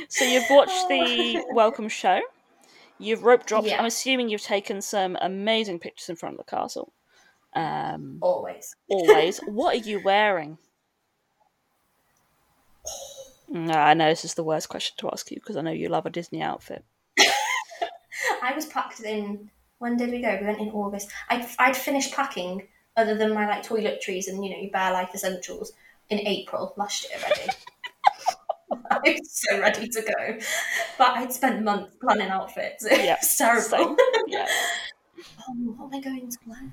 So 0.08 0.24
you've 0.24 0.50
watched 0.50 0.88
the 0.88 1.44
welcome 1.52 1.88
show. 1.88 2.20
You've 2.98 3.22
rope 3.22 3.46
dropped. 3.46 3.66
Yeah. 3.66 3.78
I'm 3.78 3.86
assuming 3.86 4.28
you've 4.28 4.42
taken 4.42 4.82
some 4.82 5.16
amazing 5.20 5.78
pictures 5.78 6.08
in 6.08 6.16
front 6.16 6.38
of 6.38 6.44
the 6.44 6.50
castle. 6.50 6.92
Um, 7.54 8.18
Always. 8.20 8.76
always. 8.88 9.38
what 9.46 9.74
are 9.74 9.88
you 9.88 10.02
wearing? 10.04 10.58
No, 13.48 13.72
I 13.78 13.94
know 13.94 14.08
this 14.08 14.24
is 14.24 14.34
the 14.34 14.44
worst 14.44 14.68
question 14.68 14.96
to 14.98 15.10
ask 15.10 15.30
you 15.30 15.36
because 15.36 15.56
I 15.56 15.62
know 15.62 15.70
you 15.70 15.88
love 15.88 16.06
a 16.06 16.10
Disney 16.10 16.42
outfit. 16.42 16.84
I 18.42 18.52
was 18.54 18.66
packed 18.66 19.00
in. 19.00 19.50
When 19.78 19.96
did 19.96 20.10
we 20.10 20.20
go? 20.20 20.36
We 20.40 20.46
went 20.46 20.60
in 20.60 20.70
August. 20.70 21.10
I'd, 21.28 21.46
I'd 21.58 21.76
finished 21.76 22.14
packing, 22.14 22.68
other 22.96 23.16
than 23.16 23.32
my 23.32 23.46
like 23.48 23.64
toiletries 23.64 24.28
and 24.28 24.44
you 24.44 24.50
know 24.50 24.58
your 24.60 24.70
bare 24.70 24.92
life 24.92 25.10
essentials, 25.14 25.72
in 26.10 26.18
April 26.20 26.74
last 26.76 27.06
year 27.08 27.18
already. 27.22 27.50
I 28.90 28.98
was 29.04 29.30
so 29.32 29.58
ready 29.60 29.88
to 29.88 30.02
go, 30.02 30.38
but 30.98 31.10
I'd 31.16 31.32
spent 31.32 31.62
months 31.62 31.96
planning 32.00 32.28
outfits. 32.28 32.84
It 32.84 33.04
Yeah, 33.04 33.16
was 33.20 33.36
terrible. 33.36 33.96
Yeah. 34.26 34.46
Oh, 35.48 35.52
what 35.76 35.86
am 35.86 35.94
I 35.94 36.00
going 36.00 36.30
to 36.30 36.38
wear? 36.46 36.72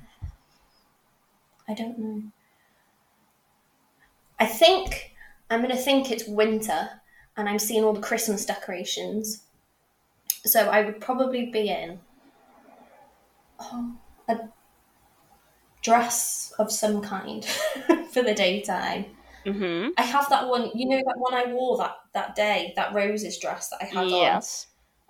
I 1.67 1.73
don't 1.75 1.99
know. 1.99 2.31
I 4.39 4.45
think 4.47 5.15
I'm 5.49 5.61
going 5.61 5.75
to 5.75 5.81
think 5.81 6.09
it's 6.11 6.27
winter 6.27 7.01
and 7.35 7.47
I'm 7.47 7.59
seeing 7.59 7.83
all 7.83 7.93
the 7.93 8.01
Christmas 8.01 8.45
decorations. 8.45 9.43
So 10.47 10.67
I 10.67 10.81
would 10.83 10.99
probably 10.99 11.47
be 11.47 11.69
in 11.69 11.99
oh, 13.59 13.95
a 14.27 14.37
dress 15.81 16.53
of 16.59 16.71
some 16.71 17.01
kind 17.01 17.45
for 18.11 18.23
the 18.23 18.33
daytime. 18.33 19.05
Mm-hmm. 19.45 19.91
I 19.97 20.01
have 20.01 20.27
that 20.29 20.47
one, 20.47 20.71
you 20.75 20.89
know, 20.89 20.97
that 20.97 21.17
one 21.17 21.33
I 21.33 21.51
wore 21.51 21.77
that, 21.77 21.95
that 22.13 22.35
day, 22.35 22.73
that 22.75 22.93
roses 22.93 23.37
dress 23.37 23.69
that 23.69 23.79
I 23.81 23.85
had 23.85 24.09
Yes. 24.09 24.67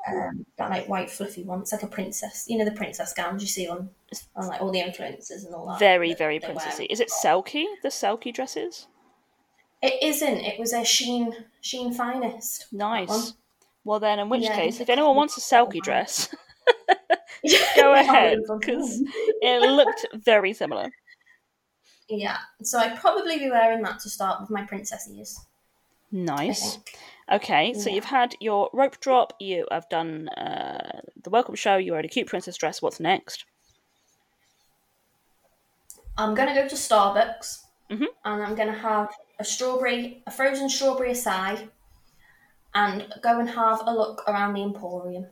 on, 0.08 0.16
um, 0.16 0.46
that 0.58 0.70
like 0.70 0.88
white 0.88 1.10
fluffy 1.10 1.44
one. 1.44 1.62
It's 1.62 1.72
like 1.72 1.82
a 1.82 1.88
princess, 1.88 2.46
you 2.48 2.58
know, 2.58 2.66
the 2.66 2.72
princess 2.72 3.14
gowns 3.14 3.42
you 3.42 3.48
see 3.48 3.68
on, 3.68 3.90
on 4.36 4.48
like 4.48 4.62
all 4.62 4.72
the 4.72 4.80
influencers 4.80 5.46
and 5.46 5.56
all 5.56 5.66
that. 5.68 5.80
Very, 5.80 6.10
that 6.10 6.20
very 6.20 6.40
princessy. 6.40 6.86
Is 6.90 7.00
it 7.00 7.10
Selkie? 7.10 7.66
The 7.82 7.90
Selkie 7.90 8.34
dresses? 8.34 8.88
It 9.82 10.02
isn't. 10.04 10.38
It 10.38 10.60
was 10.60 10.74
a 10.74 10.82
Shein 10.82 11.34
Shein 11.64 11.96
finest. 11.96 12.68
Nice. 12.72 13.34
Well, 13.88 14.02
then, 14.02 14.20
in 14.20 14.28
which 14.28 14.44
Yeah, 14.44 14.54
case, 14.54 14.82
if 14.82 14.90
anyone 14.90 15.16
wants 15.16 15.38
a 15.38 15.42
Selkie 15.56 15.82
dress, 15.82 16.28
go 17.78 17.94
ahead 17.94 18.40
because 18.60 19.02
it 19.42 19.62
looked 19.62 20.06
very 20.14 20.52
similar. 20.54 20.90
Yeah, 22.10 22.38
so 22.62 22.80
I'd 22.80 23.00
probably 23.00 23.40
be 23.40 23.50
wearing 23.50 23.82
that 23.84 24.00
to 24.02 24.10
start 24.10 24.42
with 24.42 24.50
my 24.50 24.64
princess 24.66 25.10
ears. 25.14 25.40
Nice. 26.12 26.80
Okay, 27.32 27.74
so 27.74 27.88
Yeah. 27.90 27.96
you've 27.96 28.06
had 28.06 28.36
your 28.42 28.70
rope 28.74 29.00
drop, 29.00 29.34
you 29.40 29.66
have 29.72 29.88
done 29.88 30.28
uh, 30.30 31.00
the 31.24 31.30
welcome 31.30 31.56
show, 31.56 31.78
you 31.78 31.94
are 31.94 31.96
wearing 31.96 32.06
a 32.06 32.10
cute 32.10 32.28
princess 32.28 32.58
dress. 32.58 32.82
What's 32.82 33.00
next? 33.00 33.46
I'm 36.18 36.36
gonna 36.36 36.54
go 36.54 36.68
to 36.68 36.76
Starbucks 36.76 37.64
Mhm. 37.90 38.08
and 38.26 38.44
I'm 38.44 38.56
gonna 38.56 38.78
have 38.78 39.14
a 39.40 39.46
strawberry, 39.46 40.24
a 40.28 40.32
frozen 40.32 40.70
strawberry 40.70 41.12
aside, 41.12 41.70
and 42.80 43.06
go 43.22 43.40
and 43.40 43.50
have 43.50 43.82
a 43.86 43.94
look 44.02 44.24
around 44.28 44.54
the 44.54 44.64
Emporium 44.64 45.26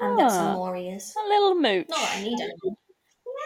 and 0.00 0.18
get 0.18 0.30
some 0.30 0.48
Ah. 0.48 0.54
more 0.54 0.76
ears. 0.76 1.14
A 1.24 1.28
little 1.28 1.54
mooch. 1.54 1.86
Not 1.88 1.98
that 2.00 2.16
I 2.18 2.22
need 2.22 2.40
any. 2.40 2.76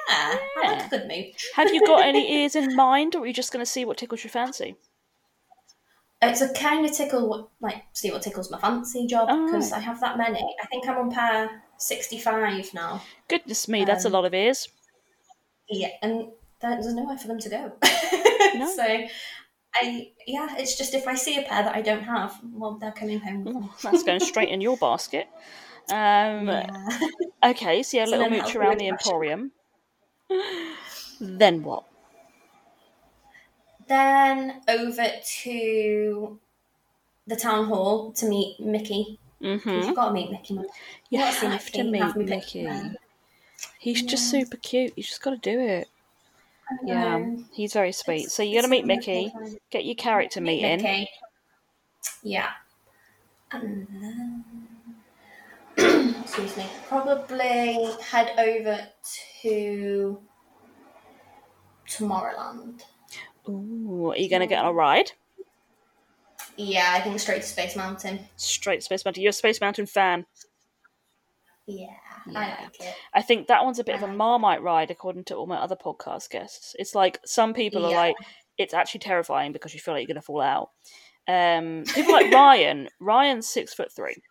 Yeah, 0.09 0.39
I 0.57 0.63
like 0.73 0.87
a 0.87 0.89
good 0.91 1.07
mooch. 1.09 1.49
Have 1.55 1.73
you 1.73 1.87
got 1.87 2.05
any 2.05 2.25
ears 2.43 2.55
in 2.57 2.75
mind, 2.75 3.15
or 3.15 3.23
are 3.23 3.27
you 3.27 3.33
just 3.33 3.53
going 3.53 3.65
to 3.65 3.71
see 3.71 3.85
what 3.85 3.97
tickles 3.99 4.25
your 4.25 4.31
fancy? 4.31 4.77
It's 6.21 6.41
a 6.41 6.53
kind 6.53 6.85
of 6.85 6.93
tickle, 6.93 7.51
like 7.61 7.85
see 7.93 8.11
what 8.11 8.23
tickles 8.23 8.51
my 8.51 8.59
fancy 8.59 9.07
job 9.07 9.29
Oh, 9.31 9.47
because. 9.47 9.73
I 9.73 9.79
have 9.79 10.01
that 10.01 10.19
many. 10.19 10.45
I 10.63 10.67
think 10.67 10.89
I'm 10.89 10.97
on 10.99 11.11
pair 11.13 11.63
sixty-five 11.79 12.75
now. 12.75 13.03
Goodness 13.29 13.69
me, 13.69 13.85
that's 13.85 14.05
a 14.05 14.09
Um, 14.09 14.15
lot 14.15 14.25
of 14.25 14.35
ears. 14.35 14.69
Yeah, 15.69 15.91
and 16.03 16.29
there- 16.61 16.81
there's 16.81 16.93
nowhere 16.95 17.19
for 17.19 17.29
them 17.29 17.39
to 17.39 17.49
go. 17.49 17.73
No. 18.55 18.67
So, 18.75 18.85
I 19.75 20.13
yeah, 20.27 20.57
it's 20.59 20.77
just 20.77 20.95
if 20.95 21.07
I 21.07 21.15
see 21.15 21.37
a 21.39 21.43
pair 21.43 21.63
that 21.63 21.75
I 21.75 21.83
don't 21.83 22.03
have, 22.05 22.39
well, 22.53 22.75
they're 22.79 22.93
coming 22.93 23.21
home. 23.21 23.53
Oh, 23.55 23.75
that's 23.83 24.03
going 24.03 24.21
straight 24.21 24.49
in 24.49 24.61
your 24.61 24.77
basket. 24.81 25.29
Um, 25.89 26.49
Yeah. 26.49 26.67
Okay, 27.45 27.83
so 27.83 27.97
you 27.97 28.01
had 28.01 28.09
a 28.09 28.11
little 28.11 28.29
mooch 28.31 28.57
around 28.57 28.79
the. 28.79 28.89
Emporium. 28.89 29.53
then 31.21 31.63
what? 31.63 31.85
Then 33.89 34.61
over 34.69 35.07
to 35.43 36.41
the 37.27 37.37
town 37.37 37.67
hall 37.67 38.13
to 38.13 38.29
meet 38.29 38.61
Mickey. 38.61 39.19
'Cause 39.41 39.63
hmm 39.65 39.87
You've 39.89 39.95
got 39.97 40.09
to 40.09 40.15
meet 40.15 40.31
Mickey. 40.31 40.55
You 41.11 41.21
You've 41.21 41.41
to 41.41 41.49
have 41.49 41.71
to 41.73 41.85
Mickey, 41.85 41.91
meet 41.91 42.17
Mickey. 42.17 42.67
him. 42.67 42.97
He's 43.79 44.03
just 44.03 44.29
super 44.29 44.57
cute. 44.59 44.95
You 44.97 45.03
just 45.05 45.23
got 45.23 45.31
to 45.31 45.37
do 45.39 45.61
it. 45.61 45.89
Yeah, 46.85 47.15
um, 47.15 47.49
he's 47.53 47.73
very 47.73 47.93
sweet. 47.93 48.17
It's- 48.25 48.35
So 48.35 48.43
you're 48.43 48.61
gonna 48.63 48.71
meet 48.71 48.85
Mickey, 48.85 49.33
get 49.71 49.85
your 49.85 49.95
character 49.95 50.41
Meet 50.41 50.63
meeting. 50.63 50.83
Mickey. 50.83 51.11
Yeah. 52.23 52.51
And 53.51 53.87
then, 55.77 56.15
excuse 56.23 56.57
me, 56.57 56.67
probably 56.87 57.89
head 58.03 58.33
over 58.39 58.87
to 59.43 60.21
Tomorrowland. 61.89 62.83
Ooh, 63.49 64.11
are 64.11 64.17
you 64.17 64.29
gonna 64.29 64.47
get 64.47 64.59
on 64.63 64.67
a 64.67 64.73
ride? 64.73 65.13
Yeah, 66.57 66.93
I 66.95 67.01
think 67.01 67.19
straight 67.21 67.43
to 67.43 67.49
Space 67.49 67.77
Mountain. 67.77 68.29
Straight 68.37 68.83
Space 68.83 69.05
Mountain. 69.05 69.23
You're 69.23 69.31
a 69.31 69.33
Space 69.33 69.61
Mountain 69.61 69.87
fan. 69.87 70.27
Yeah, 71.69 71.87
Yeah. 72.27 72.39
I 72.41 72.63
like 72.65 72.81
it. 72.81 72.95
I 73.15 73.23
think 73.23 73.47
that 73.49 73.65
one's 73.65 73.79
a 73.79 73.85
bit 73.85 73.95
of 73.95 74.03
a 74.03 74.07
Um, 74.07 74.17
Marmite 74.17 74.63
ride, 74.63 74.91
according 74.91 75.25
to 75.25 75.35
all 75.37 75.47
my 75.47 75.59
other 75.59 75.77
podcast 75.77 76.31
guests. 76.31 76.75
It's 76.79 76.95
like 76.95 77.21
some 77.25 77.53
people 77.55 77.85
are 77.87 77.93
like, 77.93 78.17
it's 78.57 78.73
actually 78.75 79.01
terrifying 79.01 79.53
because 79.53 79.75
you 79.75 79.81
feel 79.81 79.95
like 79.95 80.01
you're 80.01 80.07
going 80.15 80.21
to 80.21 80.23
fall 80.23 80.41
out. 80.41 80.71
Um, 81.29 81.85
people 81.95 82.13
like 82.13 82.33
Ryan, 82.33 82.89
Ryan's 83.01 83.47
six 83.47 83.75
foot 83.75 83.93
three, 83.93 84.23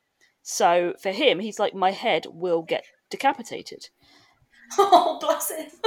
so 0.41 0.93
for 1.01 1.11
him, 1.11 1.39
he's 1.39 1.59
like, 1.59 1.75
my 1.75 1.91
head 1.91 2.25
will 2.31 2.63
get 2.63 2.85
decapitated. 3.11 3.89
Oh, 4.79 5.17
bless 5.21 5.51
him. 5.51 5.67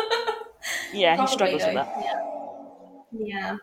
Yeah, 0.93 1.13
he 1.13 1.17
Probably 1.17 1.33
struggles 1.35 1.63
with 1.65 1.75
that. 1.75 1.95
Yeah. 2.05 3.27
yeah. 3.27 3.57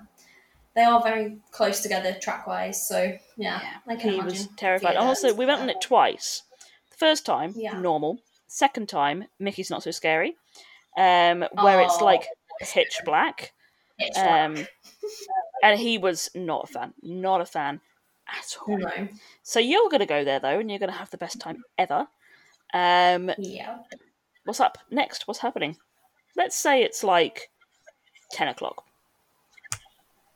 They 0.75 0.81
are 0.83 1.01
very 1.01 1.38
close 1.51 1.81
together 1.81 2.17
track 2.19 2.47
wise, 2.47 2.88
so 2.88 3.13
yeah, 3.38 3.59
Yeah, 3.61 3.69
I 3.88 3.95
can 3.95 4.09
He 4.09 4.15
imagine. 4.17 4.25
was 4.33 4.47
terrified. 4.57 4.95
And 4.95 4.97
also, 4.99 5.31
we 5.33 5.45
went 5.45 5.61
on 5.61 5.69
it 5.69 5.79
twice. 5.79 6.41
First 6.98 7.26
time, 7.26 7.54
Yeah. 7.56 7.80
normal. 7.80 8.20
Second 8.48 8.89
time, 8.89 9.26
Mickey's 9.39 9.70
not 9.70 9.84
so 9.84 9.91
scary. 9.91 10.36
Um, 10.98 11.45
where 11.62 11.80
it's 11.82 12.02
Oh. 12.02 12.06
like 12.06 12.28
pitch 12.60 13.00
black. 13.06 13.54
It's 14.00 14.18
Um, 14.18 14.68
and 15.64 15.80
he 15.80 15.98
was 15.98 16.30
not 16.36 16.66
a 16.66 16.68
fan, 16.68 16.93
not 17.02 17.41
a 17.41 17.45
fan 17.45 17.82
at 18.28 18.58
all. 18.62 18.78
no. 18.78 19.08
So 19.43 19.60
you're 19.60 19.89
going 19.89 20.00
to 20.00 20.06
go 20.06 20.24
there 20.24 20.39
though, 20.39 20.60
and 20.60 20.70
you're 20.70 20.80
going 20.80 20.91
to 20.91 20.98
have 20.98 21.10
the 21.12 21.18
best 21.18 21.39
time 21.39 21.64
ever. 21.78 22.08
Um, 22.74 23.32
Yeah. 23.38 23.80
what's 24.45 24.60
up 24.60 24.78
next? 24.89 25.28
What's 25.28 25.39
happening? 25.39 25.78
Let's 26.36 26.56
say 26.56 26.84
it's 26.84 27.04
like 27.04 27.50
ten 28.32 28.48
o'clock. 28.48 28.86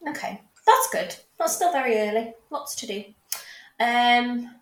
Okay, 0.07 0.41
that's 0.66 0.89
good. 0.91 1.16
That's 1.38 1.55
still 1.55 1.72
very 1.72 1.97
early. 1.97 2.34
Lots 2.49 2.76
to 2.76 2.88
do. 2.88 3.03
Um, 3.80 4.55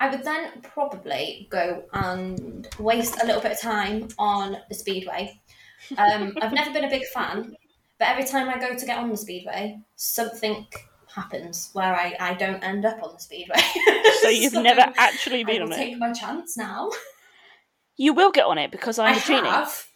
I 0.00 0.08
would 0.08 0.24
then 0.24 0.62
probably 0.62 1.46
go 1.50 1.84
and 1.92 2.66
waste 2.78 3.22
a 3.22 3.26
little 3.26 3.42
bit 3.42 3.52
of 3.52 3.60
time 3.60 4.08
on 4.18 4.56
the 4.70 4.74
speedway. 4.74 5.38
Um, 5.98 6.34
I've 6.42 6.54
never 6.54 6.72
been 6.72 6.84
a 6.84 6.90
big 6.90 7.04
fan, 7.08 7.54
but 7.98 8.08
every 8.08 8.24
time 8.24 8.48
I 8.48 8.58
go 8.58 8.74
to 8.74 8.86
get 8.86 8.96
on 8.98 9.10
the 9.10 9.16
speedway, 9.16 9.78
something 9.96 10.66
happens 11.14 11.70
where 11.74 11.94
I, 11.94 12.16
I 12.18 12.34
don't 12.34 12.62
end 12.64 12.86
up 12.86 13.02
on 13.02 13.12
the 13.12 13.20
speedway. 13.20 13.60
So 14.22 14.28
you've 14.28 14.52
never 14.70 14.90
actually 14.96 15.44
been 15.44 15.62
on 15.62 15.70
take 15.70 15.92
it. 15.92 15.98
my 15.98 16.12
chance 16.12 16.56
now. 16.56 16.90
You 17.98 18.14
will 18.14 18.30
get 18.30 18.46
on 18.46 18.56
it 18.56 18.70
because 18.70 18.98
I'm 18.98 19.14
I 19.14 19.18
a 19.18 19.20
genie. 19.20 19.48
have. 19.48 19.86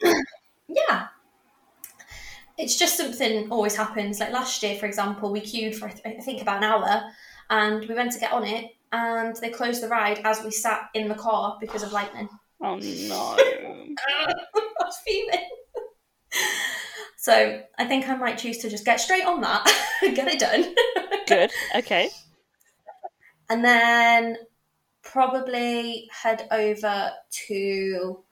yeah. 0.68 1.08
It's 2.56 2.78
just 2.78 2.96
something 2.96 3.50
always 3.50 3.76
happens. 3.76 4.20
Like 4.20 4.32
last 4.32 4.62
year, 4.62 4.76
for 4.76 4.86
example, 4.86 5.30
we 5.30 5.40
queued 5.40 5.74
for 5.74 5.88
I 6.06 6.12
think 6.12 6.40
about 6.40 6.58
an 6.58 6.64
hour, 6.64 7.02
and 7.50 7.86
we 7.88 7.94
went 7.94 8.12
to 8.12 8.20
get 8.20 8.32
on 8.32 8.44
it, 8.44 8.70
and 8.92 9.34
they 9.36 9.50
closed 9.50 9.82
the 9.82 9.88
ride 9.88 10.20
as 10.24 10.42
we 10.42 10.50
sat 10.50 10.88
in 10.94 11.08
the 11.08 11.14
car 11.14 11.56
because 11.60 11.82
of 11.82 11.92
lightning. 11.92 12.28
Oh 12.62 12.76
no! 12.76 13.36
I 13.38 14.32
was 14.80 14.96
fuming. 15.06 15.48
So 17.16 17.62
I 17.78 17.84
think 17.86 18.08
I 18.08 18.16
might 18.16 18.36
choose 18.38 18.58
to 18.58 18.68
just 18.68 18.84
get 18.84 19.00
straight 19.00 19.24
on 19.24 19.40
that, 19.40 19.64
get 20.02 20.28
it 20.28 20.38
done, 20.40 20.74
Good. 21.26 21.50
Okay. 21.76 22.10
and 23.48 23.64
then 23.64 24.36
probably 25.02 26.08
head 26.12 26.46
over 26.50 27.12
to 27.46 28.22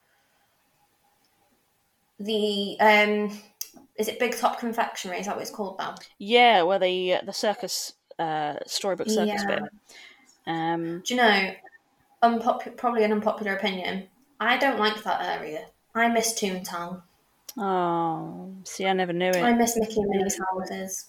the 2.18 2.76
um 2.80 3.40
is 3.96 4.08
it 4.08 4.18
Big 4.18 4.36
Top 4.36 4.58
Confectionery? 4.58 5.18
Is 5.20 5.26
that 5.26 5.36
what 5.36 5.42
it's 5.42 5.50
called 5.50 5.78
now? 5.78 5.94
Yeah, 6.18 6.62
where 6.62 6.78
the 6.78 7.16
the 7.24 7.32
circus, 7.32 7.92
uh, 8.22 8.58
storybook 8.66 9.08
circus 9.08 9.42
Yeah. 9.48 9.60
bit. 9.60 9.62
Um, 10.46 11.02
Do 11.06 11.14
you 11.14 11.20
know? 11.20 11.52
Probably 12.76 13.04
an 13.04 13.12
unpopular 13.12 13.54
opinion. 13.56 14.08
I 14.40 14.56
don't 14.56 14.78
like 14.78 15.02
that 15.02 15.22
area. 15.38 15.66
I 15.94 16.08
miss 16.08 16.34
Toontown. 16.34 17.02
oh, 17.58 18.54
see, 18.64 18.86
I 18.86 18.92
never 18.92 19.12
knew 19.12 19.30
it. 19.30 19.36
I 19.42 19.52
miss 19.52 19.76
Mickey 19.76 20.00
and 20.00 20.08
Minnie's 20.08 20.38
houses. 20.50 21.06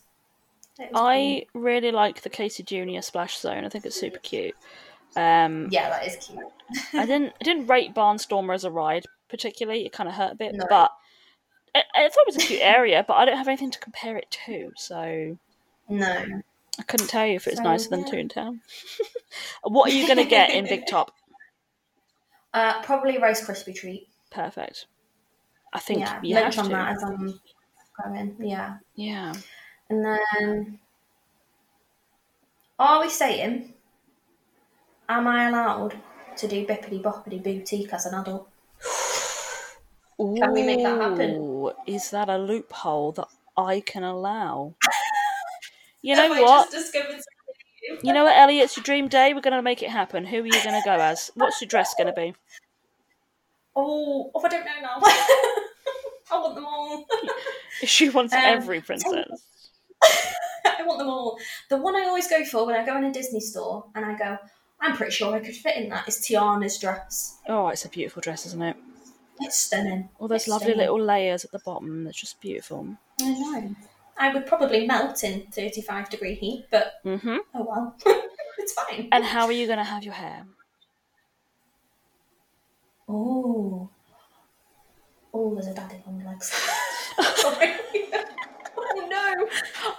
I 0.95 1.45
really 1.53 1.91
like 1.91 2.21
the 2.21 2.29
Casey 2.29 2.63
Junior 2.63 3.01
splash 3.03 3.37
zone. 3.37 3.63
I 3.63 3.69
think 3.69 3.85
it's 3.85 3.99
super 3.99 4.17
cute. 4.19 4.55
Um, 5.15 5.67
yeah, 5.71 5.89
that 5.89 6.07
is 6.07 6.15
cute. 6.15 6.39
I 6.93 7.05
didn't 7.05 7.33
I 7.39 7.43
didn't 7.43 7.67
rate 7.67 7.93
Barnstormer 7.93 8.55
as 8.55 8.63
a 8.63 8.71
ride 8.71 9.05
particularly. 9.29 9.85
It 9.85 9.91
kind 9.93 10.09
of 10.09 10.15
hurt 10.15 10.31
a 10.33 10.35
bit, 10.35 10.55
No. 10.55 10.65
but 10.69 10.91
I, 11.75 11.83
I 11.95 12.09
thought 12.09 12.21
it 12.27 12.35
was 12.35 12.37
a 12.37 12.47
cute 12.47 12.61
area. 12.63 13.05
But 13.07 13.13
I 13.15 13.25
don't 13.25 13.37
have 13.37 13.47
anything 13.47 13.69
to 13.71 13.79
compare 13.79 14.17
it 14.17 14.31
to, 14.45 14.71
so 14.75 15.37
No, 15.87 16.25
I 16.79 16.83
couldn't 16.83 17.07
tell 17.07 17.25
you 17.27 17.35
if 17.35 17.47
it's 17.47 17.57
So, 17.57 17.63
nicer 17.63 17.89
than 17.89 18.01
yeah. 18.01 18.05
Toontown. 18.11 18.59
what 19.63 19.91
are 19.91 19.95
you 19.95 20.07
going 20.07 20.17
to 20.17 20.25
get 20.25 20.49
in 20.51 20.65
Big 20.65 20.87
Top? 20.87 21.11
uh, 22.53 22.81
probably 22.81 23.17
Rice 23.19 23.45
Krispie 23.45 23.75
treat. 23.75 24.07
Perfect. 24.31 24.87
I 25.71 25.79
think 25.79 25.99
yeah, 26.01 26.19
you 26.23 26.35
have 26.35 26.57
on 26.59 26.65
to. 26.65 26.71
that 26.71 26.91
as 26.95 27.03
I'm 27.03 27.39
going. 28.03 28.35
Yeah, 28.39 28.77
Yeah. 28.95 29.33
and 29.89 30.05
then 30.05 30.79
are 32.79 33.01
we 33.01 33.09
saying? 33.09 33.73
Am 35.09 35.27
I 35.27 35.49
allowed 35.49 35.95
to 36.37 36.47
do 36.47 36.65
Bibbidi 36.65 37.01
Bobbidi 37.01 37.43
boutique 37.43 37.93
as 37.93 38.05
an 38.05 38.15
adult? 38.15 38.49
Can 40.17 40.53
we 40.53 40.63
make 40.63 40.83
that 40.83 40.99
happen? 41.01 41.71
Is 41.85 42.09
that 42.11 42.29
a 42.29 42.37
loophole 42.37 43.11
that 43.13 43.27
I 43.57 43.79
can 43.81 44.03
allow? 44.03 44.75
You 46.03 46.15
know 46.15 46.29
what? 46.29 46.69
just 46.71 46.91
discovered 46.91 47.11
something 47.13 47.23
new? 47.89 47.99
You 48.03 48.13
know 48.13 48.25
what, 48.25 48.37
Ellie? 48.37 48.59
It's 48.59 48.77
your 48.77 48.83
dream 48.83 49.07
day. 49.07 49.33
We're 49.33 49.41
going 49.41 49.55
to 49.55 49.61
make 49.61 49.81
it 49.81 49.89
happen. 49.89 50.25
Who 50.25 50.41
are 50.41 50.45
you 50.45 50.51
going 50.63 50.79
to 50.79 50.81
go 50.85 50.91
as? 50.93 51.31
What's 51.35 51.59
your 51.61 51.67
dress 51.69 51.95
going 51.97 52.07
to 52.07 52.13
be? 52.13 52.35
Oh, 53.75 54.29
oh, 54.35 54.41
I 54.45 54.47
don't 54.49 54.65
know 54.65 54.71
now. 54.81 55.01
I 56.31 56.39
want 56.39 56.55
them 56.55 56.65
all. 56.65 57.05
She 57.85 58.07
wants 58.09 58.33
Um, 58.33 58.39
every 58.43 58.79
princess. 58.81 59.11
I 60.65 60.83
want 60.85 60.99
them 60.99 61.09
all. 61.09 61.37
The 61.69 61.77
one 61.77 61.95
I 61.97 62.03
always 62.05 62.29
go 62.29 62.45
for 62.45 62.65
when 62.65 62.75
I 62.75 62.85
go 62.85 62.95
in 62.97 63.03
a 63.03 63.11
Disney 63.11 63.39
store 63.41 63.85
and 63.95 64.05
I 64.05 64.15
go, 64.17 64.37
I'm 64.79 64.95
pretty 64.95 65.11
sure 65.11 65.33
I 65.35 65.39
could 65.39 65.55
fit 65.55 65.75
in 65.75 65.89
that, 65.89 66.07
is 66.07 66.19
Tiana's 66.19 66.77
dress. 66.77 67.39
Oh, 67.49 67.67
it's 67.69 67.83
a 67.83 67.89
beautiful 67.89 68.21
dress, 68.21 68.45
isn't 68.45 68.61
it? 68.61 68.77
It's 69.41 69.57
stunning. 69.57 70.07
All 70.19 70.27
those 70.29 70.41
It's 70.41 70.47
lovely 70.47 70.67
stunning. 70.73 70.79
little 70.79 71.01
layers 71.03 71.43
at 71.43 71.51
the 71.51 71.59
bottom. 71.65 72.03
That's 72.05 72.19
just 72.21 72.39
beautiful. 72.39 72.95
I 73.21 73.31
know. 73.33 73.75
I 74.17 74.33
would 74.33 74.45
probably 74.45 74.85
melt 74.87 75.23
in 75.23 75.47
35 75.51 76.09
degree 76.09 76.35
heat, 76.35 76.65
but 76.71 76.93
hmm 77.03 77.37
oh 77.55 77.65
well, 77.67 77.95
it's 78.57 78.73
fine. 78.73 79.09
And 79.11 79.23
how 79.23 79.45
are 79.45 79.51
you 79.51 79.65
going 79.67 79.79
to 79.79 79.83
have 79.83 80.03
your 80.03 80.13
hair? 80.13 80.45
Oh. 83.09 83.89
Oh, 85.33 85.53
there's 85.55 85.67
a 85.67 85.73
daddy 85.73 85.95
long 86.05 86.23
legs. 86.23 86.51
Sorry. 87.35 87.73
oh 88.77 89.07
no. 89.09 89.47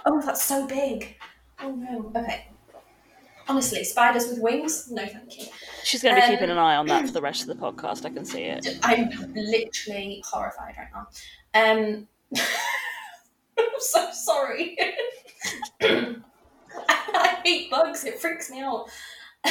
Oh, 0.05 0.21
that's 0.25 0.43
so 0.43 0.65
big. 0.65 1.17
Oh 1.61 1.71
no. 1.75 2.11
Okay. 2.15 2.47
Honestly, 3.47 3.83
spiders 3.83 4.27
with 4.27 4.39
wings? 4.39 4.89
No, 4.89 5.05
thank 5.05 5.39
you. 5.39 5.45
She's 5.83 6.01
going 6.01 6.15
to 6.15 6.21
be 6.21 6.25
Um, 6.25 6.31
keeping 6.33 6.49
an 6.49 6.57
eye 6.57 6.77
on 6.77 6.87
that 6.87 7.05
for 7.05 7.11
the 7.11 7.21
rest 7.21 7.41
of 7.41 7.47
the 7.49 7.55
podcast. 7.55 8.03
I 8.05 8.09
can 8.09 8.25
see 8.25 8.41
it. 8.43 8.65
I'm 8.81 9.09
literally 9.35 10.23
horrified 10.27 10.73
right 10.77 10.87
now. 10.93 11.07
Um, 11.53 12.07
I'm 13.59 13.79
so 13.79 14.09
sorry. 14.11 14.77
I 16.87 17.39
hate 17.43 17.69
bugs. 17.71 18.03
It 18.05 18.19
freaks 18.19 18.49
me 18.49 18.61
out. 18.61 18.87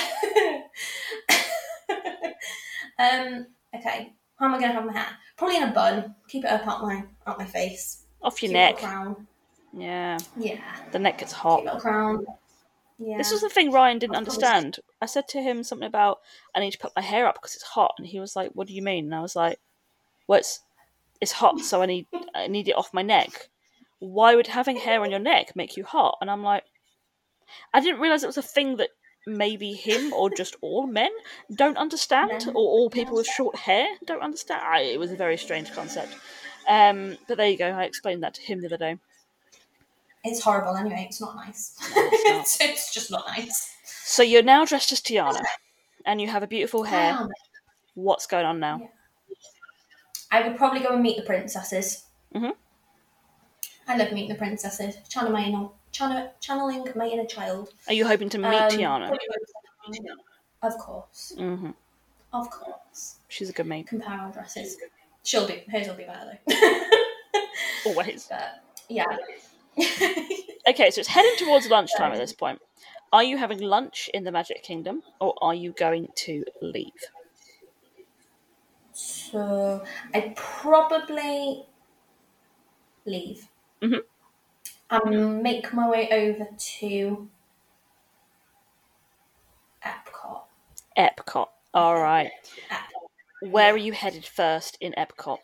um. 2.99 3.47
Okay. 3.75 4.13
How 4.37 4.47
am 4.47 4.55
I 4.55 4.59
going 4.59 4.71
to 4.71 4.75
have 4.77 4.85
my 4.85 4.93
hair? 4.93 5.07
Probably 5.37 5.57
in 5.57 5.63
a 5.65 5.73
bun. 5.73 6.15
Keep 6.29 6.45
it 6.45 6.51
up 6.51 6.67
out 6.67 6.83
my 6.83 7.05
out 7.27 7.39
my 7.39 7.45
face. 7.45 8.05
Off 8.23 8.43
your 8.43 8.49
Cute 8.51 8.53
neck. 8.53 8.79
crown. 8.79 9.27
Yeah, 9.77 10.19
Yeah. 10.37 10.61
the 10.93 10.99
neck 10.99 11.19
gets 11.19 11.33
hot. 11.33 11.65
crown. 11.81 12.25
Yeah. 12.99 13.17
This 13.19 13.33
was 13.33 13.41
the 13.41 13.49
thing 13.49 13.73
Ryan 13.73 13.99
didn't 13.99 14.15
understand. 14.17 14.79
I 15.03 15.07
said 15.07 15.27
to 15.29 15.43
him 15.43 15.65
something 15.65 15.87
about 15.87 16.21
I 16.55 16.61
need 16.61 16.71
to 16.73 16.79
put 16.79 16.93
my 16.95 17.03
hair 17.03 17.27
up 17.27 17.35
because 17.35 17.55
it's 17.55 17.65
hot, 17.65 17.95
and 17.99 18.07
he 18.07 18.21
was 18.21 18.37
like, 18.37 18.53
"What 18.55 18.69
do 18.69 18.73
you 18.75 18.83
mean?" 18.83 19.07
And 19.07 19.15
I 19.15 19.21
was 19.21 19.35
like, 19.35 19.59
"Well, 20.29 20.39
it's 20.39 20.61
it's 21.21 21.33
hot, 21.33 21.59
so 21.61 21.83
I 21.83 21.87
need 21.87 22.07
I 22.35 22.47
need 22.47 22.69
it 22.69 22.77
off 22.77 22.95
my 22.95 23.03
neck. 23.03 23.49
Why 24.05 24.35
would 24.35 24.49
having 24.49 24.77
hair 24.77 25.01
on 25.01 25.11
your 25.11 25.21
neck 25.21 25.57
make 25.57 25.77
you 25.77 25.85
hot?" 25.85 26.19
And 26.21 26.31
I'm 26.31 26.43
like, 26.43 26.65
I 27.73 27.81
didn't 27.81 28.01
realize 28.01 28.23
it 28.23 28.29
was 28.29 28.37
a 28.37 28.43
thing 28.43 28.77
that 28.77 28.91
maybe 29.27 29.73
him 29.73 30.13
or 30.13 30.29
just 30.31 30.57
all 30.61 30.87
men 30.87 31.11
don't 31.55 31.79
understand, 31.79 32.49
or 32.49 32.55
all 32.55 32.91
people 32.91 33.17
with 33.17 33.27
short 33.27 33.57
hair 33.57 33.87
don't 34.05 34.23
understand. 34.23 34.63
I, 34.63 34.81
it 34.81 34.99
was 34.99 35.11
a 35.11 35.17
very 35.17 35.37
strange 35.39 35.73
concept. 35.73 36.15
Um, 36.69 37.17
but 37.29 37.37
there 37.39 37.49
you 37.49 37.57
go. 37.59 37.67
I 37.71 37.85
explained 37.85 38.23
that 38.23 38.35
to 38.35 38.43
him 38.43 38.61
the 38.61 38.67
other 38.67 38.77
day. 38.77 38.99
It's 40.25 40.43
horrible 40.43 40.77
anyway. 40.77 41.07
It's 41.09 41.21
not 41.21 41.37
nice. 41.37 41.77
it's 41.95 42.61
not. 42.61 42.69
it's, 42.71 42.93
just 42.93 43.11
not 43.11 43.27
nice. 43.27 43.71
So 43.85 44.23
you're 44.23 44.43
now 44.43 44.65
dressed 44.65 44.93
as 44.93 45.01
Tiana, 45.01 45.43
and 46.07 46.21
you 46.21 46.29
have 46.29 46.43
a 46.43 46.47
beautiful 46.47 46.85
hair. 46.85 47.15
Um, 47.15 47.31
What's 47.95 48.27
going 48.27 48.45
on 48.45 48.59
now? 48.59 48.81
Yeah. 48.81 48.89
I 50.33 50.49
would 50.49 50.57
probably 50.57 50.81
go 50.81 50.89
and 50.89 51.03
meet 51.03 51.17
the 51.17 51.23
princesses. 51.23 52.05
Mhm. 52.35 52.55
I 53.87 53.97
love 53.97 54.13
meeting 54.13 54.31
the 54.31 54.35
princesses. 54.37 54.97
Channel 55.09 55.33
my 55.33 55.45
inner, 55.45 55.69
channel, 55.93 56.33
channeling 56.41 56.87
my 56.97 57.07
inner 57.07 57.27
child. 57.27 57.73
Are 57.87 57.93
you 57.95 58.07
hoping 58.07 58.29
to 58.31 58.39
meet 58.39 58.47
Um, 58.49 58.71
Tiana? 58.71 59.17
Of 60.63 60.79
course. 60.79 61.35
hmm 61.37 61.71
Of 62.33 62.51
course. 62.51 63.17
She's 63.29 63.51
a 63.51 63.53
good 63.53 63.67
mate. 63.67 63.87
Compare 63.87 64.19
our 64.19 64.33
dresses. 64.33 64.77
She'll 65.23 65.47
be, 65.47 65.65
hers 65.71 65.89
will 65.89 65.95
be 65.95 66.05
better 66.05 66.39
though. 66.47 66.55
Always. 67.87 68.27
but, 68.29 68.63
yeah. 68.89 69.05
Okay, 70.67 70.91
so 70.91 71.01
it's 71.01 71.09
heading 71.09 71.35
towards 71.37 71.69
lunchtime 71.69 72.13
at 72.13 72.17
this 72.19 72.33
point. 72.33 72.59
Are 73.13 73.23
you 73.23 73.37
having 73.37 73.61
lunch 73.61 74.09
in 74.15 74.25
the 74.25 74.33
Magic 74.33 74.63
Kingdom, 74.63 75.03
or 75.21 75.35
are 75.43 75.55
you 75.55 75.73
going 75.73 76.09
to 76.25 76.43
leave? 76.63 76.91
so, 78.93 79.85
I'd 80.15 80.35
probably 80.37 81.65
leave. 83.05 83.47
Mhm. 83.85 84.05
And 84.89 85.43
make 85.43 85.75
my 85.75 85.87
way 85.91 86.09
over 86.11 86.49
to 86.57 87.29
Epcot. 89.83 90.47
Epcot. 90.97 91.51
All 91.73 92.01
right. 92.01 92.33
Ep- 92.71 92.93
Where 93.39 93.73
are 93.75 93.79
you 93.79 93.93
headed 93.93 94.27
first 94.27 94.77
in 94.81 94.93
Epcot? 94.99 95.39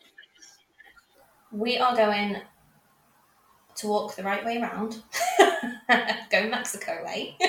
We 1.51 1.77
are 1.77 1.95
going 1.95 2.41
to 3.75 3.87
walk 3.87 4.15
the 4.15 4.23
right 4.23 4.43
way 4.45 4.57
around. 4.61 5.03
Go 6.29 6.47
Mexico 6.49 7.03
way. 7.05 7.35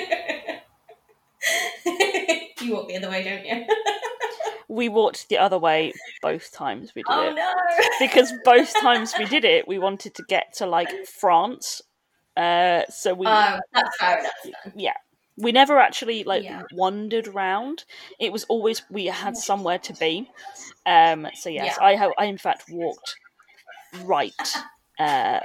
you 2.61 2.73
walk 2.75 2.89
the 2.89 2.97
other 2.97 3.11
way, 3.11 3.23
don't 3.25 3.45
you? 3.45 3.67
We 4.69 4.89
walked 4.89 5.29
the 5.29 5.39
other 5.39 5.59
way 5.59 5.93
both 6.21 6.53
times 6.53 6.95
we 6.95 7.03
did 7.03 7.13
Oh 7.13 7.29
it. 7.31 7.37
no! 7.37 7.55
Because 8.01 8.33
both 8.45 8.73
times 8.81 9.15
we 9.19 9.27
did 9.27 9.45
it, 9.45 9.67
we 9.69 9.79
wanted 9.79 10.15
to 10.15 10.23
get 10.23 10.55
to 10.55 10.67
like 10.67 11.07
France. 11.07 11.83
Uh, 12.37 12.83
so 12.89 13.13
we 13.15 13.27
Oh, 13.27 13.59
that's 13.73 13.97
fair 13.99 14.19
enough 14.19 14.33
then. 14.45 14.73
we 15.37 15.53
never 15.53 15.79
actually 15.79 16.25
like 16.25 16.45
Yeah. 16.45 16.63
wandered 16.73 17.27
round. 17.29 17.85
It 18.19 18.33
was 18.33 18.45
always 18.45 18.83
we 18.91 19.07
had 19.07 19.37
somewhere 19.37 19.79
to 19.79 19.93
be. 19.95 20.31
Um, 20.87 21.29
so 21.35 21.49
yes, 21.49 21.77
Yeah. 21.79 21.85
I 21.85 21.97
have. 21.97 22.13
I 22.19 22.27
in 22.27 22.39
fact 22.39 22.65
walked 22.71 23.17
right. 24.05 24.55
Uh, 24.99 25.41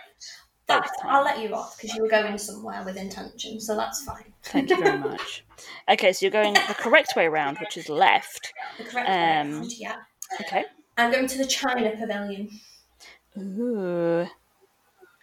That, 0.67 0.89
I'll 1.03 1.23
let 1.23 1.39
you 1.41 1.53
off 1.55 1.77
because 1.77 1.95
you 1.95 2.01
were 2.01 2.09
going 2.09 2.37
somewhere 2.37 2.83
with 2.83 2.97
intention, 2.97 3.61
so 3.61 3.75
that's 3.77 4.03
fine. 4.03 4.33
Thank 4.43 4.69
you 4.69 4.77
very 4.83 4.97
much. 4.97 5.43
Okay, 5.89 6.13
so 6.13 6.23
you're 6.25 6.31
going 6.31 6.53
the 6.53 6.75
correct 6.77 7.15
way 7.15 7.25
around, 7.25 7.57
which 7.59 7.77
is 7.77 7.89
left. 7.89 8.53
The 8.77 8.83
correct 8.83 9.07
way 9.09 9.39
Um, 9.39 9.53
around, 9.53 9.71
yeah. 9.79 9.95
Okay. 10.41 10.65
I'm 10.97 11.11
going 11.11 11.27
to 11.27 11.37
the 11.37 11.45
China 11.47 11.91
Pavilion 11.97 12.49
Ooh. 13.37 14.27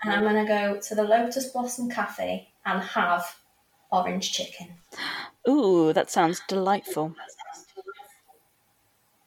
and 0.03 0.13
I'm 0.13 0.23
going 0.23 0.45
to 0.45 0.49
go 0.49 0.81
to 0.81 0.95
the 0.95 1.05
Lotus 1.05 1.51
Blossom 1.51 1.89
Cafe 1.91 2.49
and 2.65 2.83
have 2.83 3.37
orange 3.93 4.33
chicken. 4.33 4.75
Ooh, 5.49 5.93
that 5.93 6.11
sounds 6.11 6.41
delightful. 6.49 7.15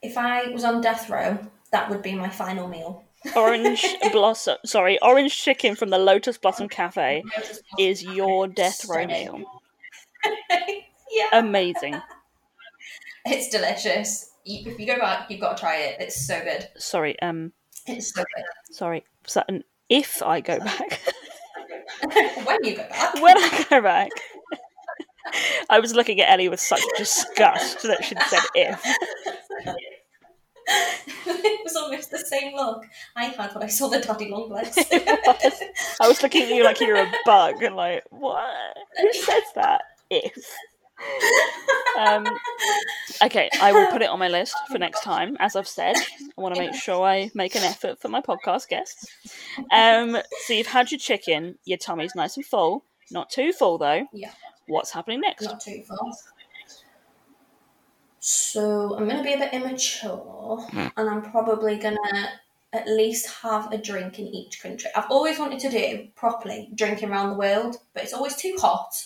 If 0.01 0.17
I 0.17 0.49
was 0.49 0.63
on 0.63 0.81
death 0.81 1.09
row, 1.09 1.37
that 1.71 1.89
would 1.89 2.01
be 2.01 2.15
my 2.15 2.29
final 2.29 2.67
meal. 2.67 3.03
Orange 3.35 3.85
blossom. 4.11 4.57
Sorry, 4.65 4.99
orange 5.01 5.37
chicken 5.37 5.75
from 5.75 5.89
the 5.89 5.97
Lotus 5.97 6.37
Blossom 6.37 6.69
Cafe 6.69 7.23
Lotus 7.23 7.47
Blossom 7.47 7.63
is 7.79 8.03
your 8.03 8.47
death 8.47 8.85
row 8.87 9.05
meal. 9.05 9.41
yeah. 11.11 11.29
Amazing. 11.33 12.01
It's 13.29 13.49
delicious. 13.49 14.31
You, 14.45 14.71
if 14.71 14.79
you 14.79 14.87
go 14.87 14.97
back, 14.97 15.29
you've 15.29 15.41
got 15.41 15.57
to 15.57 15.61
try 15.61 15.79
it. 15.79 15.97
It's 15.99 16.25
so 16.25 16.41
good. 16.41 16.69
Sorry. 16.77 17.19
Um. 17.19 17.51
It's 17.85 18.13
so 18.13 18.21
good. 18.21 18.45
Sorry. 18.71 19.03
Was 19.25 19.33
that 19.33 19.47
an 19.49 19.65
if 19.89 20.23
I 20.23 20.39
go 20.39 20.57
back? 20.59 21.01
when 22.45 22.63
you 22.63 22.77
go 22.77 22.87
back. 22.87 23.15
when 23.15 23.37
I 23.37 23.65
go 23.69 23.81
back. 23.81 24.11
I 25.69 25.81
was 25.81 25.93
looking 25.93 26.21
at 26.21 26.31
Ellie 26.31 26.47
with 26.47 26.61
such 26.61 26.81
disgust 26.97 27.83
that 27.83 28.05
she'd 28.05 28.21
said 28.29 28.39
if. 28.55 28.81
It 30.67 31.63
was 31.63 31.75
almost 31.75 32.11
the 32.11 32.19
same 32.19 32.55
look 32.55 32.85
I 33.15 33.25
had 33.25 33.53
when 33.53 33.63
I 33.63 33.67
saw 33.67 33.87
the 33.87 33.99
daddy 33.99 34.29
long 34.29 34.49
legs. 34.49 34.77
I 36.01 36.07
was 36.07 36.21
looking 36.21 36.43
at 36.43 36.49
you 36.49 36.63
like 36.63 36.79
you 36.79 36.87
were 36.87 37.01
a 37.01 37.11
bug 37.25 37.61
and 37.63 37.75
like, 37.75 38.03
what? 38.09 38.43
Who 38.99 39.13
says 39.13 39.43
that? 39.55 39.81
If. 40.09 40.33
Um, 41.99 42.25
okay, 43.23 43.49
I 43.61 43.71
will 43.71 43.87
put 43.87 44.01
it 44.01 44.09
on 44.09 44.19
my 44.19 44.27
list 44.27 44.55
for 44.71 44.79
next 44.79 45.01
time. 45.01 45.37
As 45.39 45.55
I've 45.55 45.67
said, 45.67 45.95
I 45.95 46.41
want 46.41 46.55
to 46.55 46.61
make 46.61 46.75
sure 46.75 47.05
I 47.05 47.29
make 47.33 47.55
an 47.55 47.63
effort 47.63 48.01
for 48.01 48.09
my 48.09 48.21
podcast 48.21 48.67
guests. 48.67 49.05
Um, 49.71 50.17
so 50.45 50.53
you've 50.53 50.67
had 50.67 50.91
your 50.91 50.99
chicken, 50.99 51.57
your 51.65 51.77
tummy's 51.77 52.15
nice 52.15 52.35
and 52.35 52.45
full, 52.45 52.83
not 53.11 53.29
too 53.29 53.51
full 53.51 53.77
though. 53.77 54.07
Yeah. 54.11 54.31
What's 54.67 54.91
happening 54.91 55.21
next? 55.21 55.45
Not 55.45 55.61
too 55.61 55.83
far. 55.87 55.97
So 58.29 58.93
I'm 58.97 59.05
going 59.05 59.15
to 59.15 59.23
be 59.23 59.31
a 59.31 59.37
bit 59.37 59.53
immature, 59.53 60.67
and 60.73 61.09
I'm 61.09 61.21
probably 61.21 61.77
going 61.77 61.95
to 61.95 62.29
at 62.73 62.85
least 62.85 63.25
have 63.41 63.71
a 63.71 63.77
drink 63.77 64.19
in 64.19 64.27
each 64.27 64.61
country. 64.61 64.91
I've 64.93 65.09
always 65.09 65.39
wanted 65.39 65.59
to 65.61 65.69
do 65.69 66.09
properly 66.13 66.69
drinking 66.75 67.09
around 67.09 67.29
the 67.29 67.37
world, 67.37 67.77
but 67.93 68.03
it's 68.03 68.11
always 68.11 68.35
too 68.35 68.57
hot, 68.59 69.05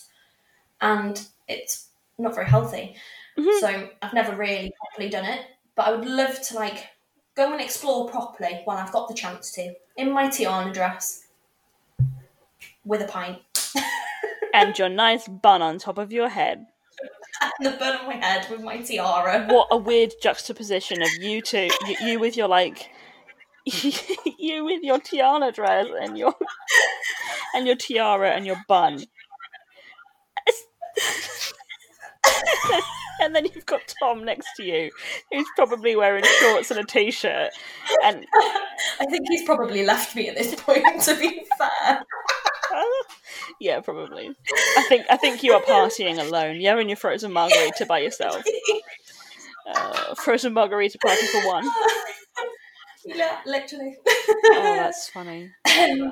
and 0.82 1.24
it's 1.48 1.90
not 2.18 2.34
very 2.34 2.48
healthy. 2.48 2.96
Mhm. 3.38 3.60
So 3.60 3.90
I've 4.02 4.14
never 4.14 4.36
really 4.36 4.74
properly 4.80 5.10
done 5.10 5.26
it. 5.26 5.46
But 5.76 5.86
I 5.86 5.92
would 5.92 6.06
love 6.06 6.42
to 6.42 6.56
like 6.56 6.88
go 7.36 7.52
and 7.52 7.62
explore 7.62 8.10
properly 8.10 8.62
while 8.66 8.80
I've 8.80 8.92
got 8.92 9.08
the 9.08 9.14
chance 9.14 9.52
to 9.52 9.76
in 9.98 10.12
my 10.12 10.30
Tiana 10.30 10.74
dress 10.74 11.28
with 12.84 13.04
a 13.04 13.08
pint. 13.08 13.44
And 14.54 14.78
your 14.80 14.90
nice 14.90 15.28
bun 15.28 15.62
on 15.62 15.78
top 15.78 16.00
of 16.00 16.12
your 16.12 16.30
head. 16.30 16.71
And 17.42 17.52
the 17.62 17.72
bun 17.78 17.98
on 17.98 18.08
my 18.08 18.16
head 18.16 18.48
with 18.50 18.62
my 18.62 18.78
tiara. 18.78 19.48
What 19.52 19.68
a 19.72 19.78
weird 19.78 20.14
juxtaposition 20.22 21.02
of 21.02 21.10
you 21.20 21.42
two, 21.42 21.70
you, 21.88 21.96
you 22.02 22.20
with 22.20 22.38
your 22.38 22.48
like, 22.48 22.89
you 23.66 24.66
with 24.66 24.84
your 24.84 25.00
tiara 25.00 25.52
dress 25.52 25.88
and 26.02 26.18
your 26.18 26.34
and 27.54 27.68
your 27.68 27.76
tiara 27.76 28.32
and 28.32 28.46
your 28.46 28.58
bun. 28.68 29.04
and 33.22 33.36
then 33.36 33.46
you've 33.46 33.66
got 33.66 33.82
Tom 34.02 34.26
next 34.26 34.48
to 34.58 34.64
you, 34.64 34.89
who's 35.32 35.48
probably 35.56 35.96
wearing 35.96 36.24
shorts 36.39 36.72
and 36.72 36.80
a 36.80 36.84
t-shirt, 36.84 37.52
and 38.04 38.26
I 39.00 39.06
think 39.06 39.28
he's 39.30 39.44
probably 39.44 39.86
left 39.86 40.16
me 40.16 40.28
at 40.28 40.36
this 40.36 40.56
point, 40.56 41.02
to 41.04 41.16
be 41.16 41.46
fair. 41.58 42.01
Yeah, 43.62 43.80
probably. 43.82 44.28
I 44.78 44.84
think 44.89 45.05
I 45.12 45.18
think 45.18 45.43
you 45.43 45.53
are 45.53 45.62
partying 45.62 46.18
alone. 46.20 46.59
You're 46.59 46.72
having 46.72 46.89
your 46.89 46.95
frozen 46.97 47.32
margarita 47.32 47.86
by 47.86 47.99
yourself. 47.99 48.43
Uh, 49.74 50.16
frozen 50.16 50.53
margarita 50.53 50.97
party 50.97 51.26
for 51.28 51.47
one. 51.47 51.70
yeah, 53.05 53.38
literally. 53.45 53.95
Oh, 54.07 54.76
that's 54.76 55.07
funny. 55.07 55.51
Um, 55.80 56.12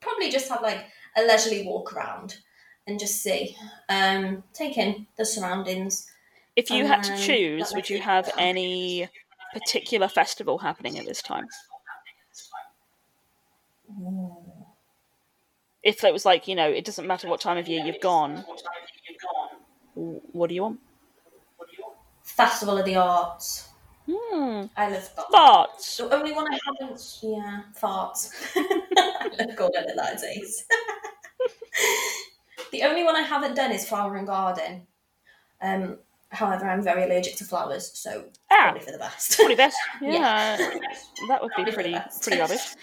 probably 0.00 0.30
just 0.30 0.48
have 0.48 0.62
like 0.62 0.86
a 1.16 1.22
leisurely 1.22 1.64
walk 1.64 1.92
around 1.92 2.38
and 2.86 2.98
just 2.98 3.22
see, 3.22 3.54
um, 3.90 4.42
take 4.54 4.78
in 4.78 5.06
the 5.18 5.26
surroundings. 5.26 6.10
If 6.56 6.70
you 6.70 6.86
had 6.86 7.02
to 7.04 7.12
Um, 7.12 7.18
choose, 7.18 7.72
would 7.74 7.90
you 7.90 8.00
have 8.00 8.30
any 8.38 9.08
particular 9.52 10.08
festival 10.08 10.58
happening 10.58 10.98
at 10.98 11.04
this 11.04 11.20
time? 11.22 11.46
If 15.86 16.02
it 16.02 16.12
was 16.12 16.24
like, 16.24 16.48
you 16.48 16.56
know, 16.56 16.68
it 16.68 16.84
doesn't 16.84 17.06
matter 17.06 17.28
what 17.28 17.40
time 17.40 17.58
of 17.58 17.68
year 17.68 17.84
you've 17.84 18.00
gone, 18.00 18.44
what 19.94 20.48
do 20.48 20.54
you 20.56 20.62
want? 20.62 20.80
Festival 22.24 22.76
of 22.78 22.84
the 22.84 22.96
Arts. 22.96 23.68
Hmm. 24.10 24.64
I 24.76 24.88
love 24.90 25.08
that. 25.14 25.26
Farts. 25.32 25.96
The 25.98 26.12
only 26.12 26.32
one 26.32 26.46
I 26.52 26.58
haven't, 26.66 27.18
yeah, 27.22 27.62
farts. 27.80 28.30
I 28.56 29.30
love 29.46 29.56
calling 29.56 29.72
it 29.76 29.94
that 29.96 30.20
days. 30.20 30.64
the 32.72 32.82
only 32.82 33.04
one 33.04 33.14
I 33.14 33.22
haven't 33.22 33.54
done 33.54 33.70
is 33.70 33.88
flower 33.88 34.16
and 34.16 34.26
garden. 34.26 34.86
Um, 35.62 35.98
however, 36.30 36.66
I'm 36.68 36.82
very 36.82 37.04
allergic 37.04 37.36
to 37.36 37.44
flowers, 37.44 37.96
so 37.96 38.24
Ah, 38.50 38.72
probably 38.72 38.80
for 38.80 38.92
the 38.92 38.98
best. 38.98 39.36
pretty 39.38 39.54
best. 39.54 39.76
Yeah. 40.02 40.56
Yeah, 40.58 40.70
that 41.28 41.42
would 41.42 41.52
be 41.56 41.64
pretty 41.70 41.96
pretty 42.22 42.38
rubbish. 42.40 42.74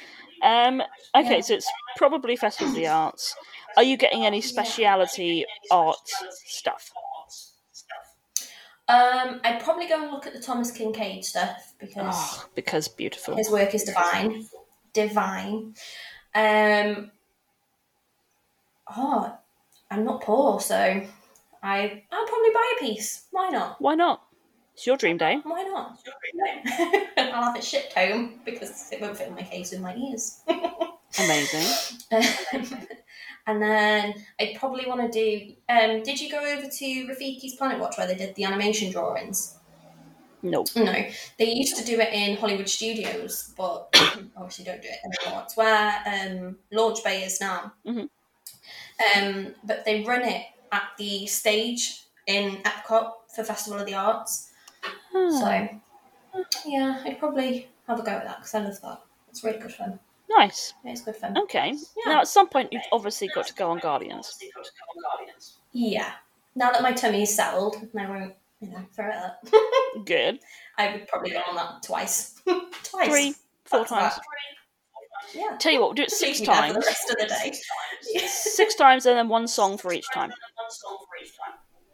Um, 0.41 0.81
okay, 1.15 1.35
Yeah. 1.35 1.41
so 1.41 1.53
it's 1.53 1.71
probably 1.97 2.35
Festival 2.35 2.69
of 2.71 2.75
the 2.75 2.87
Arts. 2.87 3.35
Are 3.77 3.83
you 3.83 3.97
getting 3.97 4.25
any 4.25 4.41
speciality 4.41 5.45
art 5.71 5.97
stuff? 6.45 6.91
Um, 8.87 9.39
I'd 9.43 9.61
probably 9.63 9.87
go 9.87 10.01
and 10.01 10.11
look 10.11 10.27
at 10.27 10.33
the 10.33 10.41
Thomas 10.41 10.71
Kinkade 10.77 11.23
stuff 11.23 11.73
because 11.79 12.15
Oh, 12.15 12.45
because 12.53 12.87
beautiful. 12.89 13.35
his 13.35 13.49
work 13.49 13.73
is 13.73 13.83
divine, 13.85 14.45
divine. 14.91 15.73
Um, 16.35 17.11
oh, 18.95 19.37
I'm 19.89 20.03
not 20.03 20.21
poor, 20.21 20.59
so 20.59 20.75
I 21.63 22.03
I'll 22.11 22.27
probably 22.27 22.49
buy 22.53 22.73
a 22.77 22.79
piece. 22.81 23.25
Why 23.31 23.49
not? 23.49 23.81
Why 23.81 23.95
not? 23.95 24.23
It's 24.73 24.85
your 24.85 24.97
dream 24.97 25.17
day. 25.17 25.37
Why 25.43 25.63
not? 25.63 25.99
I'll 27.17 27.43
have 27.43 27.55
it 27.55 27.63
shipped 27.63 27.93
home 27.93 28.41
because 28.43 28.91
it 28.91 28.99
won't 28.99 29.15
fit 29.17 29.27
in 29.29 29.35
my 29.35 29.43
case 29.43 29.71
with 29.71 29.79
my 29.81 29.95
ears. 29.95 30.41
Amazing. 31.19 32.07
and 33.47 33.61
then 33.61 34.13
I'd 34.39 34.55
probably 34.59 34.85
want 34.87 35.01
to 35.01 35.09
do. 35.11 35.53
Um, 35.69 36.03
did 36.03 36.19
you 36.19 36.31
go 36.31 36.39
over 36.39 36.67
to 36.67 36.85
Rafiki's 37.07 37.55
Planet 37.55 37.79
Watch 37.79 37.97
where 37.97 38.07
they 38.07 38.15
did 38.15 38.35
the 38.35 38.45
animation 38.45 38.91
drawings? 38.91 39.57
No. 40.41 40.65
No, 40.75 41.05
they 41.39 41.53
used 41.53 41.77
to 41.77 41.85
do 41.85 41.99
it 41.99 42.11
in 42.11 42.35
Hollywood 42.35 42.67
Studios, 42.67 43.53
but 43.55 43.87
obviously 44.37 44.65
don't 44.65 44.81
do 44.81 44.89
it 44.89 44.99
anymore. 45.25 45.43
It's 45.45 45.55
where 45.55 46.03
um, 46.05 46.57
Launch 46.71 47.03
Bay 47.03 47.23
is 47.23 47.39
now. 47.39 47.73
Mhm. 47.85 48.09
Um, 49.15 49.55
but 49.63 49.85
they 49.85 50.03
run 50.03 50.23
it 50.23 50.45
at 50.71 50.83
the 50.97 51.25
stage 51.27 52.03
in 52.27 52.57
Epcot 52.63 53.11
for 53.33 53.43
Festival 53.43 53.79
of 53.79 53.85
the 53.85 53.93
Arts. 53.93 54.51
Hmm. 55.13 55.31
So, 55.31 55.69
yeah, 56.65 57.01
I'd 57.05 57.19
probably 57.19 57.69
have 57.87 57.99
a 57.99 58.03
go 58.03 58.11
at 58.11 58.25
that 58.25 58.37
because 58.37 58.53
I 58.53 58.59
love 58.59 58.81
that. 58.81 59.01
It's 59.29 59.43
really 59.43 59.59
good 59.59 59.73
fun. 59.73 59.99
Nice. 60.37 60.73
It's 60.83 61.01
good 61.01 61.15
fun. 61.15 61.37
Okay. 61.37 61.73
Yeah. 62.05 62.13
Now, 62.13 62.19
at 62.21 62.27
some 62.27 62.47
point, 62.49 62.69
you've 62.71 62.81
obviously 62.91 63.27
got 63.33 63.47
to 63.47 63.53
go 63.53 63.69
on 63.71 63.79
Guardians. 63.79 64.37
Yeah. 65.71 66.11
Now 66.55 66.71
that 66.71 66.81
my 66.81 66.91
tummy 66.91 67.23
is 67.23 67.35
settled, 67.35 67.75
and 67.75 68.01
I 68.01 68.09
won't, 68.09 68.33
you 68.61 68.69
know, 68.69 68.85
throw 68.95 69.09
it 69.09 69.15
up. 69.15 69.45
Good. 70.05 70.39
I 70.77 70.91
would 70.93 71.07
probably 71.07 71.31
go 71.31 71.41
on 71.49 71.55
that 71.55 71.83
twice. 71.83 72.41
twice. 72.83 73.09
Three, 73.09 73.35
four 73.65 73.79
That's 73.79 73.89
times. 73.89 74.13
that. 74.15 74.23
Yeah. 75.35 75.57
Tell 75.57 75.71
you 75.71 75.79
what, 75.79 75.87
we'll 75.89 75.95
do 75.95 76.03
it 76.03 76.11
six 76.11 76.41
times. 76.41 76.73
the 76.73 76.79
rest 76.81 77.09
of 77.09 77.17
the 77.17 77.25
day. 77.25 77.53
Six 78.27 78.75
times, 78.75 79.05
and 79.05 79.17
then 79.17 79.29
one 79.29 79.47
song 79.47 79.77
for 79.77 79.93
each 79.93 80.05
time. 80.13 80.31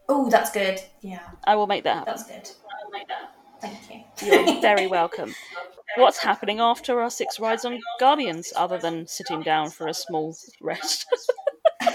Oh, 0.08 0.28
that's 0.28 0.50
good. 0.50 0.80
Yeah, 1.00 1.20
I 1.44 1.54
will 1.54 1.68
make 1.68 1.84
that 1.84 1.98
happen. 1.98 2.12
that's 2.16 2.24
good. 2.24 2.50
I 2.68 2.84
will 2.84 2.90
make 2.90 3.08
that. 3.08 3.32
Thank 3.60 3.78
you. 4.22 4.26
You're 4.26 4.60
very 4.60 4.88
welcome. 4.88 5.32
What's 5.96 6.18
happening 6.18 6.60
after 6.60 7.00
our 7.00 7.10
six 7.10 7.40
rides 7.40 7.64
on 7.64 7.80
Guardians, 7.98 8.52
other 8.56 8.78
than 8.78 9.06
sitting 9.06 9.42
down 9.42 9.70
for 9.70 9.86
a 9.88 9.94
small 9.94 10.36
rest? 10.60 11.06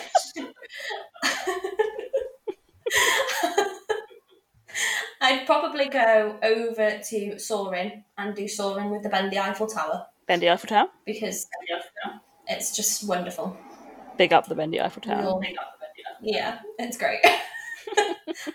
I'd 5.22 5.46
probably 5.46 5.88
go 5.90 6.38
over 6.44 7.00
to 7.10 7.40
Soaring 7.40 8.04
and 8.18 8.36
do 8.36 8.48
Soaring 8.48 8.92
with 8.92 9.04
the 9.04 9.10
Bend 9.10 9.32
the 9.32 9.40
Eiffel 9.40 9.68
Tower 9.68 10.06
Bendy 10.28 10.50
Eiffel 10.50 10.68
Tower. 10.68 10.88
because 11.06 11.48
it's 12.48 12.76
just 12.76 13.08
wonderful. 13.08 13.56
Big 14.18 14.34
up 14.34 14.48
the 14.48 14.56
Bendy 14.56 14.82
Eiffel 14.82 15.02
Tower. 15.02 15.22
You'll- 15.22 15.42
Yeah, 16.22 16.60
it's 16.80 16.98
great. 16.98 17.20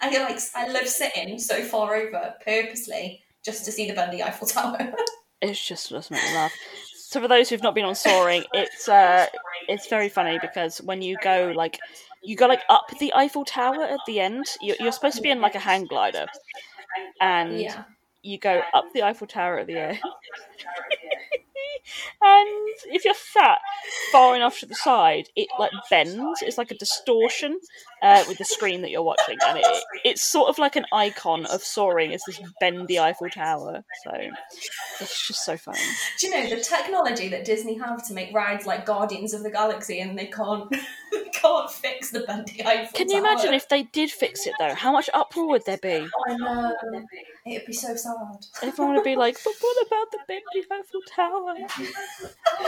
I 0.03 0.11
feel 0.11 0.23
like 0.23 0.39
I 0.55 0.69
love 0.69 0.87
sitting 0.87 1.39
so 1.39 1.63
far 1.63 1.95
over 1.95 2.35
purposely 2.45 3.23
just 3.45 3.65
to 3.65 3.73
see 3.73 3.89
the 3.89 3.95
Bendy 3.95 4.23
Eiffel 4.23 4.47
Tower. 4.47 4.93
It's 5.41 5.67
just 5.67 5.91
just 5.91 6.11
make 6.11 6.23
me 6.23 6.35
laugh. 6.35 6.53
So 6.95 7.21
for 7.21 7.29
those 7.29 7.49
who've 7.49 7.63
not 7.63 7.75
been 7.75 7.85
on 7.85 7.95
soaring, 7.95 8.45
it's 8.53 8.89
uh, 8.89 9.27
it's 9.69 9.89
very 9.89 10.09
funny 10.09 10.39
because 10.41 10.81
when 10.83 11.03
you 11.03 11.17
go 11.23 11.53
like 11.57 11.79
you 12.23 12.37
go 12.37 12.47
like 12.47 12.63
up 12.69 12.91
the 12.99 13.13
Eiffel 13.15 13.45
Tower 13.45 13.83
at 13.83 14.01
the 14.07 14.21
end, 14.21 14.47
you're, 14.61 14.77
you're 14.79 14.93
supposed 14.93 15.17
to 15.17 15.23
be 15.23 15.31
in 15.31 15.41
like 15.41 15.55
a 15.55 15.59
hang 15.59 15.87
glider, 15.87 16.27
and 17.21 17.61
yeah. 17.61 17.85
you 18.23 18.39
go 18.39 18.63
up 18.73 18.85
the 18.93 19.03
Eiffel 19.03 19.27
Tower 19.27 19.59
at 19.59 19.67
the 19.67 19.79
end. 19.79 19.99
and 22.23 22.69
if 22.87 23.05
you're 23.05 23.15
sat 23.15 23.59
far 24.13 24.37
enough 24.37 24.61
to 24.61 24.67
the 24.67 24.75
side, 24.75 25.29
it 25.35 25.49
like 25.59 25.73
bends. 25.89 26.43
It's 26.43 26.59
like 26.59 26.71
a 26.71 26.77
distortion 26.77 27.59
uh, 28.03 28.25
with 28.29 28.39
the 28.39 28.45
screen 28.45 28.83
that 28.83 28.91
you're 28.91 29.03
watching, 29.03 29.39
and 29.47 29.59
it, 29.59 29.65
it's 30.05 30.23
sort 30.23 30.49
of 30.49 30.59
like 30.59 30.77
an 30.77 30.87
icon 30.93 31.47
of 31.47 31.63
soaring. 31.63 32.13
It's 32.13 32.25
this 32.27 32.41
bendy 32.61 32.99
Eiffel 32.99 33.29
Tower. 33.31 33.83
So 34.05 34.11
it's 35.01 35.27
just 35.29 35.45
so 35.45 35.57
funny. 35.57 35.79
Do 36.19 36.27
you 36.27 36.33
know 36.33 36.57
the 36.57 36.63
technology 36.63 37.29
that 37.29 37.45
Disney 37.45 37.79
have 37.79 38.07
to 38.09 38.15
make 38.15 38.33
rides 38.35 38.67
like 38.67 38.87
Guardians 38.87 39.35
of 39.35 39.43
the 39.43 39.51
Galaxy 39.51 40.01
and 40.01 40.19
they 40.19 40.27
can't 40.27 40.71
they 41.13 41.25
can't 41.33 41.71
fix 41.71 42.11
the 42.11 42.21
bendy 42.21 42.63
Eiffel 42.65 42.87
Tower? 42.87 42.89
Can 42.95 43.09
you 43.11 43.23
Tower? 43.23 43.33
imagine 43.33 43.55
if 43.55 43.69
they 43.69 43.83
did 43.85 44.11
fix 44.11 44.47
it 44.47 44.55
though? 44.59 44.75
How 44.75 44.93
much 44.93 45.11
uproar 45.15 45.49
would 45.49 45.65
there 45.67 45.79
be? 45.79 46.07
I 46.29 46.37
know. 46.37 46.77
It'd 47.47 47.67
be 47.67 47.73
so 47.73 47.95
sad. 47.97 48.15
Everyone 48.63 48.95
would 48.95 49.05
be 49.05 49.17
like, 49.17 49.37
"But 49.43 49.55
what 49.61 49.87
about 49.87 50.11
the 50.13 50.19
bendy 50.29 50.67
Eiffel 50.71 51.01
Tower?" 51.15 51.55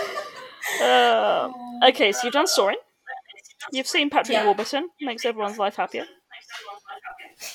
Uh, 0.81 1.51
okay, 1.89 2.13
so 2.13 2.21
you've 2.25 2.33
done 2.33 2.47
soaring. 2.47 2.77
You've 3.71 3.87
seen 3.87 4.11
Patrick 4.11 4.35
Yeah. 4.35 4.45
Warburton. 4.47 4.89
Makes 5.01 5.25
everyone's 5.25 5.59
life 5.59 5.77
happier. 5.77 6.07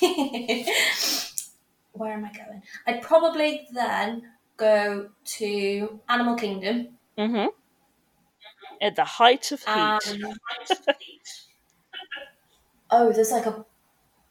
Where 1.92 2.12
am 2.12 2.24
I 2.24 2.32
going? 2.32 2.62
I'd 2.86 3.02
probably 3.02 3.66
then 3.72 4.22
go 4.56 5.08
to 5.24 6.00
Animal 6.08 6.36
Kingdom. 6.36 6.88
Mm-hmm. 7.18 7.46
At 8.80 8.94
the 8.94 9.04
height 9.04 9.50
of 9.50 9.60
heat. 9.60 9.68
Um, 9.68 9.98
oh, 12.90 13.12
there's 13.12 13.32
like 13.32 13.46
a. 13.46 13.64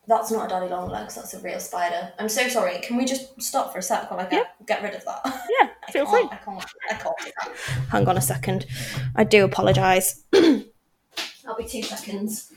That's 0.07 0.32
not 0.32 0.45
a 0.45 0.47
daddy 0.47 0.69
long 0.69 0.89
legs. 0.89 1.15
That's 1.15 1.34
a 1.34 1.39
real 1.39 1.59
spider. 1.59 2.13
I'm 2.17 2.30
so 2.30 2.47
sorry. 2.47 2.80
Can 2.80 2.95
we 2.95 3.03
just 3.03 3.41
stop 3.41 3.73
for 3.73 3.80
a 3.80 3.82
sec 3.82 4.09
while 4.09 4.21
I 4.21 4.25
get 4.30 4.55
get 4.65 4.82
rid 4.82 4.95
of 4.95 5.03
that? 5.03 5.21
yeah, 5.59 5.67
I 5.86 5.91
feel 5.91 6.05
can't, 6.05 6.30
free. 6.30 6.38
I 6.39 6.43
can't. 6.45 6.65
I 6.89 6.93
can't 6.93 7.17
do 7.19 7.32
that. 7.43 7.57
Hang 7.89 8.07
on 8.07 8.15
a 8.15 8.21
second. 8.21 8.65
I 9.17 9.25
do 9.25 9.43
apologise. 9.43 10.23
I'll 11.48 11.56
be 11.56 11.66
two 11.66 11.82
seconds. 11.82 12.52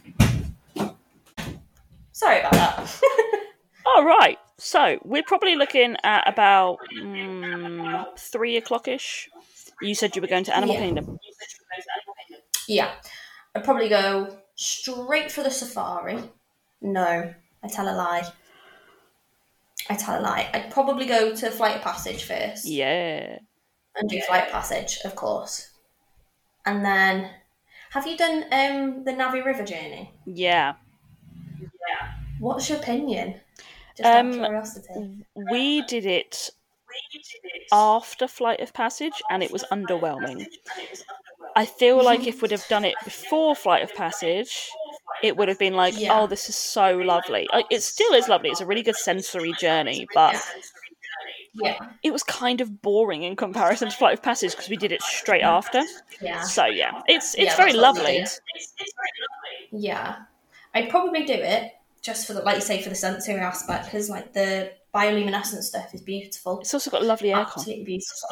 Sorry 2.13 2.41
about 2.41 2.53
that. 2.53 3.01
All 3.97 4.05
right. 4.05 4.39
So 4.59 4.99
we're 5.05 5.23
probably 5.23 5.57
looking 5.57 5.97
at 6.03 6.29
about 6.29 6.79
mm, 6.95 8.19
three 8.19 8.57
o'clock 8.57 8.89
ish. 8.89 9.29
You 9.81 9.95
said 9.95 10.15
you 10.15 10.21
were 10.23 10.29
going 10.29 10.45
to 10.45 10.57
Animal 10.57 10.75
Yeah. 10.75 10.81
Kingdom. 10.83 11.19
yeah, 12.69 12.91
I'd 13.55 13.65
probably 13.65 13.89
go 13.89 14.37
straight 14.57 15.33
for 15.33 15.43
the 15.43 15.51
safari. 15.51 16.19
No, 16.83 17.33
I 17.63 17.69
tell 17.69 17.89
a 17.89 17.97
lie. 17.97 18.25
I 19.89 19.95
tell 19.95 20.21
a 20.21 20.23
lie. 20.23 20.51
I'd 20.53 20.71
probably 20.71 21.07
go 21.07 21.35
to 21.35 21.51
Flight 21.51 21.77
of 21.77 21.83
Passage 21.83 22.25
first. 22.25 22.67
Yeah. 22.67 23.39
and 23.97 24.09
do 24.11 24.21
Flight 24.21 24.51
Passage, 24.51 24.99
of 25.07 25.17
course. 25.17 25.71
And 26.67 26.85
then, 26.85 27.31
have 27.91 28.07
you 28.07 28.17
done 28.17 28.45
um, 28.53 29.05
the 29.05 29.13
Na'vi 29.13 29.45
River 29.45 29.65
journey? 29.65 30.13
Yeah. 30.27 30.75
Yeah. 31.61 32.13
What's 32.39 32.69
your 32.69 32.79
opinion? 32.79 33.41
Just 33.97 34.07
out 34.07 34.21
Um, 34.25 34.33
curiosity. 34.33 35.25
We 35.51 35.83
did 35.83 36.07
it 36.07 36.51
after 37.73 38.27
Flight 38.27 38.61
of 38.61 38.73
Passage, 38.73 39.23
and 39.31 39.43
it 39.43 39.51
was 39.51 39.65
underwhelming. 39.73 40.47
I 41.57 41.67
feel 41.67 42.03
like 42.03 42.27
if 42.27 42.41
we'd 42.43 42.51
have 42.53 42.67
done 42.69 42.85
it 42.85 42.95
before 43.05 43.55
Flight 43.55 43.83
of 43.83 43.95
Passage, 43.95 44.71
it 45.23 45.37
would 45.37 45.49
have 45.49 45.59
been 45.59 45.75
like, 45.75 45.99
Yeah. 45.99 46.19
oh, 46.19 46.27
this 46.27 46.49
is 46.49 46.57
so 46.57 46.97
lovely. 46.97 47.49
It 47.71 47.83
still 47.83 48.15
is 48.15 48.29
lovely. 48.29 48.51
It's 48.51 48.61
a 48.61 48.67
really 48.67 48.83
good 48.83 48.97
sensory 48.97 49.53
journey, 49.55 50.07
but 50.15 50.37
Yeah, 51.55 51.79
it 52.05 52.13
was 52.13 52.23
kind 52.23 52.61
of 52.61 52.81
boring 52.81 53.23
in 53.25 53.35
comparison 53.37 53.91
to 53.91 53.97
Flight 53.97 54.15
of 54.15 54.23
Passage 54.23 54.53
because 54.53 54.69
we 54.69 54.77
did 54.77 54.93
it 54.93 55.03
straight 55.03 55.43
after. 55.43 55.83
yeah, 56.23 56.43
So 56.43 56.67
yeah, 56.67 57.03
it's 57.09 57.35
it's 57.35 57.45
Yeah, 57.53 57.57
very 57.57 57.73
that's 57.73 57.83
what 57.83 57.95
we 57.97 58.19
lovely. 58.21 58.27
yeah. 59.73 60.17
I'd 60.75 60.89
probably 60.89 61.25
do 61.25 61.33
it 61.35 61.73
just 62.03 62.27
for 62.27 62.35
the, 62.35 62.43
like 62.43 62.55
you 62.57 62.61
say, 62.63 62.81
for 62.81 62.89
the 62.89 62.95
sensory 62.95 63.35
aspect, 63.41 63.87
because 63.87 64.09
like 64.09 64.33
the 64.33 64.71
bioluminescent 64.95 65.63
stuff 65.63 65.93
is 65.93 66.01
beautiful, 66.03 66.61
It's 66.61 66.73
also 66.73 66.91
got 66.91 67.03
lovely 67.05 67.31
aircon, 67.31 67.43
absolutely 67.53 67.85
beautiful. 67.85 68.29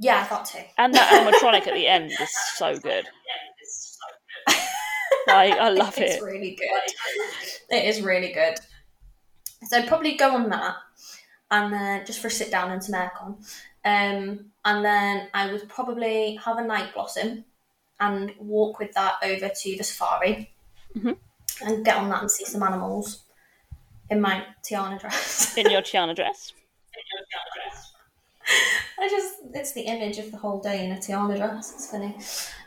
Yeah, 0.00 0.20
I 0.20 0.24
thought 0.24 0.44
too. 0.44 0.58
and 0.76 0.92
that 0.94 1.10
animatronic 1.12 1.66
at 1.66 1.74
the 1.74 1.86
end 1.86 2.10
is 2.12 2.30
so 2.56 2.76
good. 2.78 3.06
Like 5.26 5.52
I 5.52 5.68
love 5.70 5.88
it's 5.98 5.98
it. 5.98 6.14
It's 6.14 6.22
really 6.22 6.56
good. 6.56 7.76
It 7.76 7.84
is 7.84 8.00
really 8.02 8.32
good. 8.32 8.58
So 9.64 9.78
I'd 9.78 9.88
probably 9.88 10.16
go 10.16 10.34
on 10.34 10.48
that, 10.50 10.76
and 11.50 11.72
then 11.72 12.06
just 12.06 12.20
for 12.20 12.28
a 12.28 12.30
sit 12.30 12.50
down 12.50 12.70
and 12.70 12.82
some 12.82 12.94
aircon, 12.94 13.36
um, 13.84 14.50
and 14.64 14.84
then 14.84 15.28
I 15.34 15.50
would 15.50 15.68
probably 15.68 16.36
have 16.44 16.58
a 16.58 16.64
night 16.64 16.92
blossom, 16.94 17.44
and 18.00 18.32
walk 18.38 18.78
with 18.78 18.92
that 18.94 19.16
over 19.22 19.48
to 19.48 19.76
the 19.76 19.82
safari, 19.84 20.52
Mhm. 20.96 21.16
and 21.62 21.84
get 21.84 21.96
on 21.96 22.08
that 22.10 22.20
and 22.22 22.30
see 22.30 22.44
some 22.44 22.62
animals 22.62 23.22
in 24.10 24.20
my 24.20 24.44
Tiana 24.64 25.00
dress. 25.00 25.56
In 25.56 25.68
your 25.70 25.82
Tiana 25.82 26.14
dress. 26.14 26.52
I 28.98 29.08
just 29.08 29.34
it's 29.52 29.72
the 29.72 29.82
image 29.82 30.18
of 30.18 30.30
the 30.30 30.36
whole 30.38 30.60
day 30.60 30.84
in 30.84 30.92
a 30.92 30.96
Tiana 30.96 31.36
dress. 31.36 31.72
It's 31.72 31.90
funny. 31.90 32.16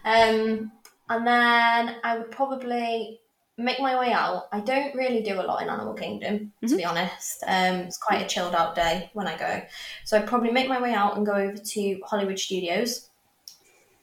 Um, 0.05 0.71
and 1.09 1.25
then 1.27 1.95
I 2.03 2.17
would 2.17 2.31
probably 2.31 3.20
make 3.63 3.79
my 3.79 3.99
way 3.99 4.11
out. 4.11 4.47
I 4.51 4.59
don't 4.59 4.93
really 4.95 5.21
do 5.21 5.39
a 5.39 5.43
lot 5.43 5.61
in 5.61 5.69
Animal 5.69 5.93
Kingdom, 5.93 6.51
to 6.67 6.75
be 6.75 6.83
honest. 6.85 7.43
Um, 7.47 7.75
it's 7.81 7.97
quite 7.97 8.21
a 8.21 8.27
chilled 8.27 8.55
out 8.55 8.75
day 8.75 9.09
when 9.13 9.27
I 9.27 9.37
go. 9.37 9.61
So 10.05 10.17
I'd 10.17 10.27
probably 10.27 10.51
make 10.51 10.67
my 10.67 10.81
way 10.81 10.93
out 10.93 11.17
and 11.17 11.25
go 11.25 11.33
over 11.33 11.57
to 11.57 11.99
Hollywood 12.05 12.39
Studios, 12.39 13.09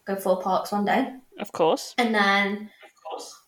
go 0.04 0.16
four 0.16 0.40
parks 0.40 0.72
one 0.72 0.84
day, 0.84 1.12
Of 1.38 1.52
course. 1.52 1.94
and 1.98 2.14
then. 2.14 2.70
Of 2.84 3.02
course. 3.10 3.40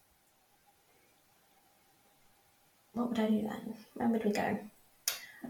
What 2.93 3.09
would 3.11 3.19
I 3.19 3.27
do 3.29 3.43
then? 3.43 3.75
Where 3.95 4.09
would 4.09 4.25
we 4.25 4.33
go? 4.33 4.59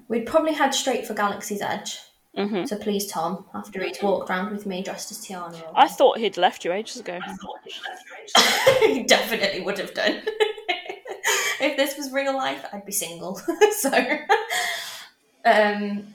We'd 0.09 0.27
probably 0.27 0.53
head 0.53 0.75
straight 0.75 1.07
for 1.07 1.15
Galaxy's 1.15 1.63
Edge 1.63 1.99
hmm 2.37 2.65
to 2.65 2.77
please 2.77 3.07
Tom 3.07 3.45
after 3.55 3.83
he'd 3.83 3.99
walked 4.03 4.31
around 4.31 4.53
with 4.53 4.65
me 4.65 4.83
dressed 4.83 5.11
as 5.11 5.19
Tiana. 5.19 5.61
I 5.75 5.89
thought 5.89 6.19
he'd 6.19 6.37
left 6.37 6.65
you 6.65 6.73
ages 6.73 7.01
ago. 7.01 7.19
he 8.81 9.03
definitely 9.03 9.63
would 9.63 9.79
have 9.79 9.93
done. 9.95 10.23
if 11.61 11.77
this 11.77 11.97
was 11.97 12.13
real 12.13 12.37
life, 12.37 12.65
I'd 12.73 12.87
be 12.87 12.93
single. 12.93 13.41
so, 13.79 13.91
um, 15.45 16.15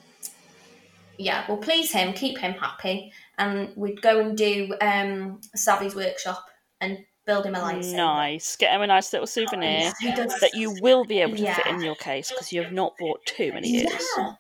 yeah, 1.18 1.46
we'll 1.48 1.58
please 1.58 1.92
him, 1.92 2.14
keep 2.14 2.38
him 2.38 2.54
happy, 2.54 3.12
and 3.38 3.72
we'd 3.76 4.02
go 4.02 4.20
and 4.20 4.38
do 4.38 4.74
um, 4.82 5.42
Savi's 5.56 5.96
workshop 5.96 6.46
and 6.82 7.00
build 7.26 7.46
him 7.46 7.56
a 7.56 7.60
lightsaber. 7.60 7.96
Nice. 7.96 8.56
Get 8.56 8.74
him 8.74 8.82
a 8.82 8.88
nice 8.88 9.12
little 9.12 9.28
souvenir 9.28 9.92
He 10.00 10.14
does. 10.14 10.40
that 10.40 10.54
you 10.54 10.76
will 10.82 11.06
be 11.06 11.20
able 11.20 11.38
to 11.38 11.54
fit 11.54 11.68
in 11.68 11.82
your 11.82 11.96
case 11.96 12.30
because 12.30 12.52
you 12.54 12.62
have 12.64 12.72
not 12.72 12.94
bought 13.00 13.26
too 13.26 13.52
many 13.54 13.70
years. 13.70 14.06
Yeah. 14.18 14.34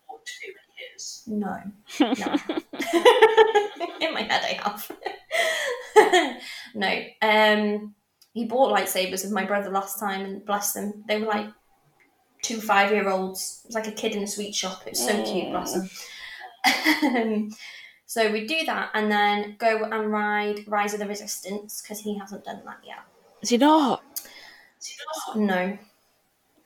No. 1.27 1.57
No. 1.99 2.07
In 4.01 4.13
my 4.13 4.21
head, 4.21 4.43
I 4.43 4.59
have. 4.63 4.91
no. 6.75 7.03
Um, 7.21 7.95
he 8.33 8.45
bought 8.45 8.75
lightsabers 8.75 9.23
with 9.23 9.31
my 9.31 9.45
brother 9.45 9.69
last 9.69 9.99
time, 9.99 10.21
and 10.21 10.45
bless 10.45 10.73
them, 10.73 11.03
they 11.07 11.19
were 11.19 11.27
like 11.27 11.47
two 12.41 12.59
five-year-olds. 12.59 13.61
It 13.63 13.67
was 13.67 13.75
like 13.75 13.87
a 13.87 13.91
kid 13.91 14.15
in 14.15 14.23
a 14.23 14.27
sweet 14.27 14.53
shop. 14.53 14.83
It 14.85 14.91
was 14.91 15.05
so 15.05 15.23
cute, 15.23 15.51
bless 15.51 15.73
them. 15.73 15.89
Um, 17.03 17.55
so 18.05 18.31
we 18.31 18.45
do 18.45 18.65
that, 18.65 18.91
and 18.93 19.11
then 19.11 19.55
go 19.57 19.83
and 19.83 20.11
ride 20.11 20.67
Rise 20.67 20.93
of 20.93 20.99
the 20.99 21.07
Resistance 21.07 21.81
because 21.81 21.99
he 21.99 22.17
hasn't 22.17 22.45
done 22.45 22.61
that 22.65 22.79
yet. 22.85 22.99
Is 23.41 23.49
he 23.49 23.57
not? 23.57 24.03
No, 25.35 25.77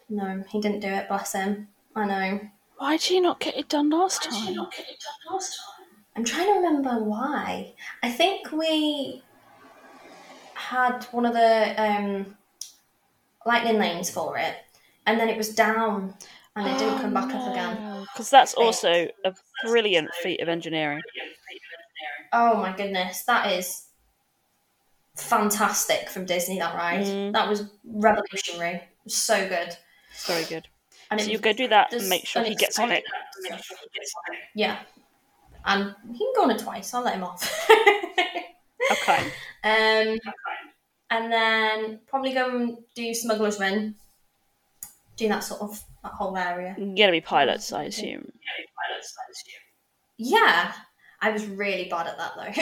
no, 0.09 0.43
he 0.49 0.59
didn't 0.59 0.79
do 0.79 0.87
it. 0.87 1.07
Bless 1.07 1.33
him. 1.33 1.67
I 1.95 2.05
know. 2.05 2.39
Why 2.79 2.95
did 2.95 3.09
you 3.09 3.19
not 3.21 3.41
get 3.41 3.57
it 3.57 3.67
done 3.67 3.89
last 3.89 4.23
time? 4.23 4.55
I'm 6.15 6.23
trying 6.23 6.45
to 6.47 6.53
remember 6.53 7.03
why. 7.03 7.73
I 8.01 8.09
think 8.09 8.53
we 8.53 9.21
had 10.53 11.03
one 11.11 11.25
of 11.25 11.33
the 11.33 11.81
um, 11.81 12.37
lightning 13.45 13.79
lanes 13.79 14.09
for 14.09 14.37
it, 14.37 14.55
and 15.05 15.19
then 15.19 15.27
it 15.27 15.37
was 15.37 15.53
down, 15.53 16.13
and 16.55 16.67
it 16.67 16.79
didn't 16.79 16.99
come 17.01 17.13
back 17.13 17.33
up 17.35 17.51
again. 17.51 18.05
Because 18.13 18.29
that's 18.29 18.53
also 18.53 19.09
a 19.25 19.33
brilliant 19.65 20.13
feat 20.23 20.39
of 20.39 20.47
engineering. 20.47 21.01
Oh 22.31 22.55
my 22.55 22.73
goodness, 22.75 23.23
that 23.23 23.51
is 23.51 23.87
fantastic 25.17 26.09
from 26.09 26.25
Disney. 26.25 26.59
That 26.59 26.75
ride, 26.75 27.01
Mm. 27.05 27.33
that 27.33 27.49
was 27.49 27.69
revolutionary. 27.83 28.83
So 29.05 29.49
good. 29.49 29.75
Very 30.25 30.45
good. 30.45 30.67
And 31.11 31.19
So 31.19 31.27
it 31.27 31.31
you 31.31 31.39
go 31.39 31.53
do 31.53 31.67
that 31.69 31.91
and 31.93 32.07
make 32.07 32.25
sure 32.25 32.43
he 32.43 32.55
gets 32.55 32.77
on 32.79 32.91
it. 32.91 33.03
Yeah, 34.55 34.79
and 35.65 35.95
he 36.11 36.17
can 36.19 36.33
go 36.35 36.43
on 36.43 36.51
it 36.51 36.59
twice. 36.59 36.93
I'll 36.93 37.03
let 37.03 37.15
him 37.15 37.23
off. 37.23 37.69
Okay. 38.91 39.23
Um, 39.63 40.17
and 41.11 41.31
then 41.31 41.99
probably 42.07 42.33
go 42.33 42.49
and 42.55 42.77
do 42.95 43.13
Smuggler's 43.13 43.59
Run. 43.59 43.93
Do 45.17 45.27
that 45.27 45.43
sort 45.43 45.61
of 45.61 45.83
that 46.01 46.13
whole 46.13 46.35
area. 46.35 46.75
You're 46.77 46.95
gonna 46.95 47.11
be 47.11 47.21
pilots, 47.21 47.71
I 47.73 47.83
assume. 47.83 48.31
Yeah, 50.17 50.73
I 51.21 51.29
was 51.31 51.45
really 51.45 51.87
bad 51.89 52.07
at 52.07 52.17
that 52.17 52.31
though. 52.35 52.61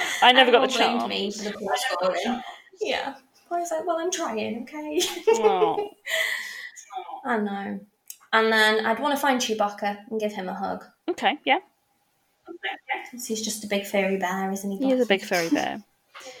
I 0.26 0.32
never 0.32 0.50
got 0.50 0.68
the 0.68 0.74
Everyone 0.74 1.08
blamed 1.08 1.32
chance. 1.34 1.44
me 1.44 1.50
for 1.50 1.58
the 1.58 1.58
poor 1.58 1.76
scoring. 1.76 2.42
Yeah, 2.80 3.14
I 3.50 3.58
was 3.58 3.70
like, 3.70 3.86
well, 3.86 3.98
I'm 3.98 4.10
trying, 4.10 4.62
okay. 4.62 5.00
I 7.24 7.36
know. 7.38 7.80
And 8.32 8.52
then 8.52 8.86
I'd 8.86 9.00
want 9.00 9.14
to 9.14 9.20
find 9.20 9.40
Chewbacca 9.40 9.98
and 10.10 10.20
give 10.20 10.32
him 10.32 10.48
a 10.48 10.54
hug. 10.54 10.84
Okay, 11.08 11.38
yeah. 11.44 11.58
he's 13.12 13.42
just 13.42 13.64
a 13.64 13.66
big 13.66 13.84
fairy 13.84 14.16
bear, 14.16 14.50
isn't 14.52 14.70
he? 14.70 14.78
He 14.78 14.92
is 14.92 15.00
a 15.00 15.06
big 15.06 15.22
furry 15.22 15.48
bear. 15.48 15.82